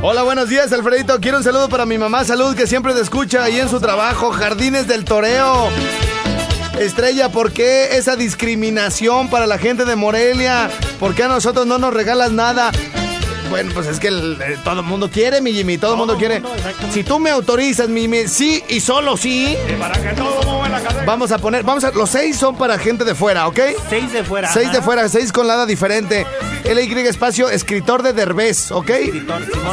Hola, 0.03 0.23
buenos 0.23 0.49
días, 0.49 0.71
Alfredito. 0.73 1.19
Quiero 1.21 1.39
un 1.39 1.45
saludo 1.45 1.69
para 1.71 1.87
mi 1.87 1.97
mamá 1.97 2.25
Salud, 2.25 2.55
que 2.55 2.67
siempre 2.67 2.93
te 2.93 3.01
escucha 3.01 3.45
ahí 3.45 3.59
en 3.59 3.71
su 3.71 3.81
trabajo. 3.81 4.33
Jardines 4.33 4.87
del 4.87 5.05
Toreo. 5.05 5.71
Estrella, 6.79 7.31
¿por 7.31 7.53
qué 7.53 7.97
esa 7.97 8.17
discriminación 8.17 9.31
para 9.31 9.47
la 9.47 9.59
gente 9.59 9.85
de 9.85 9.97
Morelia? 9.97 10.69
¿Por 10.99 11.15
qué 11.15 11.23
a 11.23 11.29
nosotros 11.29 11.67
no 11.67 11.79
nos 11.79 11.95
regalas 11.95 12.33
nada? 12.33 12.73
Bueno, 13.51 13.71
pues 13.73 13.87
es 13.87 14.01
que 14.01 14.09
el- 14.09 14.39
eh, 14.43 14.59
todo 14.65 14.81
el 14.81 14.87
mundo 14.87 15.09
quiere, 15.11 15.41
mi 15.41 15.53
Jimmy, 15.53 15.79
todo 15.79 15.93
el 15.93 15.99
mundo 15.99 16.17
quiere. 16.19 16.43
Si 16.93 17.05
tú 17.05 17.21
me 17.21 17.31
autorizas, 17.31 17.89
mi 17.89 18.03
Jimmy, 18.03 18.27
sí 18.27 18.65
y 18.69 18.81
solo 18.81 19.17
sí, 19.17 19.57
Y 19.71 19.73
para 19.75 19.95
que 20.01 20.09
todo 20.17 20.43
mueva 20.43 20.69
la 20.69 21.05
vamos 21.05 21.31
a 21.31 21.39
poner, 21.39 21.63
vamos 21.63 21.85
a, 21.85 21.91
los 21.93 22.11
seis 22.11 22.37
son 22.37 22.57
para 22.57 22.79
gente 22.79 23.05
de 23.05 23.15
fuera, 23.15 23.47
¿ok? 23.47 23.61
Seis 23.89 24.13
de 24.13 24.25
fuera. 24.25 24.53
Seis 24.53 24.73
de 24.73 24.83
fuera, 24.83 25.09
seis 25.09 25.31
con 25.33 25.47
lada 25.47 25.67
diferente. 25.67 26.27
LY 26.65 27.07
espacio, 27.07 27.51
escritor 27.51 28.03
de 28.03 28.13
Derbez, 28.13 28.73
¿ok? 28.73 28.91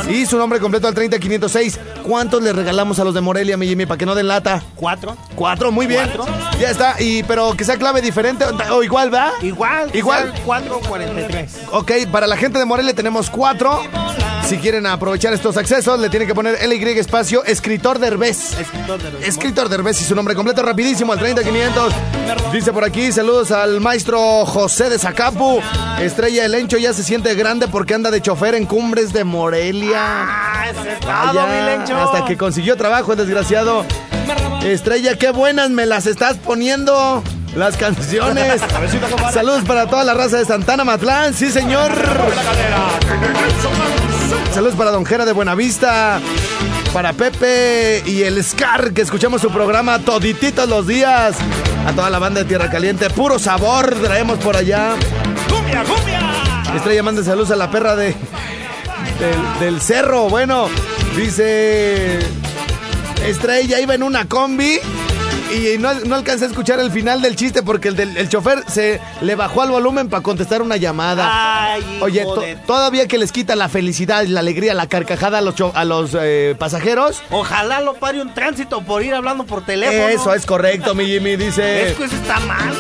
Y 0.10 0.26
su 0.26 0.38
nombre 0.38 0.60
completo 0.60 0.88
al 0.88 0.94
30506. 0.94 1.80
¿Cuántos 2.04 2.42
le 2.44 2.52
regalamos 2.54 3.00
a 3.00 3.04
los 3.04 3.14
de 3.14 3.22
Morelia, 3.22 3.58
mi 3.58 3.68
Jimmy, 3.68 3.86
para 3.86 3.98
que 3.98 4.06
no 4.06 4.16
den 4.16 4.28
lata? 4.28 4.62
Cuatro. 4.76 5.16
Cuatro, 5.36 5.72
muy 5.72 5.88
bien. 5.88 6.10
Cuatro. 6.16 6.34
Ya 6.60 6.70
está, 6.70 6.96
y 7.00 7.24
pero 7.24 7.54
que 7.56 7.64
sea 7.64 7.78
clave 7.78 8.02
diferente 8.02 8.46
o 8.72 8.84
igual, 8.84 9.14
¿va? 9.14 9.32
Igual. 9.42 9.90
Igual. 9.94 10.32
sean 10.32 10.44
Cuatro 10.46 10.80
cuarenta 10.88 11.22
y 11.22 11.28
tres. 11.28 11.58
Ok, 11.72 11.92
para 12.12 12.28
la 12.28 12.38
gente 12.38 12.60
de 12.60 12.66
Morelia 12.66 12.94
tenemos 12.94 13.30
cuatro. 13.30 13.82
Si 14.48 14.58
quieren 14.58 14.86
aprovechar 14.86 15.32
estos 15.34 15.56
accesos, 15.56 16.00
le 16.00 16.10
tienen 16.10 16.28
que 16.28 16.36
poner 16.36 16.58
LY 16.68 17.00
espacio, 17.00 17.44
escritor 17.46 18.00
Derbez. 18.00 18.60
Escritor 18.60 19.02
de 19.02 19.12
los 19.12 19.24
Escritor 19.24 19.70
Derbez 19.70 20.02
y 20.02 20.04
su 20.04 20.14
nombre 20.14 20.36
completo 20.36 20.62
rapidísimo 20.62 21.14
al 21.14 21.20
30500. 21.20 21.94
Dice 22.52 22.74
por 22.74 22.84
aquí, 22.84 23.12
saludos 23.12 23.52
al 23.52 23.80
maestro 23.80 24.46
José 24.46 24.90
de 24.90 25.00
Zacapu. 25.00 25.62
Estrella 26.02 26.46
El 26.46 26.52
Lencho 26.52 26.78
ya 26.82 26.94
se 26.94 27.04
siente 27.04 27.34
grande 27.36 27.68
porque 27.68 27.94
anda 27.94 28.12
de 28.12 28.22
chofer 28.22 28.56
en 28.56 28.66
cumbres 28.66 29.14
de 29.14 29.24
Morelia. 29.24 30.00
Ah, 30.02 30.66
ese 30.70 30.94
es 30.94 31.00
todo, 31.00 31.12
Vaya, 31.12 31.46
mi 31.46 31.66
lencho. 31.66 31.98
hasta 31.98 32.26
que 32.26 32.38
consiguió 32.38 32.76
trabajo 32.76 33.12
el 33.14 33.18
desgraciado. 33.20 33.86
Estrella, 34.64 35.16
qué 35.18 35.32
buenas 35.32 35.70
me 35.70 35.86
las 35.86 36.06
estás 36.08 36.38
poniendo. 36.38 37.24
Las 37.56 37.76
canciones. 37.76 38.62
Saludos 39.34 39.64
para 39.66 39.86
toda 39.88 40.04
la 40.06 40.14
raza 40.14 40.38
de 40.38 40.46
Santana 40.46 40.84
Matlán, 40.86 41.34
sí 41.34 41.52
señor. 41.52 41.92
Saludos 44.54 44.76
para 44.76 44.92
Don 44.92 45.06
Jera 45.06 45.26
de 45.26 45.34
Buenavista. 45.34 46.20
Para 46.94 47.14
Pepe 47.14 48.04
y 48.06 48.24
el 48.24 48.44
Scar, 48.44 48.94
que 48.94 49.02
escuchamos 49.02 49.42
su 49.42 49.50
programa 49.50 50.00
todititos 50.00 50.68
los 50.68 50.88
días. 50.88 51.36
A 51.88 51.92
toda 51.94 52.10
la 52.10 52.20
banda 52.20 52.42
de 52.42 52.46
Tierra 52.46 52.70
Caliente, 52.70 53.10
puro 53.10 53.40
sabor 53.40 53.96
traemos 54.02 54.38
por 54.40 54.56
allá. 54.56 54.96
¡Cumbia, 55.50 55.84
cumbia! 55.84 56.31
Estrella 56.76 57.04
manda 57.04 57.24
saludos 57.24 57.52
a 57.52 57.56
la 57.56 57.70
perra 57.70 57.96
de 57.96 58.08
del, 59.20 59.60
del 59.60 59.82
cerro. 59.82 60.30
Bueno, 60.30 60.68
dice 61.16 62.20
Estrella 63.26 63.80
iba 63.80 63.94
en 63.94 64.04
una 64.04 64.26
combi 64.28 64.80
y 65.54 65.78
no, 65.78 65.94
no 66.06 66.16
alcancé 66.16 66.46
a 66.46 66.48
escuchar 66.48 66.80
el 66.80 66.92
final 66.92 67.22
del 67.22 67.36
chiste 67.36 67.62
porque 67.62 67.90
el, 67.90 67.96
del, 67.98 68.16
el 68.16 68.30
chofer 68.30 68.64
se 68.68 69.02
le 69.20 69.36
bajó 69.36 69.62
al 69.62 69.70
volumen 69.70 70.08
para 70.10 70.24
contestar 70.24 70.62
una 70.62 70.78
llamada. 70.78 71.74
Ay, 71.74 72.00
Oye, 72.02 72.24
to- 72.24 72.42
todavía 72.66 73.06
que 73.08 73.18
les 73.18 73.34
quita 73.34 73.58
la 73.58 73.68
felicidad, 73.68 74.24
la 74.28 74.40
alegría, 74.40 74.74
la 74.74 74.88
carcajada 74.88 75.40
a 75.40 75.42
los, 75.42 75.56
a 75.74 75.84
los 75.84 76.12
eh, 76.18 76.56
pasajeros. 76.58 77.22
Ojalá 77.32 77.82
lo 77.82 77.96
pare 77.96 78.22
un 78.22 78.34
tránsito 78.34 78.82
por 78.82 79.04
ir 79.04 79.14
hablando 79.14 79.44
por 79.44 79.66
teléfono. 79.66 80.08
Eso 80.08 80.34
es 80.34 80.46
correcto, 80.46 80.96
mi 80.96 81.06
Jimmy, 81.06 81.36
dice. 81.36 81.90
Es 81.90 81.98
que 81.98 82.06
eso 82.06 82.16
está 82.16 82.40
mal. 82.40 82.74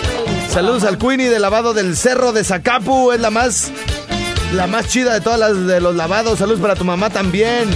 Saludos 0.52 0.84
al 0.84 0.97
Queenie 0.97 1.30
de 1.30 1.39
lavado 1.39 1.74
del 1.74 1.95
Cerro 1.95 2.34
de 2.34 2.43
Zacapu. 2.43 3.14
Es 3.14 3.22
la 3.22 3.30
más, 3.30 3.72
la 4.52 4.68
más 4.68 4.86
chida 4.89 5.14
de 5.14 5.22
todas 5.22 5.39
las 5.39 5.66
de 5.66 5.80
los 5.80 5.95
lavados. 5.95 6.39
Saludos 6.39 6.60
para 6.60 6.76
tu 6.76 6.84
mamá 6.84 7.10
también. 7.10 7.70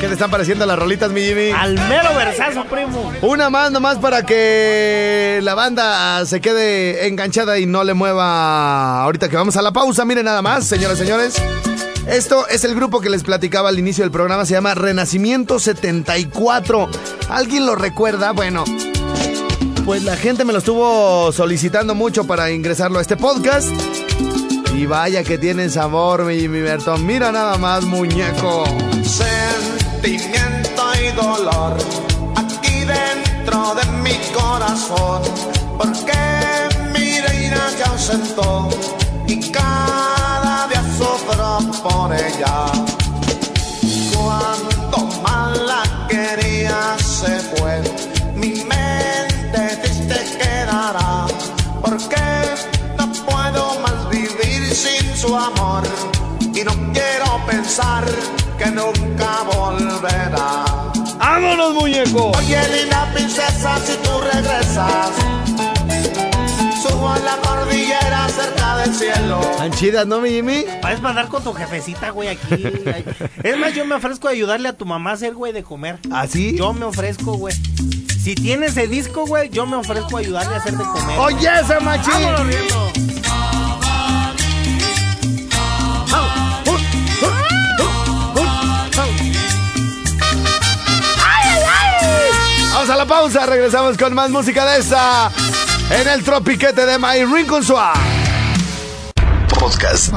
¿Qué 0.00 0.06
te 0.06 0.14
están 0.14 0.30
pareciendo 0.30 0.64
las 0.64 0.78
rolitas, 0.78 1.10
mi 1.10 1.20
Jimmy? 1.20 1.50
Al 1.50 1.74
mero 1.86 2.14
versazo, 2.16 2.64
primo. 2.64 3.12
Una 3.20 3.50
más 3.50 3.70
nomás 3.70 3.98
para 3.98 4.24
que 4.24 5.40
la 5.42 5.54
banda 5.54 6.24
se 6.24 6.40
quede 6.40 7.06
enganchada 7.06 7.58
y 7.58 7.66
no 7.66 7.84
le 7.84 7.92
mueva 7.92 9.02
ahorita 9.02 9.28
que 9.28 9.36
vamos 9.36 9.58
a 9.58 9.62
la 9.62 9.72
pausa. 9.72 10.06
Miren 10.06 10.24
nada 10.24 10.40
más, 10.40 10.64
señoras 10.64 10.96
y 10.96 11.02
señores. 11.02 11.34
Esto 12.08 12.48
es 12.48 12.64
el 12.64 12.74
grupo 12.74 13.02
que 13.02 13.10
les 13.10 13.22
platicaba 13.22 13.68
al 13.68 13.78
inicio 13.78 14.02
del 14.02 14.10
programa, 14.10 14.46
se 14.46 14.54
llama 14.54 14.74
Renacimiento 14.74 15.58
74. 15.58 16.88
¿Alguien 17.28 17.66
lo 17.66 17.74
recuerda? 17.74 18.32
Bueno, 18.32 18.64
pues 19.84 20.04
la 20.04 20.16
gente 20.16 20.46
me 20.46 20.54
lo 20.54 20.60
estuvo 20.60 21.30
solicitando 21.32 21.94
mucho 21.94 22.24
para 22.24 22.50
ingresarlo 22.50 22.98
a 22.98 23.02
este 23.02 23.18
podcast. 23.18 23.68
Y 24.74 24.86
vaya 24.86 25.22
que 25.22 25.36
tienen 25.36 25.70
sabor, 25.70 26.24
mi 26.24 26.40
Jimmy 26.40 26.62
Bertón. 26.62 27.04
Mira 27.04 27.30
nada 27.30 27.58
más, 27.58 27.84
muñeco. 27.84 28.64
Sentimiento 29.04 30.82
y 31.02 31.14
dolor 31.14 31.76
aquí 32.36 32.86
dentro 32.86 33.74
de 33.74 33.84
mi 34.02 34.16
corazón, 34.32 35.22
porque 35.76 36.12
mi 36.98 37.20
reina 37.20 37.68
se 37.76 37.84
ausentó 37.84 38.70
pensar 57.48 58.04
que 58.58 58.66
nunca 58.66 59.42
volverá. 59.52 60.64
¡Vámonos, 61.18 61.74
muñeco! 61.74 62.32
Oye, 62.36 62.60
linda 62.68 63.10
princesa, 63.14 63.78
si 63.78 63.96
tú 63.96 64.10
regresas, 64.20 65.10
subo 66.82 67.08
a 67.08 67.18
la 67.18 67.36
cordillera 67.38 68.28
cerca 68.28 68.76
del 68.78 68.94
cielo. 68.94 69.40
¿Tan 69.56 69.72
chidas, 69.72 70.06
no, 70.06 70.20
mi 70.20 70.30
Jimmy? 70.30 70.64
Puedes 70.82 71.00
mandar 71.00 71.28
con 71.28 71.42
tu 71.42 71.54
jefecita, 71.54 72.10
güey, 72.10 72.28
aquí. 72.28 72.64
Es 73.42 73.58
más, 73.58 73.74
yo 73.74 73.84
me 73.86 73.94
ofrezco 73.94 74.28
a 74.28 74.32
ayudarle 74.32 74.68
a 74.68 74.74
tu 74.74 74.84
mamá 74.84 75.10
a 75.10 75.14
hacer, 75.14 75.34
güey, 75.34 75.52
de 75.52 75.62
comer. 75.62 75.98
¿Ah, 76.12 76.26
sí? 76.26 76.56
Yo 76.56 76.72
me 76.72 76.84
ofrezco, 76.84 77.34
güey. 77.34 77.54
Si 78.22 78.34
tienes 78.34 78.76
el 78.76 78.90
disco, 78.90 79.26
güey, 79.26 79.48
yo 79.48 79.64
me 79.64 79.76
ofrezco 79.76 80.18
a 80.18 80.20
ayudarle 80.20 80.54
a 80.54 80.58
hacer 80.58 80.76
de 80.76 80.84
comer. 80.84 81.18
¡Oye, 81.18 81.48
ese 81.62 81.80
machín! 81.80 82.12
¡Vámonos 82.12 82.46
riendo! 82.46 83.07
A 92.90 92.96
la 92.96 93.04
pausa, 93.04 93.44
regresamos 93.44 93.98
con 93.98 94.14
más 94.14 94.30
música 94.30 94.64
de 94.64 94.78
esta 94.80 95.30
en 95.90 96.08
el 96.08 96.24
tropiquete 96.24 96.86
de 96.86 96.98
My 96.98 97.22
Rincon. 97.24 97.62
Podcast. 99.60 100.10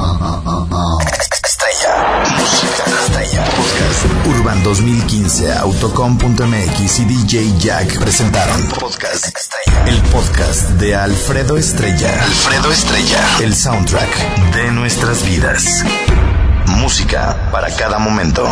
Estrella. 1.44 2.24
Música 2.38 2.84
estrella. 3.04 3.44
Podcast. 3.44 4.26
Urban 4.26 4.64
2015, 4.64 5.52
Autocom.mx 5.52 7.00
y 7.00 7.06
DJ 7.06 7.58
Jack 7.60 8.00
presentaron 8.00 8.66
Podcast 8.70 9.26
Estrella. 9.26 9.86
El 9.88 10.02
podcast 10.04 10.70
de 10.72 10.96
Alfredo 10.96 11.58
Estrella. 11.58 12.24
Alfredo 12.24 12.72
Estrella. 12.72 13.20
El 13.42 13.54
soundtrack 13.54 14.54
de 14.54 14.72
nuestras 14.72 15.26
vidas. 15.26 15.84
Música 16.68 17.50
para 17.52 17.70
cada 17.76 18.00
momento. 18.00 18.48